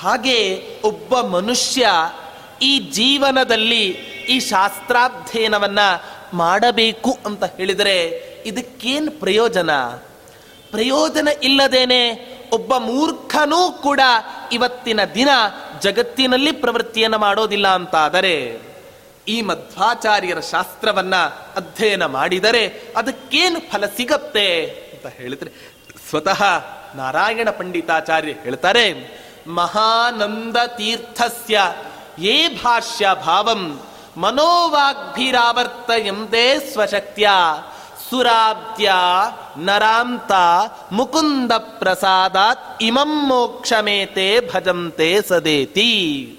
ಹಾಗೆ 0.00 0.66
ಒಬ್ಬ 0.84 1.20
ಮನುಷ್ಯ 1.20 1.88
ಈ 2.62 2.78
ಜೀವನದಲ್ಲಿ 2.78 3.84
ಈ 4.28 4.40
ಶಾಸ್ತ್ರಾಧ್ಯಯನವನ್ನ 4.40 5.78
ಮಾಡಬೇಕು 6.32 7.18
ಅಂತ 7.26 7.44
ಹೇಳಿದರೆ 7.44 8.06
ಇದಕ್ಕೇನು 8.46 9.10
ಪ್ರಯೋಜನ? 9.10 9.70
ಪ್ರಯೋಜನ 10.70 11.28
ಇಲ್ಲದೇನೆ 11.42 12.32
ಒಬ್ಬ 12.52 12.76
ಮೂರ್ಖನೂ 12.76 13.72
ಕೂಡ 13.72 14.00
ಇವತ್ತಿನ 14.52 15.00
ದಿನ 15.14 15.28
ಜಗತ್ತಿನಲ್ಲಿ 15.80 16.52
ಪ್ರವೃತ್ತಿಯನ್ನು 16.52 17.18
ಮಾಡೋದಿಲ್ಲ 17.18 17.68
ಅಂತಾದರೆ 17.68 18.60
ಈ 19.28 19.42
ಮಧ್ವಾಚಾರ್ಯರ 19.42 20.40
ಶಾಸ್ತ್ರವನ್ನ 20.40 21.16
ಅಧ್ಯಯನ 21.56 22.06
ಮಾಡಿದರೆ 22.06 22.66
ಅದಕ್ಕೇನು 22.96 23.60
ಫಲ 23.60 23.86
ಸಿಗತ್ತೆ 23.86 24.64
ಅಂತ 24.66 25.06
ಹೇಳಿದ್ರೆ 25.06 25.50
ಸ್ವತಃ 26.10 26.42
ನಾರಾಯಣ 26.94 27.50
ಪಂಡಿತಾಚಾರ್ಯ 27.50 28.32
ಹೇಳ್ತಾರೆ 28.32 29.22
ಮಹಾನಂದ 29.46 30.66
ತೀರ್ಥಸ್ಯ 30.66 31.60
ಯೇ 32.18 32.48
ಭಾಷ್ಯ 32.48 33.08
ಭಾವಂ 33.24 33.80
ಮನೋವಾಗ್ಭಿರಾವರ್ತಯಂತೆ 34.16 36.72
ಸ್ವಶಕ್ತಿಯ. 36.72 37.28
ಸುರಾಬ್ದ್ಯ, 38.10 38.92
ನರಾಂತ 39.56 40.32
ಮುಕುಂದ 40.92 41.52
ಪ್ರಸಾದಾತ್ 41.52 42.82
ಇಮಂ 42.82 43.28
ಮೋಕ್ಷಮೇತೆ 43.28 44.54
ಭಜಂತೆ 44.54 45.18
ಸದೇತಿ. 45.28 46.38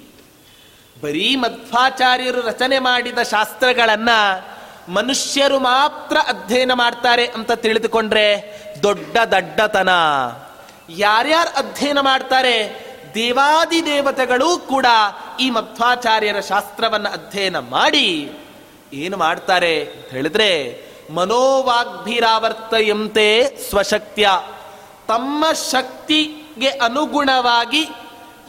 ಬರೀ 1.04 1.36
ಮಧ್ವಾಚಾರ್ಯರು 1.36 2.42
ರಚನೆ 2.42 2.80
ಮಾಡಿದ 2.80 3.20
ಶಾಸ್ತ್ರಗಳನ್ನ 3.20 4.10
ಮನುಷ್ಯರು 4.90 5.60
ಮಾತ್ರ 5.60 6.18
ಅಧ್ಯಯನ 6.18 6.72
ಮಾಡ್ತಾರೆ 6.74 7.28
ಅಂತ 7.28 7.52
ತಿಳಿದುಕೊಂಡ್ರೆ 7.52 8.58
ದೊಡ್ಡ 8.84 9.18
ದಡ್ಡತನ. 9.32 9.90
ಯಾರ್ಯಾರು 10.90 11.58
ಅಧ್ಯಯನ 11.58 12.00
ಮಾಡ್ತಾರೆ? 12.00 12.93
ದೇವಾದಿ 13.16 13.86
ದೇವತೆಗಳು 13.86 14.58
ಕೂಡ 14.58 14.86
ಈ 15.40 15.50
ಮಧ್ವಾಚಾರ್ಯರ 15.50 16.40
ಶಾಸ್ತ್ರವನ್ನು 16.40 17.10
ಅಧ್ಯಯನ 17.10 17.60
ಮಾಡಿ 17.60 18.32
ಏನು 18.94 19.18
ಮಾಡ್ತಾರೆ 19.18 19.84
ಅಂತ 19.84 20.06
ಹೇಳಿದ್ರೆ, 20.06 20.82
ಮನೋವಾಗ್ಭಿರಾವರ್ತಯಂತೆ 21.14 23.58
ಸ್ವಶಕ್ತಿಯ. 23.70 24.30
ತಮ್ಮ 25.08 25.46
ಶಕ್ತಿಗೆ 25.72 26.68
ಅನುಗುಣವಾಗಿ 26.68 27.90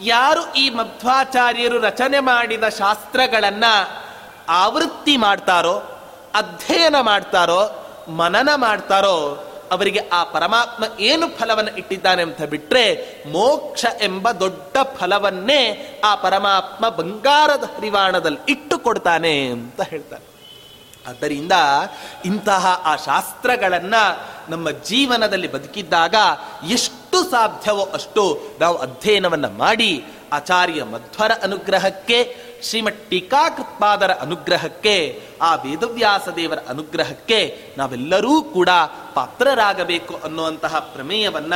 ಯಾರು 0.03 0.55
ಈ 0.55 0.71
ಮಧ್ವಾಚಾರ್ಯರು 0.71 1.79
ರಚನೆ 1.79 2.21
ಮಾಡಿದ 2.21 2.69
ಶಾಸ್ತ್ರಗಳನ್ನು 2.69 4.05
ಆವೃತ್ತಿ 4.49 5.17
ಮಾಡ್ತಾರೋ, 5.17 5.83
ಅಧ್ಯಯನ 6.35 7.01
ಮಾಡ್ತಾರೋ, 7.01 7.85
ಮನನ 8.09 8.49
ಮಾಡ್ತಾರೋ 8.55 9.51
ಅವರಿಗೆ 9.75 10.01
ಆ 10.13 10.25
ಪರಮಾತ್ಮ 10.25 10.85
ಏನು 11.01 11.27
ಫಲವನ್ನು 11.29 11.73
ಇಟ್ಟಿದ್ದಾನೆ 11.77 12.23
ಅಂತ 12.23 12.43
ಬಿಟ್ಟರೆ 12.43 12.85
ಮೋಕ್ಷ 13.29 13.85
ಎಂಬ 14.03 14.31
ದೊಡ್ಡ 14.31 14.77
ಫಲವನ್ನೇ 14.99 15.61
ಆ 16.05 16.15
ಪರಮಾತ್ಮ 16.15 16.89
ಬಂಗಾರದ 16.89 17.65
ಹರಿವಾಣದಲ್ಲಿ 17.77 18.41
ಇಟ್ಟು 18.49 18.79
ಕೊಡ್ತಾನೆ 18.79 19.35
ಅಂತ 19.47 19.81
ಹೇಳ್ತಾರೆ. 19.83 20.25
ಆದ್ದರಿಂದ 21.09 21.55
ಇಂತಹ 22.25 22.67
ಆ 22.85 22.97
ಶಾಸ್ತ್ರಗಳನ್ನು 22.97 24.03
ನಮ್ಮ 24.51 24.71
ಜೀವನದಲ್ಲಿ 24.71 25.49
ಬದುಕಿದ್ದಾಗ 25.53 26.15
ಎಷ್ಟು 26.71 27.31
ಸಾಧ್ಯವೋ 27.31 27.85
ಅಷ್ಟು 27.95 28.23
ನಾವು 28.61 28.77
ಅಧ್ಯಯನವನ್ನು 28.79 29.51
ಮಾಡಿ 29.51 30.05
ಆಚಾರ್ಯ 30.33 30.85
ಮಧ್ವರ 30.85 31.33
ಅನುಗ್ರಹಕ್ಕೆ 31.43 32.19
ಶ್ರೀಮಠ್ 32.65 33.11
ಟೀಕಾಕೃತ್ಪಾದರ 33.11 34.11
ಅನುಗ್ರಹಕ್ಕೆ, 34.11 35.23
ಆ 35.43 35.55
ವೇದವ್ಯಾಸ 35.55 36.29
ದೇವರ 36.29 36.59
ಅನುಗ್ರಹಕ್ಕೆ 36.69 37.61
ನಾವೆಲ್ಲರೂ 37.79 38.43
ಕೂಡ 38.43 38.69
ಪಾತ್ರರಾಗಬೇಕು 39.15 40.21
ಅನ್ನುವಂತಹ 40.25 40.79
ಪ್ರಮೇಯವನ್ನ 40.79 41.55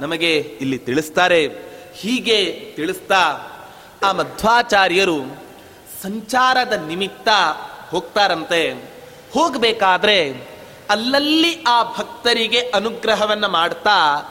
ನಮಗೆ 0.00 0.38
ಇಲ್ಲಿ 0.38 0.78
ತಿಳಿಸ್ತಾರೆ. 0.78 1.46
ಹೀಗೆ 1.94 2.72
ತಿಳಿಸ್ತಾ 2.76 3.38
ಆ 4.02 4.12
ಮಧ್ವಾಚಾರ್ಯರು 4.12 5.18
ಸಂಚಾರದ 6.02 6.72
ನಿಮಿತ್ತ 6.72 7.28
ಹೋಗ್ತಾರಂತೆ. 7.90 8.72
ಹೋಗಬೇಕಾದ್ರೆ 9.32 10.46
ಅಲ್ಲಲ್ಲಿ 10.90 11.62
ಆ 11.62 11.82
ಭಕ್ತರಿಗೆ 11.82 12.70
ಅನುಗ್ರಹವನ್ನು 12.74 13.48
ಮಾಡ್ತಾ 13.48 14.22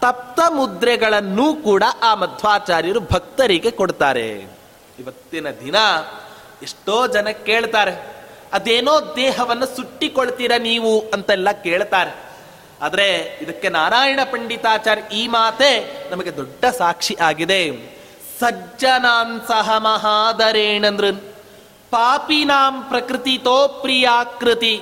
ತಪ್ತ 0.00 0.40
ಮುದ್ರೆಗಳನ್ನೂ 0.48 1.54
ಕೂಡ 1.54 1.82
ಆ 2.02 2.14
ಮಧ್ವಾಚಾರ್ಯರು 2.14 3.00
ಭಕ್ತರಿಗೆ 3.00 3.70
ಕೊಡ್ತಾರೆ. 3.70 4.61
ಇವತ್ತಿನ 5.02 5.48
ದಿನ 5.60 5.78
ಎಷ್ಟೋ 6.62 6.96
ಜನ 7.06 7.28
ಕೇಳ್ತಾರೆ, 7.46 7.94
ಅದೇನೋ 8.52 8.94
ದೇಹವನ್ನು 9.16 9.66
ಸುಟ್ಟಿಕೊಳ್ತೀರ 9.76 10.52
ನೀವು? 10.58 10.92
ಅಂತೆಲ್ಲ 11.14 11.48
ಕೇಳ್ತಾರೆ. 11.64 12.12
ಆದರೆ 12.80 13.06
ಇದಕ್ಕೆ 13.40 13.68
ನಾರಾಯಣ 13.68 14.20
ಪಂಡಿತಾಚಾರ್ಯ 14.32 15.04
ಈ 15.16 15.22
ಮಾತೆ 15.28 15.72
ನಮಗೆ 16.10 16.32
ದೊಡ್ಡ 16.36 16.64
ಸಾಕ್ಷಿ 16.78 17.14
ಆಗಿದೆ. 17.20 17.60
ಸಜ್ಜನಾಂ 18.40 19.28
ಸಹ 19.48 19.76
ಮಹಾದರೇಣಂದ್ರ 19.78 21.10
ಪಾಪಿನಾಂ 21.92 22.74
ಪ್ರಕೃತಿತೋ 22.82 23.56
ಪ್ರಿಯಾಕೃತಿ, 23.82 24.74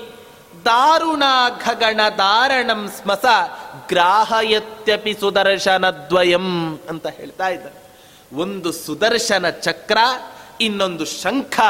ದಾರುಣಾಘಗಣ 0.64 2.00
ದಾರಣಂ 2.18 2.83
ಸ್ಮಸ, 2.88 3.26
ಗ್ರಾಹಯತ್ಯಪಿ 3.88 5.14
ಸುದರ್ಶನದ್ವಯಂ 5.20 6.48
ಅಂತ 6.88 7.06
ಹೇಳ್ತಾ 7.06 7.48
ಇದ್ದಾರೆ. 7.48 7.79
ಒಂದು 8.32 8.72
ಸುದರ್ಶನ 8.72 9.50
ಚಕ್ರ, 9.50 9.98
ಇನ್ನೊಂದು 10.60 11.04
ಶಂಖ. 11.04 11.60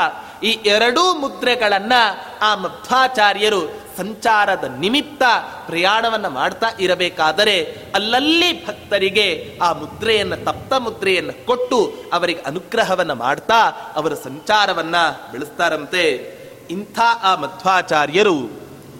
ಈ 0.42 0.58
ಎರಡೂ 0.66 1.14
ಮುದ್ರೆಗಳನ್ನ 1.14 1.92
ಆ 2.40 2.54
ಮಧ್ವಾಚಾರ್ಯರು 2.54 3.68
ಸಂಚಾರದ 3.96 4.64
ನಿಮಿತ್ತ 4.64 5.22
ಪ್ರಯಾಣವನ್ನ 5.66 6.28
ಮಾಡ್ತಾ 6.28 6.66
ಇರಬೇಕಾದರೆ 6.80 7.76
ಅಲ್ಲಲ್ಲಿ 7.94 8.66
ಭಕ್ತರಿಗೆ 8.66 9.58
ಆ 9.62 9.72
ಮುದ್ರೆಯನ್ನ, 9.72 10.34
ತಪ್ತ 10.34 10.72
ಮುದ್ರೆಯನ್ನು 10.72 11.46
ಕೊಟ್ಟು 11.46 11.94
ಅವರಿಗೆ 12.12 12.40
ಅನುಗ್ರಹವನ್ನ 12.40 13.12
ಮಾಡ್ತಾ 13.12 13.70
ಅವರ 13.94 14.14
ಸಂಚಾರವನ್ನ 14.14 14.96
ಬೆಳೆಸ್ತಾರಂತೆ. 15.32 16.34
ಇಂಥ 16.70 16.98
ಆ 17.22 17.34
ಮಧ್ವಾಚಾರ್ಯರು 17.34 18.50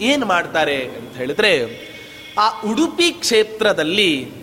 ಏನು 0.00 0.26
ಮಾಡ್ತಾರೆ 0.26 0.84
ಅಂತ 0.84 1.16
ಹೇಳಿದ್ರೆ, 1.16 1.80
ಆ 2.38 2.60
ಉಡುಪಿ 2.60 3.12
ಕ್ಷೇತ್ರದಲ್ಲಿ 3.12 4.39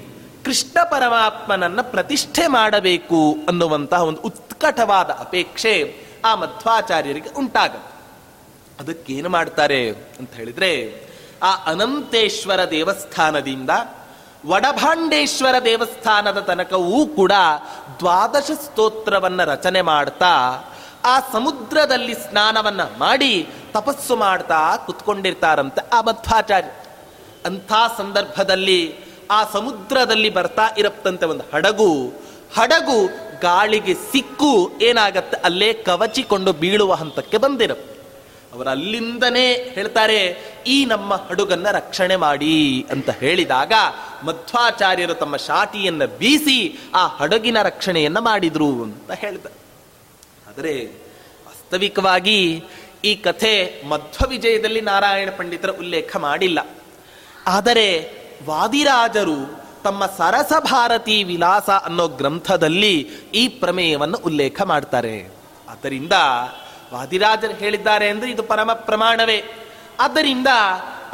ಕೃಷ್ಣ 0.48 0.84
ಪರಮಾತ್ಮನನ್ನ 0.84 1.82
ಪ್ರತಿಷ್ಠೆ 1.82 2.48
ಮಾಡಬೇಕು 2.48 3.36
ಅನ್ನುವಂತಹ 3.48 4.04
ಒಂದು 4.04 4.22
ಉತ್ಕಟವಾದ 4.22 5.10
ಅಪೇಕ್ಷೆ 5.10 6.06
ಆ 6.26 6.36
ಮಧ್ವಾಚಾರ್ಯರಿಗೆ 6.36 7.30
ಉಂಟಾಗುತ್ತೆ 7.30 7.96
ಅದಕ್ಕೇನು 8.80 9.30
ಮಾಡ್ತಾರೆ 9.30 9.90
ಅಂತ 9.90 10.34
ಹೇಳಿದ್ರೆ, 10.34 11.02
ಆ 11.44 11.56
ಅನಂತೇಶ್ವರ 11.56 12.70
ದೇವಸ್ಥಾನದಿಂದ 12.70 13.70
ವಡಭಾಂಡೇಶ್ವರ 14.46 15.56
ದೇವಸ್ಥಾನದ 15.66 16.40
ತನಕವೂ 16.40 17.06
ಕೂಡ 17.06 17.32
ದ್ವಾದಶ 18.00 18.52
ಸ್ತೋತ್ರವನ್ನ 18.52 19.44
ರಚನೆ 19.44 19.82
ಮಾಡ್ತಾ, 19.82 20.64
ಆ 21.06 21.20
ಸಮುದ್ರದಲ್ಲಿ 21.34 22.14
ಸ್ನಾನವನ್ನ 22.14 22.82
ಮಾಡಿ 22.98 23.50
ತಪಸ್ಸು 23.74 24.16
ಮಾಡ್ತಾ 24.16 24.78
ಕುತ್ಕೊಂಡಿರ್ತಾರಂತೆ 24.78 25.90
ಆ 25.94 26.02
ಮಧ್ವಾಚಾರ್ಯ. 26.02 26.70
ಅಂಥ 27.46 27.74
ಸಂದರ್ಭದಲ್ಲಿ 27.98 29.07
ಆ 29.32 29.52
ಸಮುದ್ರದಲ್ಲಿ 29.52 30.30
ಬರ್ತಾ 30.30 30.70
ಇರತ್ತಂತೆ 30.78 31.26
ಒಂದು 31.26 31.44
ಹಡಗು. 31.54 32.14
ಹಡಗು 32.56 33.08
ಗಾಳಿಗೆ 33.42 33.94
ಸಿಕ್ಕು, 33.94 34.72
ಏನಾಗತ್ತೆ? 34.82 35.38
ಅಲ್ಲೇ 35.38 35.74
ಕವಚಿಕೊಂಡು 35.74 36.54
ಬೀಳುವ 36.54 36.94
ಹಂತಕ್ಕೆ 36.94 37.38
ಬಂದಿರುತ್ತೆ. 37.38 37.98
ಅವರು 38.54 38.70
ಅಲ್ಲಿಂದನೇ 38.70 39.54
ಹೇಳ್ತಾರೆ, 39.54 40.20
ಈ 40.68 40.86
ನಮ್ಮ 40.86 41.14
ಹಡುಗನ್ನ 41.14 41.72
ರಕ್ಷಣೆ 41.72 42.16
ಮಾಡಿ 42.16 42.86
ಅಂತ 42.92 43.10
ಹೇಳಿದಾಗ 43.10 43.74
ಮಧ್ವಾಚಾರ್ಯರು 44.24 45.14
ತಮ್ಮ 45.14 45.38
ಶಾಟಿಯನ್ನ 45.38 46.06
ಬೀಸಿ 46.06 46.80
ಆ 46.96 47.08
ಹಡಗಿನ 47.08 47.62
ರಕ್ಷಣೆಯನ್ನ 47.62 48.20
ಮಾಡಿದ್ರು 48.20 48.70
ಅಂತ 48.84 49.12
ಹೇಳ್ತಾರೆ. 49.12 49.56
ಆದರೆ 50.50 50.86
ವಾಸ್ತವಿಕವಾಗಿ 51.48 52.64
ಈ 53.06 53.16
ಕಥೆ 53.16 53.84
ಮಧ್ವ 53.90 54.28
ವಿಜಯದಲ್ಲಿ 54.28 54.82
ನಾರಾಯಣ 54.82 55.30
ಪಂಡಿತರ 55.38 55.70
ಉಲ್ಲೇಖ 55.70 56.18
ಮಾಡಿಲ್ಲ. 56.18 56.60
ಆದರೆ 57.48 57.88
ವಾದಿರಾಜರು 58.46 59.68
ತಮ್ಮ 59.84 60.06
ಸರಸ 60.06 60.54
ಭಾರತಿ 60.60 61.24
ವಿಲಾಸ 61.24 61.70
ಅನ್ನೋ 61.70 62.08
ಗ್ರಂಥದಲ್ಲಿ 62.08 63.10
ಈ 63.34 63.48
ಪ್ರಮೇಯವನ್ನು 63.48 64.18
ಉಲ್ಲೇಖ 64.18 64.62
ಮಾಡ್ತಾರೆ. 64.62 65.36
ಆದ್ದರಿಂದ 65.70 66.14
ವಾದಿರಾಜರು 66.94 67.54
ಹೇಳಿದ್ದಾರೆ 67.54 68.10
ಅಂದ್ರೆ 68.10 68.32
ಇದು 68.32 68.44
ಪರಮ 68.44 68.74
ಪ್ರಮಾಣವೇ. 68.74 69.44
ಆದ್ದರಿಂದ 70.00 70.48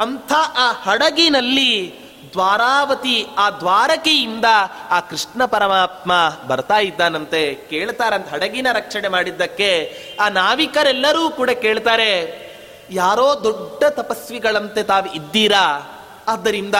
ಅಂಥ 0.00 0.32
ಆ 0.56 0.72
ಹಡಗಿನಲ್ಲಿ 0.72 1.94
ದ್ವಾರಾವತಿ, 2.32 3.26
ಆ 3.38 3.50
ದ್ವಾರಕೆಯಿಂದ 3.50 4.44
ಆ 4.90 5.00
ಕೃಷ್ಣ 5.00 5.44
ಪರಮಾತ್ಮ 5.44 6.12
ಬರ್ತಾ 6.48 6.78
ಇದ್ದಾನಂತೆ. 6.78 7.54
ಕೇಳ್ತಾರಂತ 7.54 8.28
ಹಡಗಿನ 8.28 8.66
ರಕ್ಷಣೆ 8.72 9.08
ಮಾಡಿದ್ದಕ್ಕೆ. 9.08 9.98
ಆ 10.20 10.28
ನಾವಿಕರೆಲ್ಲರೂ 10.28 11.30
ಕೂಡ 11.30 11.50
ಕೇಳ್ತಾರೆ, 11.50 12.44
ಯಾರೋ 12.90 13.40
ದೊಡ್ಡ 13.44 13.84
ತಪಸ್ವಿಗಳಂತೆ 13.84 14.82
ತಾವು 14.82 15.14
ಇದ್ದೀರಾ? 15.14 15.90
ಆದ್ದರಿಂದ 16.28 16.74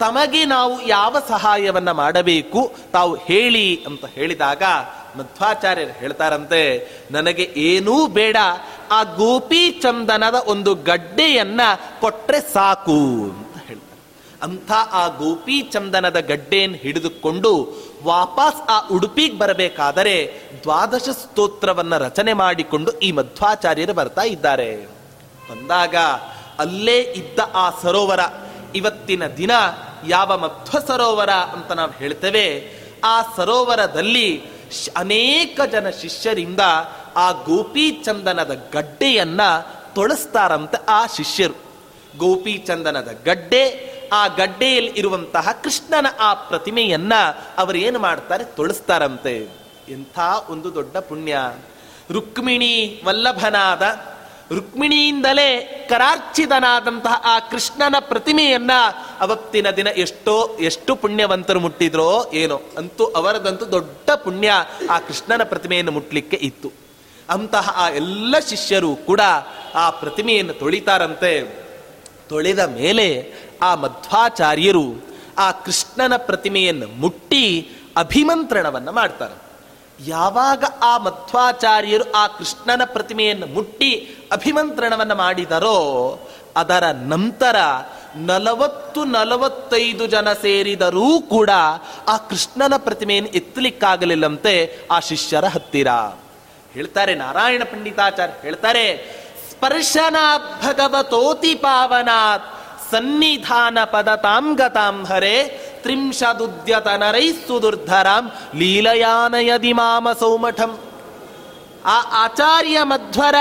ತಮಗೆ 0.00 0.44
ನಾವು 0.44 0.86
ಯಾವ 0.86 1.16
ಸಹಾಯವನ್ನ 1.28 1.90
ಮಾಡಬೇಕು, 1.90 2.72
ತಾವು 2.92 3.14
ಹೇಳಿ 3.14 3.84
ಅಂತ 3.86 4.04
ಹೇಳಿದಾಗ 4.04 4.62
ಮಧ್ವಾಚಾರ್ಯರು 5.16 5.92
ಹೇಳ್ತಾರಂತೆ, 5.92 6.88
ನನಗೆ 7.10 7.52
ಏನೂ 7.56 8.06
ಬೇಡ, 8.06 8.36
ಆ 8.90 9.02
ಗೋಪಿ 9.02 9.70
ಚಂದನದ 9.70 10.34
ಒಂದು 10.46 10.74
ಗಡ್ಡೆಯನ್ನ 10.74 11.60
ಕೊಟ್ಟರೆ 12.00 12.40
ಸಾಕು 12.40 13.00
ಅಂತ 13.22 13.66
ಹೇಳ್ತಾರೆ. 13.66 14.00
ಅಂಥ 14.42 14.72
ಆ 14.72 15.08
ಗೋಪಿ 15.08 15.60
ಚಂದನದ 15.60 16.20
ಗಡ್ಡೆಯನ್ನು 16.20 16.76
ಹಿಡಿದುಕೊಂಡು 16.76 17.72
ವಾಪಸ್ 18.04 18.70
ಆ 18.70 18.88
ಉಡುಪಿಗೆ 18.88 19.38
ಬರಬೇಕಾದರೆ 19.38 20.40
ದ್ವಾದಶ 20.62 21.08
ಸ್ತೋತ್ರವನ್ನು 21.08 21.98
ರಚನೆ 21.98 22.32
ಮಾಡಿಕೊಂಡು 22.32 22.92
ಈ 22.98 23.12
ಮಧ್ವಾಚಾರ್ಯರು 23.12 23.94
ಬರ್ತಾ 23.94 24.22
ಇದ್ದಾರೆ. 24.22 24.76
ಬಂದಾಗ 25.50 25.96
ಅಲ್ಲೇ 26.58 27.00
ಇದ್ದ 27.00 27.38
ಆ 27.54 27.70
ಸರೋವರ 27.82 28.20
ಇವತ್ತಿನ 28.74 29.26
ದಿನ 29.26 29.50
ಯಾವ 30.06 30.38
ಮಧ್ವ 30.38 30.78
ಸರೋವರ 30.78 31.30
ಅಂತ 31.30 31.72
ನಾವು 31.72 31.90
ಹೇಳ್ತೇವೆ, 31.90 32.74
ಆ 33.04 33.22
ಸರೋವರದಲ್ಲಿ 33.36 34.42
ಅನೇಕ 34.96 35.60
ಜನ 35.72 35.90
ಶಿಷ್ಯರಿಂದ 35.90 36.60
ಆ 37.16 37.30
ಗೋಪಿ 37.30 37.90
ಚಂದನದ 37.90 38.68
ಗಡ್ಡೆಯನ್ನ 38.72 39.40
ತೊಳಸ್ತಾರಂತೆ 39.94 40.84
ಆ 40.88 41.06
ಶಿಷ್ಯರು. 41.06 41.64
ಗೋಪಿ 42.16 42.58
ಚಂದನದ 42.58 43.08
ಗಡ್ಡೆ, 43.24 43.94
ಆ 44.12 44.26
ಗಡ್ಡೆಯಲ್ಲಿ 44.26 44.92
ಇರುವಂತಹ 44.96 45.48
ಕೃಷ್ಣನ 45.64 46.06
ಆ 46.20 46.34
ಪ್ರತಿಮೆಯನ್ನ 46.34 47.12
ಏನು 47.76 47.98
ಮಾಡ್ತಾರೆ? 47.98 48.44
ತೊಳಸ್ತಾರಂತೆ. 48.44 49.48
ಎಂಥ 49.88 50.18
ಒಂದು 50.48 50.74
ದೊಡ್ಡ 50.74 50.96
ಪುಣ್ಯ. 50.96 51.38
ರುಕ್ಮಿಣಿ 52.10 53.02
ವಲ್ಲಭನಾದ 53.04 53.82
ರುಕ್ಮಿಣಿಯಿಂದಲೇ 54.52 55.86
ಕರಾರ್ಚಿತನಾದಂತಹ 55.90 57.22
ಆ 57.24 57.38
ಕೃಷ್ಣನ 57.38 57.96
ಪ್ರತಿಮೆಯನ್ನ 58.00 58.70
ಅವತ್ತಿನ 59.20 59.70
ದಿನ 59.70 59.86
ಎಷ್ಟೋ, 59.86 60.58
ಎಷ್ಟು 60.60 60.96
ಪುಣ್ಯವಂತರು 60.96 61.60
ಮುಟ್ಟಿದ್ರೋ 61.60 62.30
ಏನೋ, 62.34 62.60
ಅಂತೂ 62.78 63.04
ಅವರದಂತೂ 63.04 63.66
ದೊಡ್ಡ 63.66 64.10
ಪುಣ್ಯ 64.10 64.52
ಆ 64.90 64.98
ಕೃಷ್ಣನ 64.98 65.42
ಪ್ರತಿಮೆಯನ್ನು 65.42 65.92
ಮುಟ್ಲಿಕ್ಕೆ 65.92 66.36
ಇತ್ತು. 66.36 66.72
ಅಂತಹ 67.30 67.72
ಆ 67.76 67.88
ಎಲ್ಲ 67.88 68.38
ಶಿಷ್ಯರು 68.38 68.96
ಕೂಡ 68.96 69.20
ಆ 69.74 69.90
ಪ್ರತಿಮೆಯನ್ನು 69.90 70.52
ತೊಳಿತಾರಂತೆ. 70.52 71.64
ತೊಳೆದ 72.28 72.58
ಮೇಲೆ 72.58 73.32
ಆ 73.62 73.74
ಮಧ್ವಾಚಾರ್ಯರು 73.74 75.06
ಆ 75.38 75.50
ಕೃಷ್ಣನ 75.50 76.16
ಪ್ರತಿಮೆಯನ್ನು 76.16 76.86
ಮುಟ್ಟಿ 76.86 77.70
ಅಭಿಮಂತ್ರಣವನ್ನು 77.96 78.92
ಮಾಡ್ತಾರೆ. 78.92 79.43
ಯಾವಾಗ 80.00 80.64
ಆ 80.82 80.98
ಮಧ್ವಾಚಾರ್ಯರು 80.98 82.12
ಆ 82.12 82.26
ಕೃಷ್ಣನ 82.26 82.82
ಪ್ರತಿಮೆಯನ್ನು 82.84 83.46
ಮುಟ್ಟಿ 83.46 84.16
ಅಭಿಮಂತ್ರಣವನ್ನ 84.32 85.12
ಮಾಡಿದರೋ, 85.12 85.78
ಅದರ 86.56 86.84
ನಂತರ 86.84 87.56
ನಲವತ್ತು 88.16 89.04
ನಲವತ್ತೈದು 89.04 90.06
ಜನ 90.06 90.32
ಸೇರಿದರೂ 90.32 91.20
ಕೂಡ 91.20 91.50
ಆ 92.08 92.16
ಕೃಷ್ಣನ 92.16 92.74
ಪ್ರತಿಮೆಯನ್ನು 92.76 93.30
ಎತ್ತಲಿಕ್ಕಾಗಲಿಲ್ಲಂತೆ 93.30 94.78
ಆ 94.90 95.00
ಶಿಷ್ಯರ 95.00 95.44
ಹತ್ತಿರ. 95.44 95.88
ಹೇಳ್ತಾರೆ 96.72 97.14
ನಾರಾಯಣ 97.14 97.62
ಪಂಡಿತಾಚಾರ್ಯ, 97.64 98.34
ಹೇಳ್ತಾರೆ 98.42 98.84
ಸ್ಪರ್ಶನ 99.50 100.16
ಭಗವತೋತಿ 100.62 101.54
ಪಾವನಾತ್ 101.54 102.63
ಸನ್ನಿಧಾನ 102.94 103.78
ಪದ 103.84 104.22
ಗತಾಂ 104.56 105.04
ಹರೆ 105.04 105.42
ತ್ರಿಂಶದುದ್ಯತನರೈ 105.82 107.32
ಸುದುರ್ಧರಾಂ 107.32 108.32
ಲೀಲಯಾನಯದಿ 108.54 109.72
ಮಾಮ 109.72 110.08
ಸೌಮಠಂ. 110.20 110.78
ಆ 111.84 112.24
ಆಚಾರ್ಯ 112.24 112.82
ಮಧ್ವರ 112.82 113.34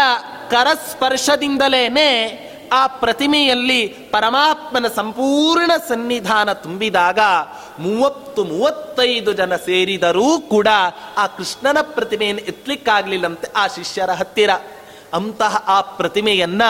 ಕರಸ್ಪರ್ಶದಿಂದಲೇನೆ 0.50 2.10
ಆ 2.74 2.88
ಪ್ರತಿಮೆಯಲ್ಲಿ 2.88 3.88
ಪರಮಾತ್ಮನ 3.88 4.88
ಸಂಪೂರ್ಣ 4.88 5.72
ಸನ್ನಿಧಾನ 5.88 6.54
ತುಂಬಿದಾಗ 6.54 7.20
ಮೂವತ್ತು 7.80 8.44
ಮೂವತ್ತೈದು 8.44 9.34
ಜನ 9.34 9.56
ಸೇರಿದರೂ 9.56 10.40
ಕೂಡ 10.40 10.68
ಆ 11.18 11.28
ಕೃಷ್ಣನ 11.28 11.78
ಪ್ರತಿಮೆಯನ್ನು 11.82 12.46
ಎತ್ತಲಿಕ್ಕಾಗಲಿಲ್ಲಂತೆ 12.46 13.48
ಆ 13.56 13.68
ಶಿಷ್ಯರ 13.68 14.12
ಹತ್ತಿರ. 14.12 14.50
ಅಂತಹ 15.14 15.64
ಆ 15.68 15.82
ಪ್ರತಿಮೆಯನ್ನ 15.82 16.62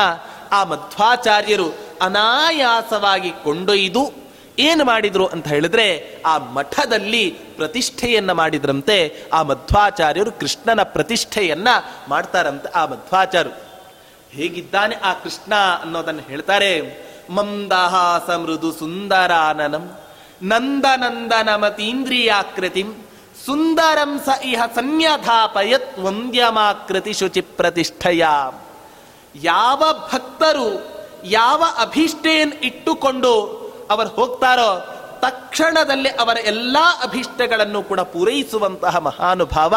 ಆ 0.51 0.63
ಮಧ್ವಾಚಾರ್ಯರು 0.63 1.82
ಅನಾಯಾಸವಾಗಿ 2.01 3.29
ಕೊಂಡೊಯ್ದು 3.29 4.23
ಏನು 4.59 4.85
ಮಾಡಿದ್ರು 4.85 5.25
ಅಂತ 5.25 5.47
ಹೇಳಿದ್ರೆ 5.47 6.19
ಆ 6.25 6.37
ಮಠದಲ್ಲಿ 6.37 7.29
ಪ್ರತಿಷ್ಠೆಯನ್ನ 7.29 8.31
ಮಾಡಿದ್ರಂತೆ, 8.31 9.15
ಆ 9.33 9.41
ಮಧ್ವಾಚಾರ್ಯರು 9.41 10.31
ಕೃಷ್ಣನ 10.31 10.83
ಪ್ರತಿಷ್ಠೆಯನ್ನ 10.83 11.67
ಮಾಡ್ತಾರಂತೆ 12.09 12.69
ಆ 12.69 12.85
ಮಧ್ವಾಚಾರ್ಯರು. 12.85 13.73
ಹೇಗಿದ್ದಾನೆ 14.29 14.95
ಆ 14.95 15.13
ಕೃಷ್ಣ 15.13 15.55
ಅನ್ನೋದನ್ನು 15.55 16.21
ಹೇಳ್ತಾರೆ, 16.21 17.03
ಮಂದಹಾಸ 17.29 18.29
ಮೃದು 18.29 18.71
ಸುಂದರಾನನಂ 18.71 19.99
ನಂದನಂದನಮತೀಂದ್ರಿಯಾಕೃತಿಂ 20.43 23.03
ಸುಂದರಂ 23.45 24.19
ಸ 24.19 24.29
ಇಹ 24.43 24.61
ಸನ್ಯಧಾಪಯತ್ 24.75 25.99
ವಂದ್ಯಮಾಕೃತಿ 25.99 27.13
ಶುಚಿ 27.13 27.41
ಪ್ರತಿಷ್ಠೆಯ 27.41 28.25
ಯಾವ 29.35 29.83
ಭಕ್ತರು 30.13 30.92
ಯಾವ 31.23 31.63
ಅಭಿಷ್ಟೆಯನ್ನು 31.77 32.61
ಇಟ್ಟುಕೊಂಡು 32.61 33.63
ಅವರು 33.91 34.09
ಹೋಗ್ತಾರೋ 34.09 34.89
ತಕ್ಷಣದಲ್ಲಿ 35.21 36.09
ಅವರ 36.09 36.37
ಎಲ್ಲ 36.37 36.77
ಅಭಿಷ್ಟಗಳನ್ನು 37.03 37.83
ಕೂಡ 37.83 37.99
ಪೂರೈಸುವಂತಹ 37.99 38.97
ಮಹಾನುಭಾವ 38.97 39.75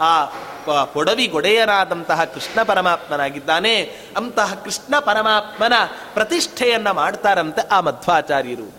ಆ 0.00 0.24
ಪ- 0.66 0.90
ಪೊಡವಿ 0.92 1.26
ಗೊಡೆಯನಾದಂತಹ 1.26 2.24
ಕೃಷ್ಣ 2.24 2.62
ಪರಮಾತ್ಮನಾಗಿದ್ದಾನೆ. 2.62 3.96
ಅಂತಹ 4.16 4.54
ಕೃಷ್ಣ 4.54 4.98
ಪರಮಾತ್ಮನ 4.98 5.72
ಪ್ರತಿಷ್ಠೆಯನ್ನ 6.14 6.90
ಮಾಡ್ತಾರಂತೆ 6.90 7.68
ಆ 7.68 7.80
ಮಧ್ವಾಚಾರ್ಯರು. 7.80 8.72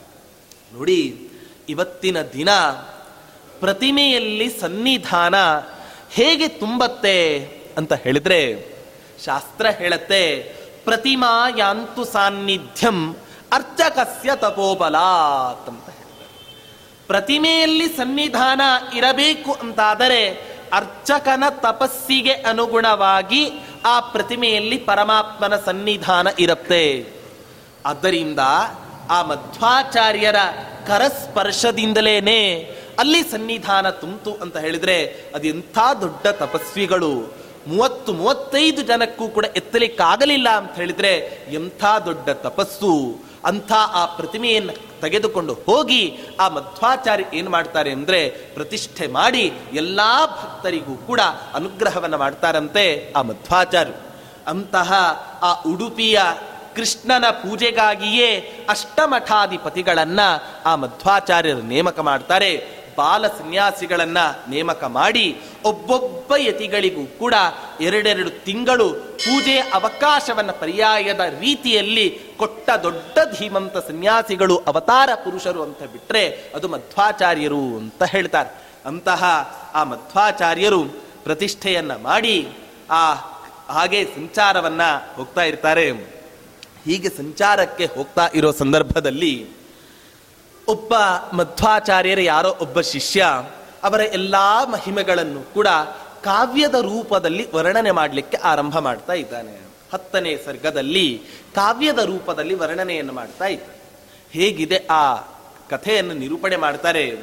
ನೋಡಿ, 0.73 1.29
ಇವತ್ತಿನ 1.69 2.21
ದಿನ 2.21 2.49
ಪ್ರತಿಮೆಯಲ್ಲಿ 3.59 4.59
ಸನ್ನಿಧಾನ 4.61 5.35
ಹೇಗೆ 6.11 6.47
ತುಂಬತ್ತೆ 6.47 7.49
ಅಂತ 7.77 7.93
ಹೇಳಿದ್ರೆ, 7.93 8.73
ಶಾಸ್ತ್ರ 9.25 9.65
ಹೇಳತ್ತೆ 9.65 10.55
ಪ್ರತಿಮಾ 10.85 11.49
ಯಾಂತು 11.57 12.05
ಸಾನ್ನಿಧ್ಯಂ 12.05 13.15
ಅರ್ಚಕಸ್ಯ 13.51 14.31
ತಪೋಬಲಾತ್ 14.35 15.69
ಅಂತ 15.69 15.83
ಪ್ರತಿಮೆಯಲ್ಲಿ 17.07 17.87
ಸನ್ನಿಧಾನ 17.87 18.61
ಇರಬೇಕು 18.93 19.51
ಅಂತಾದರೆ 19.51 20.53
ಅರ್ಚಕನ 20.73 21.43
ತಪಸ್ಸಿಗೆ 21.49 22.33
ಅನುಗುಣವಾಗಿ 22.33 23.51
ಆ 23.85 23.99
ಪ್ರತಿಮೆಯಲ್ಲಿ 23.99 24.77
ಪರಮಾತ್ಮನ 24.77 25.55
ಸನ್ನಿಧಾನ 25.55 26.27
ಇರುತ್ತೆ. 26.39 27.05
ಆದ್ದರಿಂದ 27.85 28.39
ಆ 29.09 29.21
ಮಧ್ವಾಚಾರ್ಯರ 29.21 30.35
ಕರಸ್ಪರ್ಶದಿಂದಲೇನೆ 30.87 32.53
ಅಲ್ಲಿ 32.99 33.23
ಸನ್ನಿಧಾನ 33.23 33.89
ತುಂತು 33.89 34.33
ಅಂತ 34.33 34.57
ಹೇಳಿದ್ರೆ 34.57 35.05
ಅದೆಂಥ 35.35 35.77
ದೊಡ್ಡ 36.01 36.27
ತಪಸ್ವಿಗಳು. 36.27 37.42
ಮೂವತ್ತು, 37.67 38.13
ಮೂವತ್ತೈದು 38.13 38.81
ಜನಕ್ಕೂ 38.81 39.27
ಕೂಡ 39.27 39.45
ಎತ್ತಲಿಕ್ಕಾಗಲಿಲ್ಲ 39.45 40.49
ಅಂತ 40.49 40.75
ಹೇಳಿದ್ರೆ 40.75 41.15
ಎಂಥ 41.51 41.85
ದೊಡ್ಡ 42.05 42.29
ತಪಸ್ಸು. 42.29 43.19
ಅಂಥ 43.45 43.71
ಆ 43.75 44.05
ಪ್ರತಿಮೆಯನ್ನು 44.05 45.01
ತೆಗೆದುಕೊಂಡು 45.01 45.53
ಹೋಗಿ 45.53 46.17
ಆ 46.39 46.49
ಮಧ್ವಾಚಾರ್ಯ 46.49 47.37
ಏನು 47.37 47.49
ಮಾಡ್ತಾರೆ 47.49 47.91
ಅಂದರೆ 47.91 48.29
ಪ್ರತಿಷ್ಠೆ 48.29 49.07
ಮಾಡಿ 49.07 49.53
ಎಲ್ಲ 49.73 49.99
ಭಕ್ತರಿಗೂ 50.25 50.95
ಕೂಡ 50.95 51.19
ಅನುಗ್ರಹವನ್ನು 51.53 52.17
ಮಾಡ್ತಾರಂತೆ 52.17 53.13
ಆ 53.15 53.21
ಮಧ್ವಾಚಾರ್ಯ 53.21 53.91
ಅಂತಹ 54.47 54.93
ಆ 55.41 55.61
ಉಡುಪಿಯ 55.61 56.21
ಕೃಷ್ಣನ 56.75 57.29
ಪೂಜೆಗಾಗಿಯೇ 57.29 58.57
ಅಷ್ಟಮಠಾಧಿಪತಿಗಳನ್ನು 58.69 60.61
ಆ 60.65 60.75
ಮಧ್ವಾಚಾರ್ಯರು 60.75 61.61
ನೇಮಕ 61.61 61.99
ಮಾಡ್ತಾರೆ. 61.99 62.82
ಬಾಲ 62.95 63.27
ಸನ್ಯಾಸಿಗಳನ್ನ 63.27 64.17
ನೇಮಕ 64.49 64.83
ಮಾಡಿ 64.83 65.41
ಒಬ್ಬೊಬ್ಬ 65.65 66.35
ಯತಿಗಳಿಗೂ 66.37 67.05
ಕೂಡ 67.05 67.33
ಎರಡೆರಡು 67.81 68.29
ತಿಂಗಳು 68.29 68.89
ಪೂಜೆ 68.93 69.57
ಅವಕಾಶವನ್ನ 69.57 70.51
ಪರ್ಯಾಯದ 70.51 71.19
ರೀತಿಯಲ್ಲಿ 71.39 72.19
ಕೊಟ್ಟ 72.37 72.69
ದೊಡ್ಡ 72.69 73.39
ಧೀಮಂತ 73.39 73.77
ಸನ್ಯಾಸಿಗಳು 73.77 74.57
ಅವತಾರ 74.57 75.09
ಪುರುಷರು 75.15 75.63
ಅಂತ 75.63 75.83
ಬಿಟ್ರೆ 75.83 76.51
ಅದು 76.55 76.67
ಮಧ್ವಾಚಾರ್ಯರು 76.67 77.59
ಅಂತ 77.59 78.03
ಹೇಳ್ತಾರೆ. 78.03 78.63
ಅಂತಹ 78.85 79.23
ಆ 79.73 79.83
ಮಧ್ವಾಚಾರ್ಯರು 79.83 80.83
ಪ್ರತಿಷ್ಠೆಯನ್ನ 81.23 81.91
ಮಾಡಿ 81.95 82.49
ಆ 82.89 83.13
ಹಾಗೆ 83.69 84.05
ಸಂಚಾರವನ್ನ 84.05 84.81
ಹೋಗ್ತಾ 85.15 85.41
ಇರ್ತಾರೆ. 85.41 85.91
ಹೀಗೆ 86.85 87.09
ಸಂಚಾರಕ್ಕೆ 87.09 87.85
ಹೋಗ್ತಾ 87.85 88.29
ಇರೋ 88.35 88.51
ಸಂದರ್ಭದಲ್ಲಿ 88.51 89.47
ಒಬ್ಬ 90.67 90.93
ಮಧ್ವಾಚಾರ್ಯರ 91.33 92.19
ಯಾರೋ 92.19 92.57
ಒಬ್ಬ 92.61 92.81
ಶಿಷ್ಯ, 92.81 93.25
ಅವರ 93.83 93.99
ಎಲ್ಲ 93.99 94.63
ಮಹಿಮೆಗಳನ್ನು 94.63 95.53
ಕೂಡ 95.53 95.67
ಕಾವ್ಯದ 96.23 96.73
ರೂಪದಲ್ಲಿ 96.73 97.51
ವರ್ಣನೆ 97.51 97.91
ಮಾಡಲಿಕ್ಕೆ 97.91 98.37
ಆರಂಭ 98.37 98.79
ಮಾಡ್ತಾ 98.79 99.13
ಇದ್ದಾನೆ. 99.13 99.61
ಹತ್ತನೇ 99.93 100.37
ಸರ್ಗದಲ್ಲಿ 100.37 101.21
ಕಾವ್ಯದ 101.55 101.99
ರೂಪದಲ್ಲಿ 101.99 102.53
ವರ್ಣನೆಯನ್ನು 102.53 103.13
ಮಾಡ್ತಾ 103.13 103.45
ಇದ್ದಾನೆ. 103.45 103.83
ಹೇಗಿದೆ 104.31 104.87
ಆ 104.89 105.15
ಕಥೆಯನ್ನು 105.69 106.13
ನಿರೂಪಣೆ 106.13 106.55
ಮಾಡ್ತಾರೆ. 106.55 107.19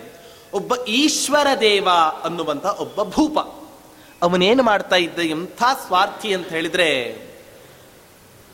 ಒಬ್ಬ 0.54 0.74
ಈಶ್ವರ 0.88 1.46
ದೇವ 1.60 1.88
ಅನ್ನುವಂಥ 2.24 2.66
ಒಬ್ಬ 2.66 3.02
ಭೂಪ. 3.02 3.38
ಅವನೇನು 4.22 4.62
ಮಾಡ್ತಾ 4.62 4.96
ಇದ್ದ 4.96 5.18
ಎಂಥ 5.18 5.62
ಸ್ವಾರ್ಥಿ 5.86 6.34
ಅಂತ 6.34 6.48
ಹೇಳಿದ್ರೆ, 6.48 7.18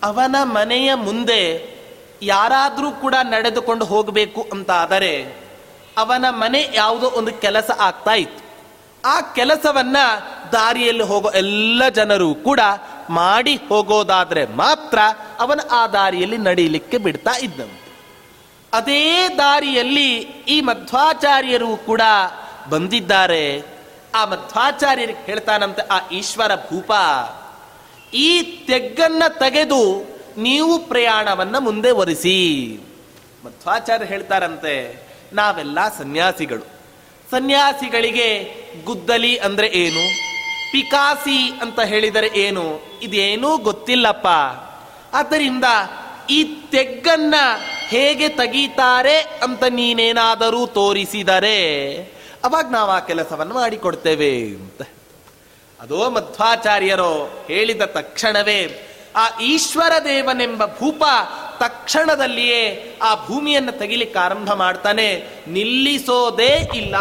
ಅವನ 0.03 0.37
ಮನೆಯ 0.43 0.95
ಮುಂದೆ 0.95 1.76
ಯಾರಾದರೂ 2.23 2.91
ಕೂಡ 2.91 3.15
ನಡೆದುಕೊಂಡು 3.23 3.85
ಹೋಗಬೇಕು 3.85 4.49
ಅಂತ 4.53 4.71
ಆದರೆ 4.71 5.47
ಅವನ 5.97 6.25
ಮನೆ 6.29 6.69
ಯಾವುದೋ 6.75 7.11
ಒಂದು 7.11 7.33
ಕೆಲಸ 7.33 7.71
ಆಗ್ತಾ 7.79 8.13
ಇತ್ತು. 8.13 8.47
ಆ 9.05 9.21
ಕೆಲಸವನ್ನ 9.21 9.97
ದಾರಿಯಲ್ಲಿ 10.53 11.03
ಹೋಗೋ 11.03 11.31
ಎಲ್ಲ 11.31 11.89
ಜನರು 11.89 12.35
ಕೂಡ 12.35 12.61
ಮಾಡಿ 13.11 13.57
ಹೋಗೋದಾದ್ರೆ 13.57 14.47
ಮಾತ್ರ 14.47 14.99
ಅವನ 15.39 15.61
ಆ 15.71 15.87
ದಾರಿಯಲ್ಲಿ 15.87 16.39
ನಡೀಲಿಕ್ಕೆ 16.39 16.99
ಬಿಡ್ತಾ 16.99 17.31
ಇದ್ದಂತೆ 17.43 17.87
ಅದೇ 18.73 19.29
ದಾರಿಯಲ್ಲಿ 19.29 20.15
ಈ 20.49 20.61
ಮಧ್ವಾಚಾರ್ಯರು 20.61 21.77
ಕೂಡ 21.77 22.01
ಬಂದಿದ್ದಾರೆ. 22.69 23.63
ಆ 24.15 24.25
ಮಧ್ವಾಚಾರ್ಯರಿಗೆ 24.25 25.27
ಹೇಳ್ತಾನಂತೆ, 25.27 25.83
ಆ 25.83 26.09
ಈಶ್ವರ 26.09 26.55
ಭೂಪ, 26.55 26.93
ಈ 28.15 28.43
ತೆಗ್ಗನ್ನ 28.43 29.23
ತೆಗೆದು 29.39 30.16
ನೀವು 30.39 30.79
ಪ್ರಯಾಣವನ್ನು 30.79 31.61
ಮುಂದೆ 31.61 31.91
ಒರೆಸಿ 31.91 32.79
ಮಧ್ವಾಚಾರ್ಯ 33.45 34.05
ಹೇಳ್ತಾರಂತೆ, 34.05 35.07
ನಾವೆಲ್ಲ 35.33 35.99
ಸನ್ಯಾಸಿಗಳು. 35.99 36.63
ಸನ್ಯಾಸಿಗಳಿಗೆ 37.31 38.55
ಗುದ್ದಲಿ 38.85 39.37
ಅಂದರೆ 39.37 39.67
ಏನು? 39.67 40.09
ಪಿಕಾಸಿ 40.73 41.49
ಅಂತ 41.49 41.81
ಹೇಳಿದರೆ 41.81 42.27
ಏನು? 42.27 42.81
ಇದೇನೂ 43.03 43.57
ಗೊತ್ತಿಲ್ಲಪ್ಪ. 43.59 44.27
ಆದ್ದರಿಂದ 45.15 45.65
ಈ 46.31 46.45
ತೆಗ್ಗನ್ನ 46.45 47.35
ಹೇಗೆ 47.89 48.29
ತೆಗೀತಾರೆ 48.29 49.19
ಅಂತ 49.19 49.65
ನೀನೇನಾದರೂ 49.65 50.67
ತೋರಿಸಿದರೆ, 50.67 51.97
ಅವಾಗ 52.45 52.71
ನಾವು 52.71 52.91
ಆ 52.91 52.99
ಕೆಲಸವನ್ನು 52.99 53.55
ಮಾಡಿಕೊಡ್ತೇವೆ 53.55 54.39
ಅಂತ 54.39 54.83
ಅದೋ 55.81 56.11
ಮಧ್ವಾಚಾರ್ಯರು 56.11 57.45
ಹೇಳಿದ 57.49 57.83
ತಕ್ಷಣವೇ 57.83 58.86
ಆ 59.17 59.39
ಈಶ್ವರ 59.41 59.93
ದೇವನೆಂಬ 60.05 60.67
ಭೂಪ 60.67 61.05
ತಕ್ಷಣದಲ್ಲಿಯೇ 61.59 62.97
ಆ 63.03 63.15
ಭೂಮಿಯನ್ನು 63.15 63.73
ತೆಗಿಲಿಕ್ಕೆ 63.73 64.19
ಆರಂಭ 64.19 64.53
ಮಾಡ್ತಾನೆ. 64.53 65.29
ನಿಲ್ಲಿಸೋದೇ 65.49 66.69
ಇಲ್ಲ. 66.75 66.97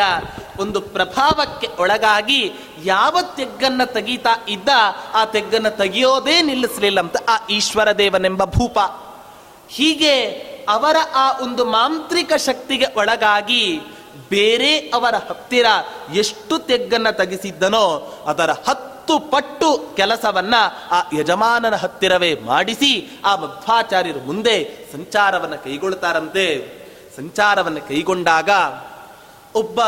ಒಂದು 0.61 0.81
ಪ್ರಭಾವಕ್ಕೆ 0.81 1.68
ಒಳಗಾಗಿ 1.79 2.53
ಯಾವ 2.85 3.18
ತೆಗ್ಗನ್ನ 3.37 3.85
ತೆಗೀತಾ 3.85 4.45
ಇದ್ದ, 4.49 4.68
ಆ 5.14 5.24
ತೆಗ್ಗನ್ನ 5.24 5.68
ತೆಗೆಯೋದೇ 5.68 6.43
ನಿಲ್ಲಿಸಲಿಲ್ಲ 6.43 7.01
ಅಂತ 7.01 7.16
ಆ 7.29 7.47
ಈಶ್ವರ 7.51 7.93
ದೇವನೆಂಬ 7.93 8.45
ಭೂಪ. 8.45 8.79
ಹೀಗೆ 9.68 10.27
ಅವರ 10.68 10.97
ಆ 11.14 11.39
ಒಂದು 11.39 11.64
ಮಾಂತ್ರಿಕ 11.64 12.33
ಶಕ್ತಿಗೆ 12.35 12.87
ಒಳಗಾಗಿ 12.97 13.81
ಬೇರೆ 14.29 14.79
ಅವರ 14.79 15.14
ಹತ್ತಿರ 15.14 15.66
ಎಷ್ಟು 16.14 16.59
ತೆಗ್ಗನ್ನು 16.59 17.16
ತೆಗೆಸಿದ್ದನೋ 17.16 18.14
ಅದರ 18.27 18.51
ಹತ್ತು 18.51 19.18
ಪಟ್ಟು 19.18 19.97
ಕೆಲಸವನ್ನ 19.97 20.55
ಆ 20.91 21.03
ಯಜಮಾನನ 21.18 21.74
ಹತ್ತಿರವೇ 21.74 22.35
ಮಾಡಿಸಿ 22.35 23.20
ಆ 23.24 23.37
ಮಧ್ವಾಚಾರ್ಯರು 23.37 24.20
ಮುಂದೆ 24.20 24.87
ಸಂಚಾರವನ್ನು 24.93 25.64
ಕೈಗೊಳ್ತಾರಂತೆ 25.64 26.77
ಸಂಚಾರವನ್ನು 27.16 27.89
ಕೈಗೊಂಡಾಗ 27.89 28.51
ಒಬ್ಬ 29.55 29.81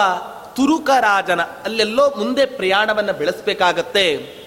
ತುರುಕ 0.57 0.91
ರಾಜನ 1.01 1.43
ಅಲ್ಲೆಲ್ಲೋ 1.43 2.11
ಮುಂದೆ 2.11 2.47
ಪ್ರಯಾಣವನ್ನು 2.47 3.13
ಬೆಳೆಸಬೇಕಾಗತ್ತೆ. 3.13 4.39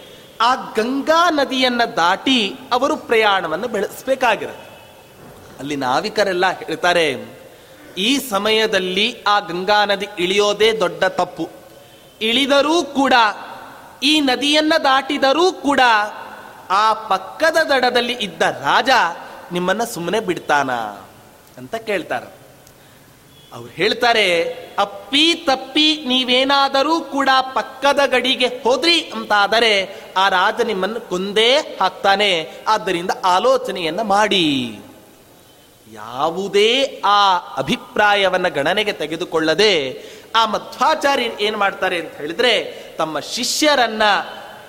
ಆ 0.41 0.55
ಗಂಗಾ 0.55 1.29
ನದಿಯನ್ನು 1.29 1.95
ದಾಟಿ 1.95 2.53
ಅವರು 2.71 2.95
ಪ್ರಯಾಣವನ್ನು 2.95 3.67
ಬೆಳೆಸಬೇಕಾಗಿರುತ್ತೆ. 3.67 4.71
ಅಲ್ಲಿ 5.59 5.75
ನಾವಿಕರೆಲ್ಲ 5.75 6.45
ಹೇಳ್ತಾರೆ 6.51 7.40
ಈ 7.97 8.29
ಸಮಯದಲ್ಲಿ 8.29 9.23
ಆ 9.27 9.39
ಗಂಗಾ 9.39 9.85
ನದಿ 9.85 10.07
ಇಳಿಯೋದೇ 10.19 10.71
ದೊಡ್ಡ 10.71 11.03
ತಪ್ಪು. 11.03 11.49
ಇಳಿದರೂ 12.21 12.83
ಕೂಡ, 12.83 13.13
ಈ 14.03 14.19
ನದಿಯನ್ನ 14.19 14.73
ದಾಟಿದರೂ 14.83 15.51
ಕೂಡ, 15.51 15.79
ಆ 16.69 16.93
ಪಕ್ಕದ 16.93 17.57
ದಡದಲ್ಲಿ 17.57 18.13
ಇದ್ದ 18.13 18.41
ರಾಜ 18.41 18.89
ನಿಮ್ಮನ್ನ 19.51 19.83
ಸುಮ್ಮನೆ 19.83 20.19
ಬಿಡ್ತಾನ 20.19 20.71
ಅಂತ 21.57 21.75
ಕೇಳ್ತಾರ. 21.75 22.23
ಅವ್ರು 23.53 23.69
ಹೇಳ್ತಾರೆ, 23.73 24.43
ಅಪ್ಪಿ 24.79 25.33
ತಪ್ಪಿ 25.33 26.03
ನೀವೇನಾದರೂ 26.07 26.99
ಕೂಡ 26.99 27.29
ಪಕ್ಕದ 27.53 27.99
ಗಡಿಗೆ 28.05 28.47
ಹೋದ್ರಿ 28.47 28.99
ಅಂತಾದರೆ 28.99 30.01
ಆ 30.17 30.29
ರಾಜ 30.29 30.61
ನಿಮ್ಮನ್ನು 30.61 31.01
ಕೊಂದೇ 31.01 31.57
ಹಾಕ್ತಾನೆ. 31.57 32.51
ಆದ್ದರಿಂದ 32.67 33.11
ಆಲೋಚನೆಯನ್ನ 33.25 34.01
ಮಾಡಿ. 34.01 34.79
ಯಾವುದೇ 35.93 37.01
ಆ 37.05 37.37
ಅಭಿಪ್ರಾಯವನ್ನು 37.37 38.53
ಗಣನೆಗೆ 38.53 38.93
ತೆಗೆದುಕೊಳ್ಳದೆ 38.93 40.03
ಆ 40.35 40.45
ಮಧ್ವಾಚಾರ್ಯ 40.45 41.23
ಏನು 41.39 41.57
ಮಾಡ್ತಾರೆ 41.57 41.99
ಅಂತ 41.99 42.13
ಹೇಳಿದ್ರೆ 42.13 42.83
ತಮ್ಮ 42.97 43.19
ಶಿಷ್ಯರನ್ನ 43.19 44.03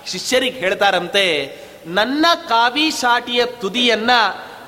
ಶಿಷ್ಯರಿಗೆ 0.07 0.59
ಹೇಳ್ತಾರಂತೆ, 0.59 1.57
ನನ್ನ 1.87 2.27
ಕಾವಿ 2.49 2.91
ಶಾಟಿಯ 2.91 3.47
ತುದಿಯನ್ನ 3.47 4.11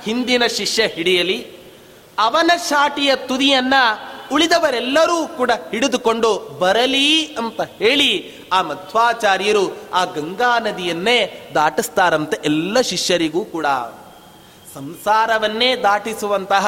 ಹಿಂದಿನ 0.04 0.46
ಶಿಷ್ಯ 0.46 0.86
ಹಿಡಿಯಲಿ, 0.86 1.46
ಅವನ 2.18 2.50
ಶಾಟಿಯ 2.68 3.16
ತುದಿಯನ್ನ 3.16 3.74
ಉಳಿದವರೆಲ್ಲರೂ 4.32 5.26
ಕೂಡ 5.26 5.50
ಹಿಡಿದುಕೊಂಡು 5.70 6.38
ಬರಲಿ 6.58 7.26
ಅಂತ 7.26 7.60
ಹೇಳಿ 7.60 8.34
ಆ 8.52 8.62
ಮಧ್ವಾಚಾರ್ಯರು 8.62 9.76
ಆ 9.94 10.04
ಗಂಗಾ 10.04 10.58
ನದಿಯನ್ನೇ 10.58 11.50
ದಾಟಿಸ್ತಾರಂತೆ 11.54 12.36
ಎಲ್ಲ 12.44 12.80
ಶಿಷ್ಯರಿಗೂ 12.80 13.44
ಕೂಡ. 13.44 13.66
ಸಂಸಾರವನ್ನೇ 14.74 15.76
ದಾಟಿಸುವಂತಹ 15.76 16.66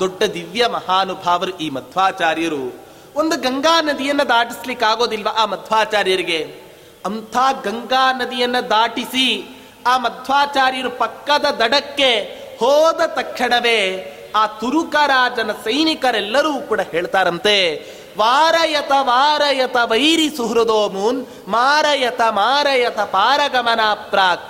ದೊಡ್ಡ 0.00 0.22
ದಿವ್ಯ 0.22 0.66
ಮಹಾನುಭಾವರು 0.66 1.58
ಈ 1.58 1.70
ಮಧ್ವಾಚಾರ್ಯರು. 1.70 2.86
ಒಂದು 3.16 3.40
ಗಂಗಾ 3.40 3.80
ನದಿಯನ್ನ 3.80 4.22
ದಾಟಿಸ್ಲಿಕ್ಕೆ 4.22 4.86
ಆಗೋದಿಲ್ವಾ 4.86 5.32
ಆ 5.32 5.44
ಮಧ್ವಾಚಾರ್ಯರಿಗೆ? 5.44 6.60
ಅಂಥ 7.06 7.36
ಗಂಗಾ 7.62 8.12
ನದಿಯನ್ನ 8.12 8.60
ದಾಟಿಸಿ 8.60 9.60
ಆ 9.86 9.98
ಮಧ್ವಾಚಾರ್ಯರು 9.98 10.90
ಪಕ್ಕದ 10.90 11.44
ದಡಕ್ಕೆ 11.44 12.12
ಹೋದ 12.60 13.00
ತಕ್ಷಣವೇ 13.06 14.10
ಆ 14.36 14.46
ತುರುಕರಾಜನ 14.46 15.52
ಸೈನಿಕರೆಲ್ಲರೂ 15.52 16.60
ಕೂಡ 16.60 16.80
ಹೇಳ್ತಾರಂತೆ, 16.80 17.86
ವಾರಯತ 18.18 18.92
ವಾರಯತ 19.00 19.76
ವೈರಿ 19.84 20.36
ಸುಹೃದೋ 20.36 20.88
ಮೂನ್ 20.88 21.26
ಮಾರಯತ 21.48 22.20
ಮಾರಯತ 22.30 23.00
ಪಾರಗಮನ 23.00 23.80
ಪ್ರಾಕ್ 24.10 24.42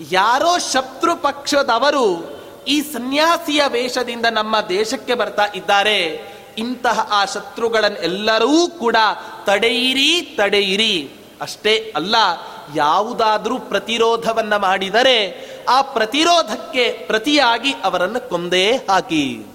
ಯಾರೋ 0.00 0.58
ಶತ್ರು 0.58 1.16
ಪಕ್ಷದವರು 1.16 2.36
ಈ 2.68 2.80
ಸನ್ಯಾಸಿಯ 2.80 3.62
ವೇಷದಿಂದ 3.68 4.26
ನಮ್ಮ 4.26 4.60
ದೇಶಕ್ಕೆ 4.60 5.14
ಬರ್ತಾ 5.14 5.42
ಇದ್ದಾರೆ. 5.54 6.36
ಇಂತಹ 6.58 7.08
ಆ 7.12 7.24
ಶತ್ರುಗಳನ್ನೆಲ್ಲರೂ 7.24 8.70
ಕೂಡ 8.70 8.96
ತಡೆಯಿರಿ 9.46 10.34
ತಡೆಯಿರಿ. 10.36 11.10
ಅಷ್ಟೇ 11.40 11.92
ಅಲ್ಲ, 11.96 12.16
ಯಾವುದಾದ್ರೂ 12.74 13.58
ಪ್ರತಿರೋಧವನ್ನ 13.58 14.56
ಮಾಡಿದರೆ 14.56 15.46
ಆ 15.68 15.82
ಪ್ರತಿರೋಧಕ್ಕೆ 15.82 16.90
ಪ್ರತಿಯಾಗಿ 16.90 17.72
ಅವರನ್ನು 17.72 18.28
ಕೊಂದೇ 18.28 18.72
ಹಾಕಿ. 18.72 19.46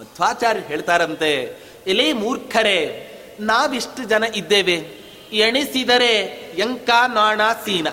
ಮಧ್ವಾಚಾರ್ಯ 0.00 0.60
ಹೇಳ್ತಾರಂತೆ, 0.60 1.60
ಎಲೆ 1.86 2.12
ಮೂರ್ಖರೇ, 2.12 3.02
ನಾವಿಷ್ಟು 3.40 4.04
ಜನ 4.04 4.24
ಇದ್ದೇವೆ. 4.36 5.06
ಎಣಿಸಿದರೆ 5.32 6.42
ಯಂಕ 6.58 6.90
ನಾಣ 7.14 7.40
ಸೀನ. 7.64 7.88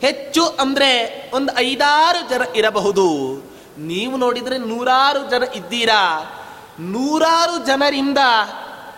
ಹೆಚ್ಚು 0.00 0.46
ಅಂದ್ರೆ 0.46 1.22
ಒಂದು 1.34 1.58
ಐದಾರು 1.58 2.28
ಜನ 2.28 2.42
ಇರಬಹುದು. 2.56 3.08
ನೀವು 3.78 4.16
ನೋಡಿದ್ರೆ 4.16 4.58
ನೂರಾರು 4.58 5.30
ಜನ 5.30 5.42
ಇದ್ದೀರಾ. 5.54 6.24
ನೂರಾರು 6.80 7.66
ಜನರಿಂದ 7.66 8.18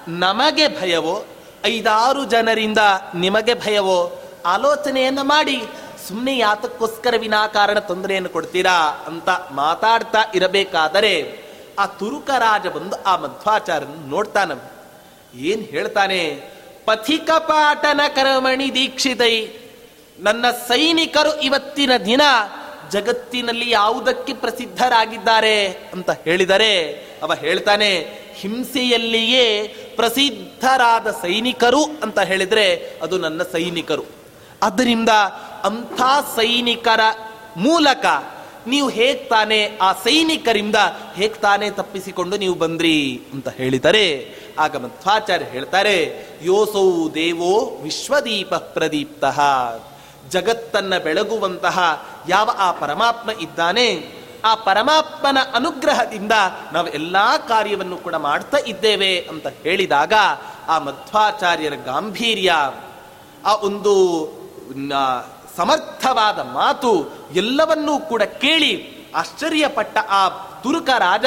ನಮಗೆ 0.09 0.81
ಭಯವೋ? 0.81 1.25
ಐದಾರು 1.65 2.25
ಜನರಿಂದ 2.25 2.79
ನಿಮಗೆ 3.15 3.55
ಭಯವೋ? 3.55 4.23
ಆಲೋಚನೆಯನ್ನು 4.47 5.25
ಮಾಡಿ 5.25 5.63
ಸುಮ್ಮನೆ 6.09 6.39
ಯಾತಕ್ಕೋಸ್ಕರ 6.39 7.15
ವಿನಾಕಾರಣ 7.19 7.79
ತೊಂದರೆಯನ್ನು 7.79 8.29
ಕೊಡ್ತೀರಾ 8.29 9.05
ಅಂತ 9.07 9.29
ಮಾತಾಡ್ತಾ 9.51 10.19
ಇರಬೇಕಾದರೆ 10.35 11.43
ಆ 11.79 11.87
ತುರುಕ 11.87 12.31
ರಾಜ 12.31 12.67
ಬಂದು 12.67 13.03
ಆ 13.03 13.17
ಮಧ್ವಾಚಾರ್ಯನ 13.17 14.09
ನೋಡ್ತಾನ. 14.09 14.53
ಏನ್ 15.35 15.63
ಹೇಳ್ತಾನೆ? 15.65 16.25
ಪಥಿಕ 16.85 17.31
ಪಾಠನ 17.31 18.01
ಕರ್ಮಣಿ 18.15 18.75
ದೀಕ್ಷಿತೈ 18.75 19.47
ನನ್ನ 20.21 20.45
ಸೈನಿಕರು 20.69 21.33
ಇವತ್ತಿನ 21.41 21.93
ದಿನ 21.97 22.23
ಜಗತ್ತಿನಲ್ಲಿ 22.93 23.71
ಯಾವುದಕ್ಕೆ 23.71 24.33
ಪ್ರಸಿದ್ಧರಾಗಿದ್ದಾರೆ 24.35 25.57
ಅಂತ 25.69 26.11
ಹೇಳಿದರೆ 26.11 26.73
ಅವ 27.23 27.35
ಹೇಳ್ತಾನೆ, 27.35 27.91
ಹಿಂಸೆಯಲ್ಲಿಯೇ 28.41 29.45
ಪ್ರಸಿದ್ಧರಾದ 29.97 31.11
ಸೈನಿಕರು 31.11 31.83
ಅಂತ 32.03 32.19
ಹೇಳಿದರೆ 32.21 32.67
ಅದು 33.03 33.19
ನನ್ನ 33.19 33.43
ಸೈನಿಕರು. 33.53 34.05
ಆದ್ದರಿಂದ 34.63 35.09
ಅಂಥ 35.65 36.01
ಸೈನಿಕರ 36.37 37.01
ಮೂಲಕ 37.57 38.07
ನೀವು 38.67 38.89
ಹೇಗ್ತಾನೆ, 38.89 39.79
ಆ 39.81 39.93
ಸೈನಿಕರಿಂದ 39.93 40.79
ಹೇಗ್ತಾನೆ 41.15 41.71
ತಪ್ಪಿಸಿಕೊಂಡು 41.71 42.37
ನೀವು 42.37 42.55
ಬಂದ್ರಿ 42.55 43.21
ಅಂತ 43.33 43.49
ಹೇಳಿದರೆ, 43.49 44.07
ಆಗ 44.59 44.77
ಮಧ್ವಾಚಾರ್ಯ 44.77 45.45
ಹೇಳ್ತಾರೆ, 45.45 45.97
ಯೋಸೌ 46.43 47.09
ದೇವೋ 47.15 47.55
ವಿಶ್ವದೀಪ 47.83 48.55
ಪ್ರದೀಪ್ತ. 48.55 49.25
ಜಗತ್ತನ್ನ 50.29 50.99
ಬೆಳಗುವಂತಹ 50.99 52.07
ಯಾವ 52.29 52.51
ಆ 52.59 52.73
ಪರಮಾತ್ಮ 52.73 53.31
ಇದ್ದಾನೆ, 53.31 54.19
ಆ 54.45 54.55
ಪರಮಾತ್ಮನ 54.55 55.39
ಅನುಗ್ರಹದಿಂದ 55.55 56.33
ನಾವು 56.73 56.89
ಎಲ್ಲ 56.89 57.17
ಕಾರ್ಯವನ್ನು 57.49 57.97
ಕೂಡ 57.97 58.15
ಮಾಡ್ತಾ 58.15 58.59
ಇದ್ದೇವೆ 58.67 59.21
ಅಂತ 59.21 59.47
ಹೇಳಿದಾಗ 59.47 60.13
ಆ 60.69 60.79
ಮಧ್ವಾಚಾರ್ಯರ 60.79 61.73
ಗಾಂಭೀರ್ಯ, 61.85 62.55
ಆ 63.45 63.55
ಒಂದು 63.55 63.95
ಸಮರ್ಥವಾದ 65.57 66.39
ಮಾತು 66.39 67.11
ಎಲ್ಲವನ್ನೂ 67.35 67.99
ಕೂಡ 67.99 68.23
ಕೇಳಿ 68.23 68.99
ಆಶ್ಚರ್ಯಪಟ್ಟ 69.15 69.99
ಆ 70.09 70.29
ತುರುಕ 70.63 70.89
ರಾಜ 70.99 71.25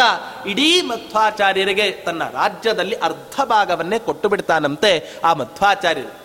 ಇಡೀ 0.47 0.82
ಮಧ್ವಾಚಾರ್ಯರಿಗೆ 0.82 1.91
ತನ್ನ 1.91 2.24
ರಾಜ್ಯದಲ್ಲಿ 2.24 2.95
ಅರ್ಧ 2.95 3.41
ಭಾಗವನ್ನೇ 3.41 3.99
ಕೊಟ್ಟು 3.99 4.30
ಬಿಡ್ತಾನಂತೆ 4.30 5.22
ಆ 5.24 5.34
ಮಧ್ವಾಚಾರ್ಯರು. 5.34 6.22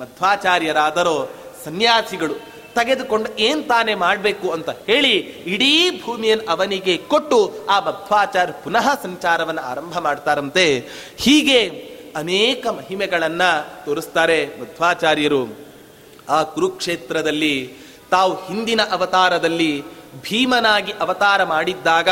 ಮಧ್ವಾಚಾರ್ಯರಾದರೂ 0.00 1.30
ಸನ್ಯಾಸಿಗಳು 1.64 2.34
ತೆಗೆದುಕೊಂಡು 2.74 3.38
ಏನ್ 3.38 3.64
ತಾನೇ 3.64 3.94
ಮಾಡಬೇಕು 3.94 4.50
ಅಂತ 4.50 4.70
ಹೇಳಿ 4.70 5.12
ಇಡೀ 5.46 6.02
ಭೂಮಿಯನ್ನು 6.04 6.46
ಅವನಿಗೆ 6.46 6.96
ಕೊಟ್ಟು 6.96 7.66
ಆ 7.70 7.80
ಮಧ್ವಾಚಾರ್ಯ 7.80 8.52
ಪುನಃ 8.64 8.94
ಸಂಚಾರವನ್ನು 9.02 9.62
ಆರಂಭ 9.62 9.98
ಮಾಡ್ತಾರಂತೆ. 9.98 10.88
ಹೀಗೆ 11.16 11.68
ಅನೇಕ 12.16 12.66
ಮಹಿಮೆಗಳನ್ನ 12.66 13.42
ತೋರಿಸ್ತಾರೆ 13.84 14.46
ಮಧ್ವಾಚಾರ್ಯರು 14.60 15.58
ಆ 16.28 16.42
ಕುರುಕ್ಷೇತ್ರದಲ್ಲಿ 16.42 17.74
ತಾವು 18.10 18.34
ಹಿಂದಿನ 18.34 18.80
ಅವತಾರದಲ್ಲಿ 18.90 19.82
ಭೀಮನಾಗಿ 20.22 20.92
ಅವತಾರ 20.92 21.44
ಮಾಡಿದ್ದಾಗ 21.44 22.08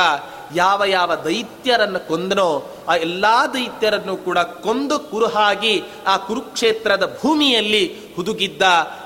ಯಾವ 0.55 0.85
ಯಾವ 0.85 1.15
ದೈತ್ಯರನ್ನು 1.15 2.09
ಕೊಂದನೋ 2.09 2.77
ಆ 2.89 2.95
ಎಲ್ಲ 2.95 3.25
ದೈತ್ಯರನ್ನು 3.55 4.17
ಕೂಡ 4.17 4.39
ಕೊಂದು 4.39 4.99
ಕುರುಹಾಗಿ 4.99 5.83
ಆ 6.07 6.17
ಕುರುಕ್ಷೇತ್ರದ 6.17 7.19
ಭೂಮಿಯಲ್ಲಿ 7.23 8.15
ಹುದುಗಿದ್ದ 8.15 8.63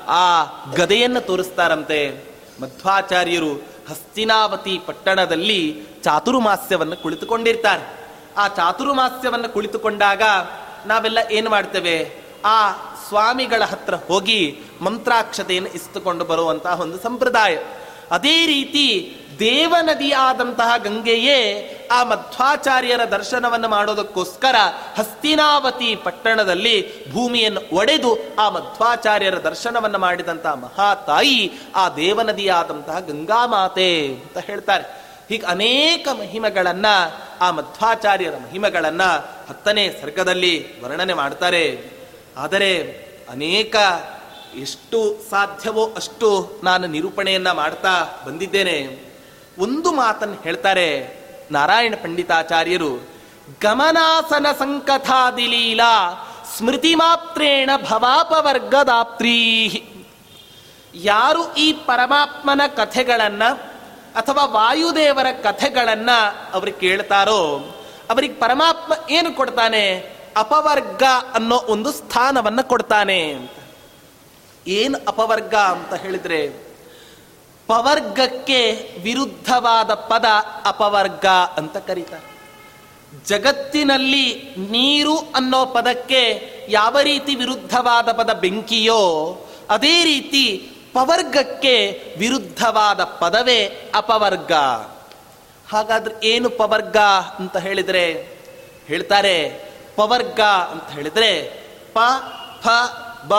ಆ 0.06 0.44
ಗದೆಯನ್ನು 0.76 1.20
ತೋರಿಸ್ತಾರಂತೆ. 1.20 2.30
ಮಧ್ವಾಚಾರ್ಯರು 2.62 3.54
ಹಸ್ತಿನಾವತಿ 3.90 4.80
ಪಟ್ಟಣದಲ್ಲಿ 4.86 5.82
ಚಾತುರ್ಮಾಸ್ಯವನ್ನು 6.04 6.96
ಕುಳಿತುಕೊಂಡಿರ್ತಾರೆ. 6.96 8.10
ಆ 8.36 8.48
ಚಾತುರ್ಮಾಸ್ಯವನ್ನು 8.48 9.48
ಕುಳಿತುಕೊಂಡಾಗ 9.48 10.22
ನಾವೆಲ್ಲ 10.86 11.18
ಏನು 11.30 11.50
ಮಾಡ್ತೇವೆ? 11.50 12.24
ಆ 12.44 12.72
ಸ್ವಾಮಿಗಳ 13.08 13.64
ಹತ್ರ 13.64 13.94
ಹೋಗಿ 13.94 14.60
ಮಂತ್ರಾಕ್ಷತೆಯನ್ನು 14.80 15.74
ಇಸ್ತುಕೊಂಡು 15.74 16.24
ಬರುವಂತಹ 16.24 16.80
ಒಂದು 16.80 16.98
ಸಂಪ್ರದಾಯ. 16.98 17.58
ಅದೇ 18.10 18.46
ರೀತಿ 18.46 19.16
ದೇವನದಿಯಾದಂತಹ 19.40 20.72
ಗಂಗೆಯೇ 20.76 21.66
ಆ 21.90 22.02
ಮಧ್ವಾಚಾರ್ಯರ 22.02 23.04
ದರ್ಶನವನ್ನು 23.04 23.68
ಮಾಡೋದಕ್ಕೋಸ್ಕರ 23.68 24.54
ಹಸ್ತಿನಾವತಿ 24.94 25.96
ಪಟ್ಟಣದಲ್ಲಿ 25.96 27.10
ಭೂಮಿಯನ್ನು 27.12 27.60
ಒಡೆದು 27.72 28.18
ಆ 28.38 28.48
ಮಧ್ವಾಚಾರ್ಯರ 28.48 29.42
ದರ್ಶನವನ್ನು 29.42 29.98
ಮಾಡಿದಂತಹ 29.98 30.54
ಮಹಾತಾಯಿ 30.54 31.52
ಆ 31.74 31.88
ದೇವನದಿಯಾದಂತಹ 31.88 32.98
ಗಂಗಾಮಾತೆ 32.98 34.06
ಅಂತ 34.08 34.38
ಹೇಳ್ತಾರೆ. 34.38 34.82
ಹೀಗೆ 35.28 35.46
ಅನೇಕ 35.46 36.08
ಮಹಿಮೆಗಳನ್ನ 36.08 36.86
ಆ 37.40 37.50
ಮಧ್ವಾಚಾರ್ಯರ 37.50 38.34
ಮಹಿಮೆಗಳನ್ನ 38.36 39.02
ಹತ್ತನೇ 39.48 39.98
ಸರ್ಗದಲ್ಲಿ 40.02 40.80
ವರ್ಣನೆ 40.80 41.14
ಮಾಡ್ತಾರೆ. 41.14 41.84
ಆದರೆ 42.36 42.82
ಅನೇಕ 43.30 43.76
ಎಷ್ಟು 44.58 45.30
ಸಾಧ್ಯವೋ 45.30 45.92
ಅಷ್ಟು 45.96 46.60
ನಾನು 46.64 46.86
ನಿರೂಪಣೆಯನ್ನ 46.86 47.50
ಮಾಡ್ತಾ 47.52 48.22
ಬಂದಿದ್ದೇನೆ. 48.26 49.09
ಒಂದು 49.58 49.92
ಮಾತನ್ನು 49.92 50.34
ಹೇಳ್ತಾರೆ 50.34 51.20
ನಾರಾಯಣ 51.50 51.94
ಪಂಡಿತಾಚಾರ್ಯರು, 52.02 53.08
ಗಮನಾಸನ 53.62 54.46
ಸಂಕಥಾದಿಲೀಲಾ 54.58 56.26
ಸ್ಮೃತಿ 56.56 56.94
ಮಾತ್ರೇಣ 56.94 57.70
ಭವಾಪವರ್ಗದಾಪ್ತ್ರೀ 57.90 59.34
ಯಾರು 60.94 61.54
ಈ 61.54 61.72
ಪರಮಾತ್ಮನ 61.72 62.60
ಕಥೆಗಳನ್ನ 62.76 63.44
ಅಥವಾ 64.14 64.44
ವಾಯುದೇವರ 64.44 65.26
ಕಥೆಗಳನ್ನ 65.42 66.10
ಅವ್ರಿಗೆ 66.52 66.78
ಕೇಳ್ತಾರೋ, 66.78 67.74
ಅವರಿಗೆ 68.10 68.34
ಪರಮಾತ್ಮ 68.34 68.92
ಏನು 69.10 69.34
ಕೊಡ್ತಾನೆ? 69.34 70.16
ಅಪವರ್ಗ 70.36 71.02
ಅನ್ನೋ 71.34 71.56
ಒಂದು 71.56 71.92
ಸ್ಥಾನವನ್ನ 71.92 72.60
ಕೊಡ್ತಾನೆ. 72.60 73.50
ಏನು 74.66 74.98
ಅಪವರ್ಗ 75.08 75.54
ಅಂತ 75.54 75.94
ಹೇಳಿದ್ರೆ 75.94 76.69
ಪವರ್ಗಕ್ಕೆ 77.70 78.90
ವಿರುದ್ಧವಾದ 79.02 79.94
ಪದ 79.94 80.24
ಅಪವರ್ಗ 80.64 81.26
ಅಂತ 81.56 81.76
ಕರೀತಾರೆ. 81.76 82.30
ಜಗತ್ತಿನಲ್ಲಿ 83.24 84.54
ನೀರು 84.58 85.18
ಅನ್ನೋ 85.18 85.66
ಪದಕ್ಕೆ 85.66 86.50
ಯಾವ 86.68 87.00
ರೀತಿ 87.00 87.34
ವಿರುದ್ಧವಾದ 87.34 88.12
ಪದ 88.12 88.32
ಬೆಂಕಿಯೋ, 88.32 89.36
ಅದೇ 89.70 90.04
ರೀತಿ 90.04 90.70
ಪವರ್ಗಕ್ಕೆ 90.94 92.02
ವಿರುದ್ಧವಾದ 92.18 93.04
ಪದವೇ 93.04 93.92
ಅಪವರ್ಗ. 93.94 94.52
ಹಾಗಾದ್ರೆ 95.72 96.26
ಏನು 96.26 96.50
ಪವರ್ಗ 96.50 96.96
ಅಂತ 97.38 97.56
ಹೇಳಿದರೆ, 97.56 98.38
ಹೇಳ್ತಾರೆ 98.86 99.64
ಪವರ್ಗ 99.96 100.40
ಅಂತ 100.40 100.90
ಹೇಳಿದ್ರೆ 100.90 101.62
ಪ, 101.94 101.98
ಫ, 102.62 102.68
ಬ, 103.28 103.34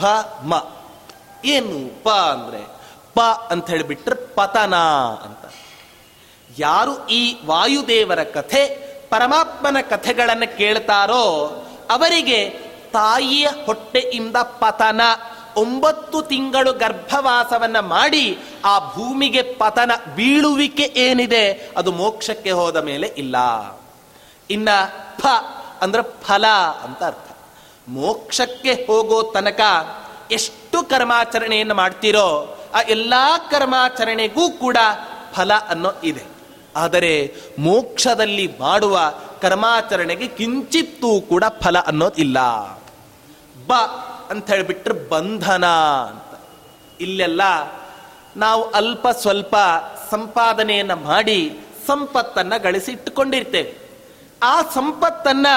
ಭ, 0.00 0.06
ಮ. 0.42 0.72
ಏನು 1.44 2.04
ಪ 2.04 2.08
ಅಂದ್ರೆ? 2.08 2.73
ಪ 3.14 3.20
ಅಂತ 3.20 3.70
ಹೇಳಿಬಿಟ್ರೆ 3.70 4.34
ಪತನ 4.34 4.76
ಅಂತ. 5.24 5.52
ಯಾರು 6.58 7.08
ಈ 7.08 7.36
ವಾಯುದೇವರ 7.46 8.22
ಕಥೆ, 8.22 8.66
ಪರಮಾತ್ಮನ 9.10 9.76
ಕಥೆಗಳನ್ನು 9.80 10.58
ಕೇಳ್ತಾರೋ 10.58 11.24
ಅವರಿಗೆ 11.90 12.50
ತಾಯಿಯ 12.92 13.48
ಹೊಟ್ಟೆಯಿಂದ 13.66 14.36
ಪತನ, 14.36 15.00
ಒಂಬತ್ತು 15.56 16.22
ತಿಂಗಳು 16.22 16.72
ಗರ್ಭವಾಸವನ್ನ 16.72 17.80
ಮಾಡಿ 17.80 18.38
ಆ 18.64 18.78
ಭೂಮಿಗೆ 18.78 19.42
ಪತನ 19.42 19.90
ಬೀಳುವಿಕೆ 20.14 20.82
ಏನಿದೆ, 20.82 21.70
ಅದು 21.76 21.92
ಮೋಕ್ಷಕ್ಕೆ 21.92 22.50
ಹೋದ 22.50 22.76
ಮೇಲೆ 22.76 23.06
ಇಲ್ಲ. 23.06 23.36
ಇನ್ನ 24.50 24.68
ಫ 25.18 25.26
ಅಂದ್ರೆ 25.80 26.02
ಫಲ 26.02 26.46
ಅಂತ 26.84 27.02
ಅರ್ಥ. 27.04 27.36
ಮೋಕ್ಷಕ್ಕೆ 27.88 28.86
ಹೋಗೋ 28.86 29.22
ತನಕ 29.22 29.60
ಎಷ್ಟು 30.30 30.82
ಕರ್ಮಾಚರಣೆಯನ್ನು 30.82 31.74
ಮಾಡ್ತೀರೋ 31.74 32.58
ಆ 32.74 32.80
ಎಲ್ಲ 32.80 33.14
ಕರ್ಮಾಚರಣೆಗೂ 33.50 34.50
ಕೂಡ 34.50 34.76
ಫಲ 35.34 35.52
ಅನ್ನೋ 35.54 35.92
ಇದೆ. 36.04 36.22
ಆದರೆ 36.76 37.34
ಮೋಕ್ಷದಲ್ಲಿ 37.58 38.56
ಮಾಡುವ 38.60 39.00
ಕರ್ಮಾಚರಣೆಗೆ 39.42 40.26
ಕಿಂಚಿತ್ತೂ 40.28 41.20
ಕೂಡ 41.20 41.44
ಫಲ 41.60 41.78
ಅನ್ನೋದಿಲ್ಲ 41.78 42.38
ಬ 43.66 43.72
ಅಂತ 44.30 44.50
ಹೇಳಿಬಿಟ್ರೆ 44.50 45.08
ಬಂಧನ 45.08 45.66
ಅಂತ. 45.66 46.40
ಇಲ್ಲೆಲ್ಲ 47.00 47.42
ನಾವು 48.36 48.70
ಅಲ್ಪ 48.70 49.08
ಸ್ವಲ್ಪ 49.08 49.56
ಸಂಪಾದನೆಯನ್ನು 50.10 50.96
ಮಾಡಿ 50.96 51.60
ಸಂಪತ್ತನ್ನು 51.86 52.62
ಗಳಿಸಿ 52.62 52.92
ಇಟ್ಟುಕೊಂಡಿರ್ತೇವೆ 52.92 53.74
ಆ 54.42 54.62
ಸಂಪತ್ತನ್ನು 54.62 55.54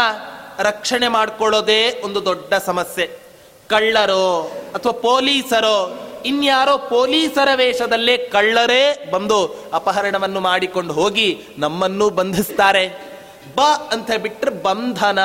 ರಕ್ಷಣೆ 0.63 1.07
ಮಾಡಿಕೊಳ್ಳೋದೇ 1.07 2.01
ಒಂದು 2.03 2.25
ದೊಡ್ಡ 2.25 2.53
ಸಮಸ್ಯೆ. 2.53 3.19
ಕಳ್ಳರೋ 3.67 4.51
ಅಥವಾ 4.75 4.91
ಪೊಲೀಸರೋ 4.91 6.06
ಇನ್ಯಾರೋ 6.25 6.77
ಪೊಲೀಸರ 6.77 7.49
ವೇಷದಲ್ಲೇ 7.55 8.17
ಕಳ್ಳರೇ 8.17 9.09
ಬಂದು 9.11 9.55
ಅಪಹರಣವನ್ನು 9.73 10.39
ಮಾಡಿಕೊಂಡು 10.39 10.93
ಹೋಗಿ 10.93 11.43
ನಮ್ಮನ್ನು 11.57 12.09
ಬಂಧಿಸ್ತಾರೆ. 12.09 13.17
ಬ 13.55 13.59
ಅಂತ 13.91 14.11
ಬಿಟ್ಟರೆ 14.21 14.51
ಬಂಧನ. 14.51 15.19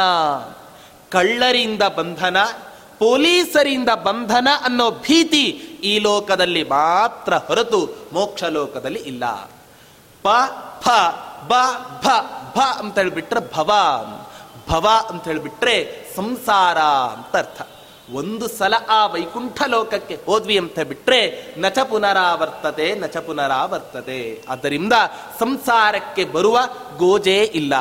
ಕಳ್ಳರಿಂದ 1.11 1.83
ಬಂಧನ, 1.83 2.37
ಪೊಲೀಸರಿಂದ 2.99 3.89
ಬಂಧನ 3.89 4.49
ಅನ್ನೋ 4.65 4.91
ಭೀತಿ 4.91 5.45
ಈ 5.85 5.99
ಲೋಕದಲ್ಲಿ 5.99 6.63
ಮಾತ್ರ 6.63 7.35
ಹೊರತು 7.35 8.09
ಮೋಕ್ಷ 8.13 8.45
ಲೋಕದಲ್ಲಿ 8.45 8.99
ಇಲ್ಲ. 8.99 9.25
ಪ, 10.23 10.29
ಫ, 10.81 10.89
ಬ, 11.49 11.53
ಭ 12.03 12.09
ಭ 12.55 12.59
ಅಂತ 12.61 12.99
ಹೇಳಿಬಿಟ್ರೆ 12.99 13.55
ಭವ. 13.55 13.73
ಭವ 14.71 14.89
ಅಂತ 15.09 15.25
ಹೇಳಿಬಿಟ್ರೆ 15.25 16.07
ಸಂಸಾರ 16.17 16.79
ಅಂತ 16.79 17.37
ಅರ್ಥ. 17.37 17.63
ಒಂದು 18.11 18.49
ಸಲ 18.49 18.75
ಆ 18.89 19.07
ವೈಕುಂಠ 19.07 19.63
ಲೋಕಕ್ಕೆ 19.67 20.19
ಹೋದ್ವಿ 20.27 20.59
ಅಂತ 20.59 20.81
ಬಿಟ್ರೆ 20.81 21.21
ನಚ 21.59 21.79
ಪುನರಾವರ್ತದೆ, 21.79 22.95
ನಚ 22.95 23.17
ಪುನರಾವರ್ತತೆ 23.17 24.45
ಆದ್ದರಿಂದ 24.49 24.93
ಸಂಸಾರಕ್ಕೆ 25.39 26.25
ಬರುವ 26.25 26.59
ಗೋಜೆ 26.97 27.39
ಇಲ್ಲ. 27.43 27.75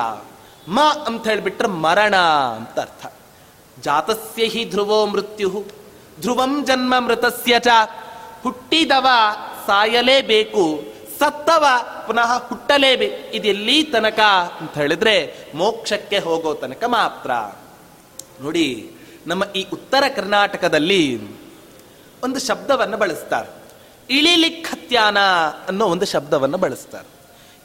ಮ 0.68 0.80
ಅಂತ 0.82 1.28
ಹೇಳಿಬಿಟ್ರೆ 1.28 1.68
ಮರಣ 1.68 2.16
ಅಂತ 2.56 2.80
ಅರ್ಥ. 2.80 3.14
ಜಾತಸ್ಯ 3.80 4.46
ಹಿ 4.46 4.70
ಧ್ರುವೋ 4.70 5.06
ಮೃತ್ಯು 5.06 5.66
ಧ್ರುವಂ 6.22 6.66
ಜನ್ಮ 6.66 7.00
ಮೃತಸ್ಯ 7.00 7.60
ಚ. 7.60 7.68
ಹುಟ್ಟಿದವ 8.44 9.08
ಸಾಯಲೇಬೇಕು, 9.68 10.84
ಸತ್ತವ 11.20 11.66
ಪುನಃ 12.08 12.48
ಹುಟ್ಟಲೇಬೇಕು 12.48 13.36
ಇದೆಲ್ಲಿ 13.36 13.84
ತನಕ 13.84 14.20
ಅಂತ 14.60 14.74
ಹೇಳಿದ್ರೆ 14.74 15.36
ಮೋಕ್ಷಕ್ಕೆ 15.56 16.20
ಹೋಗೋ 16.20 16.54
ತನಕ 16.54 16.84
ಮಾತ್ರ. 16.88 17.32
ನೋಡಿ 18.42 18.92
ನಮ್ಮ 19.28 19.44
ಈ 19.56 19.66
ಉತ್ತರ 19.74 20.04
ಕರ್ನಾಟಕದಲ್ಲಿ 20.16 21.20
ಒಂದು 22.24 22.40
ಶಬ್ದವನ್ನು 22.40 22.98
ಬಳಸ್ತಾರೆ. 22.98 23.62
ಇಳಿಲಿಖತ್ಯಾನ 24.10 25.18
ಅನ್ನೋ 25.68 25.86
ಒಂದು 25.86 26.06
ಶಬ್ದವನ್ನು 26.06 26.58
ಬಳಸ್ತಾರೆ. 26.58 27.22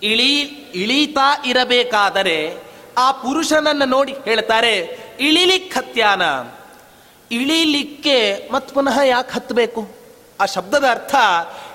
ಇಳಿ, 0.06 0.40
ಇಳೀತಾ 0.74 1.42
ಇರಬೇಕಾದರೆ 1.46 2.54
ಆ 2.98 3.12
ಪುರುಷನನ್ನು 3.12 3.84
ನೋಡಿ 3.84 4.12
ಹೇಳ್ತಾರೆ 4.12 4.98
ಇಳಿಲಿಖತ್ಯಾನ 5.20 6.22
ಇಳಿಲಿಕ್ಕೆ 7.30 8.48
ಮತ್ತು 8.52 8.74
ಪುನಃ 8.74 9.00
ಯಾಕೆ 9.00 9.32
ಹತ್ತಬೇಕು? 9.32 9.88
ಆ 10.40 10.46
ಶಬ್ದದ 10.46 10.84
ಅರ್ಥ 10.90 11.14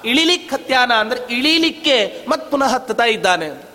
ಇಳಿಲಿಕ್ಕೆ 0.05 0.55
ಹತ್ಯಾನ 0.55 0.91
ಅಂದ್ರೆ 0.91 1.33
ಇಳಿಲಿಕ್ಕೆ 1.33 2.25
ಮತ್ತು 2.27 2.51
ಪುನಃ 2.51 2.65
ಹತ್ತುತ್ತಾ 2.65 3.03
ಇದ್ದಾನೆ. 3.03 3.71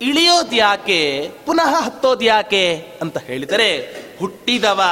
ಇಳಿಯೋದ್ಯಾಕೆ? 0.00 1.30
ಪುನಃ 1.46 1.80
ಹತ್ತೋದು 1.80 2.24
ಯಾಕೆ 2.24 2.92
ಅಂತ 3.00 3.18
ಹೇಳಿದರೆ, 3.18 3.96
ಹುಟ್ಟಿದವ 4.18 4.82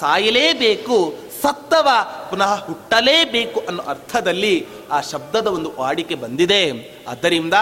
ಸಾಯಲೇಬೇಕು, 0.00 1.14
ಸತ್ತವ 1.42 1.88
ಪುನಃ 2.30 2.64
ಹುಟ್ಟಲೇಬೇಕು 2.64 3.60
ಅನ್ನೋ 3.60 3.82
ಅರ್ಥದಲ್ಲಿ 3.82 4.66
ಆ 4.92 5.00
ಶಬ್ದದ 5.00 5.46
ಒಂದು 5.46 5.72
ವಾಡಿಕೆ 5.78 6.14
ಬಂದಿದೆ. 6.14 6.70
ಆದ್ದರಿಂದ 7.08 7.54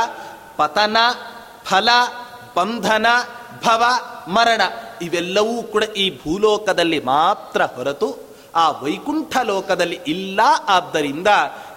ಪತನ, 0.56 0.96
ಫಲ, 1.64 1.88
ಬಂಧನ, 2.56 3.06
ಭವ, 3.64 3.84
ಮರಣ 4.28 4.60
ಇವೆಲ್ಲವೂ 5.02 5.62
ಕೂಡ 5.62 5.82
ಈ 5.82 6.10
ಭೂಲೋಕದಲ್ಲಿ 6.10 7.00
ಮಾತ್ರ 7.00 7.62
ಹೊರತು 7.62 8.16
ಆ 8.54 8.70
ವೈಕುಂಠ 8.70 9.36
ಲೋಕದಲ್ಲಿ 9.42 10.00
ಇಲ್ಲ. 10.06 10.40
ಆದ್ದರಿಂದ 10.68 11.28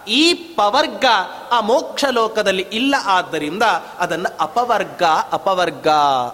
ಈ 0.08 0.34
ಪವರ್ಗ, 0.34 1.06
ಆ 1.52 1.60
ಮೋಕ್ಷ 1.60 2.06
ಲೋಕದಲ್ಲಿ 2.12 2.66
ಇಲ್ಲ. 2.72 2.96
ಆದ್ದರಿಂದ 3.04 3.64
ಅದನ್ನು 4.00 4.38
ಅಪವರ್ಗ 4.40 5.04
ಅಪವರ್ಗ 5.32 5.88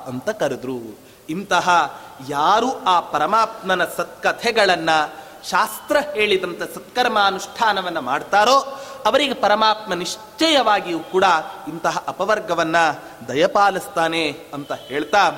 ಅಂತ 0.08 0.30
ಕರೆದ್ರು. 0.30 1.00
ಇಂತಹ 1.30 2.00
ಯಾರು 2.30 2.84
ಆ 2.84 3.00
ಪರಮಾತ್ಮನ 3.00 3.86
ಸತ್ಕಥೆಗಳನ್ನು 3.86 5.26
ಶಾಸ್ತ್ರ 5.50 5.98
ಹೇಳಿದಂಥ 6.14 6.62
ಸತ್ಕರ್ಮಾನುಷ್ಠಾನವನ್ನು 6.62 8.02
ಮಾಡ್ತಾರೋ 8.02 8.82
ಅವರಿಗೆ 9.06 9.34
ಪರಮಾತ್ಮ 9.34 9.94
ನಿಶ್ಚಯವಾಗಿಯೂ 9.94 11.00
ಕೂಡ 11.00 11.24
ಇಂತಹ 11.68 12.04
ಅಪವರ್ಗವನ್ನು 12.08 13.04
ದಯಪಾಲಿಸ್ತಾನೆ 13.28 14.30
ಅಂತ 14.54 14.72
ಹೇಳ್ತಾ 14.72 15.32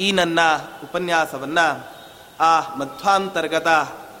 ಈ 0.00 0.12
ನನ್ನ 0.12 0.40
ಉಪನ್ಯಾಸವನ್ನು 0.84 1.86
ಆ 2.40 2.74
ಮಧ್ವಾಂತರ್ಗತ 2.74 3.68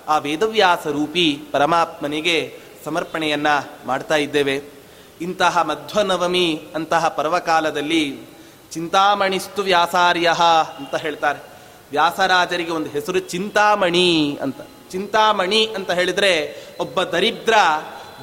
ಆ 0.08 0.18
ವೇದವ್ಯಾಸ 0.18 0.86
ರೂಪಿ 0.86 1.42
ಪರಮಾತ್ಮನಿಗೆ 1.52 2.60
ಸಮರ್ಪಣೆಯನ್ನು 2.84 3.86
ಮಾಡ್ತಾ 3.86 4.14
ಇದ್ದೇವೆ. 4.14 4.62
ಇಂತಹ 5.20 5.58
ಮಧ್ವನವಮಿ 5.58 6.68
ಅಂತಹ 6.74 7.08
ಪರ್ವಕಾಲದಲ್ಲಿ 7.08 8.26
ಚಿಂತಾಮಣಿಸ್ತು 8.72 9.62
ವ್ಯಾಸಾರ್ಯ 9.62 10.34
ಅಂತ 10.78 10.94
ಹೇಳ್ತಾರೆ. 10.94 11.57
ವ್ಯಾಸರಾಜರಿಗೆ 11.90 12.70
ಒಂದು 12.70 12.90
ಹೆಸರು 12.90 13.18
ಚಿಂತಾಮಣಿ 13.18 14.38
ಅಂತ. 14.42 14.56
ಚಿಂತಾಮಣಿ 14.92 15.66
ಅಂತ 15.66 15.90
ಹೇಳಿದ್ರೆ 15.90 16.56
ಒಬ್ಬ 16.80 17.02
ದರಿದ್ರ 17.02 17.54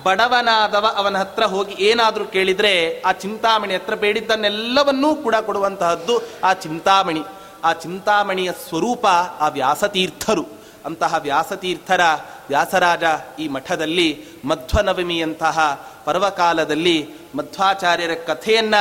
ಬಡವನಾದವ 0.04 0.94
ಅವನ 0.96 1.18
ಹತ್ರ 1.18 1.44
ಹೋಗಿ 1.44 1.74
ಏನಾದರೂ 1.74 2.26
ಕೇಳಿದ್ರೆ 2.26 3.02
ಆ 3.02 3.12
ಚಿಂತಾಮಣಿ 3.12 3.74
ಹತ್ರ 3.74 3.96
ಬೇಡಿದ್ದನ್ನೆಲ್ಲವನ್ನೂ 3.96 5.16
ಕೂಡ 5.16 5.36
ಕೊಡುವಂತಹದ್ದು 5.36 6.22
ಆ 6.44 6.54
ಚಿಂತಾಮಣಿ. 6.54 7.22
ಆ 7.64 7.74
ಚಿಂತಾಮಣಿಯ 7.74 8.52
ಸ್ವರೂಪ 8.70 9.08
ಆ 9.40 9.48
ವ್ಯಾಸತೀರ್ಥರು. 9.48 10.46
ಅಂತಹ 10.86 11.16
ವ್ಯಾಸತೀರ್ಥರ 11.20 12.02
ವ್ಯಾಸರಾಜ 12.50 13.04
ಈ 13.40 13.48
ಮಠದಲ್ಲಿ 13.48 14.26
ಮಧ್ವನವಮಿಯಂತಹ 14.46 15.88
ಪರ್ವಕಾಲದಲ್ಲಿ 16.06 17.10
ಮಧ್ವಾಚಾರ್ಯರ 17.36 18.14
ಕಥೆಯನ್ನ 18.14 18.76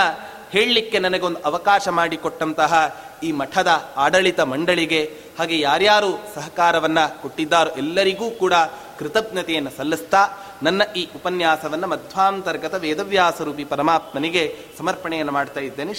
ಹೇಳಲಿಕ್ಕೆ 0.50 0.98
ನನಗೊಂದು 0.98 1.40
ಅವಕಾಶ 1.40 1.88
ಮಾಡಿಕೊಟ್ಟಂತಹ 1.88 2.96
ಈ 3.22 3.32
ಮಠದ 3.32 3.92
ಆಡಳಿತ 3.96 4.40
ಮಂಡಳಿಗೆ 4.40 5.10
ಹಾಗೆ 5.38 5.60
ಯಾರ್ಯಾರು 5.60 6.20
ಸಹಕಾರವನ್ನು 6.34 7.22
ಕೊಟ್ಟಿದ್ದಾರೋ 7.22 7.70
ಎಲ್ಲರಿಗೂ 7.70 8.30
ಕೂಡ 8.30 8.54
ಕೃತಜ್ಞತೆಯನ್ನು 8.98 9.70
ಸಲ್ಲಿಸ್ತಾ 9.70 10.28
ನನ್ನ 10.62 10.82
ಈ 10.96 11.08
ಉಪನ್ಯಾಸವನ್ನು 11.16 11.86
ಮಧ್ವಾಂತರ್ಗತ 11.86 12.74
ವೇದವ್ಯಾಸರೂಪಿ 12.74 13.64
ಪರಮಾತ್ಮನಿಗೆ 13.64 14.56
ಸಮರ್ಪಣೆಯನ್ನು 14.78 15.32
ಮಾಡ್ತಾ 15.32 15.60
ಇದ್ದೇನೆ. 15.60 15.94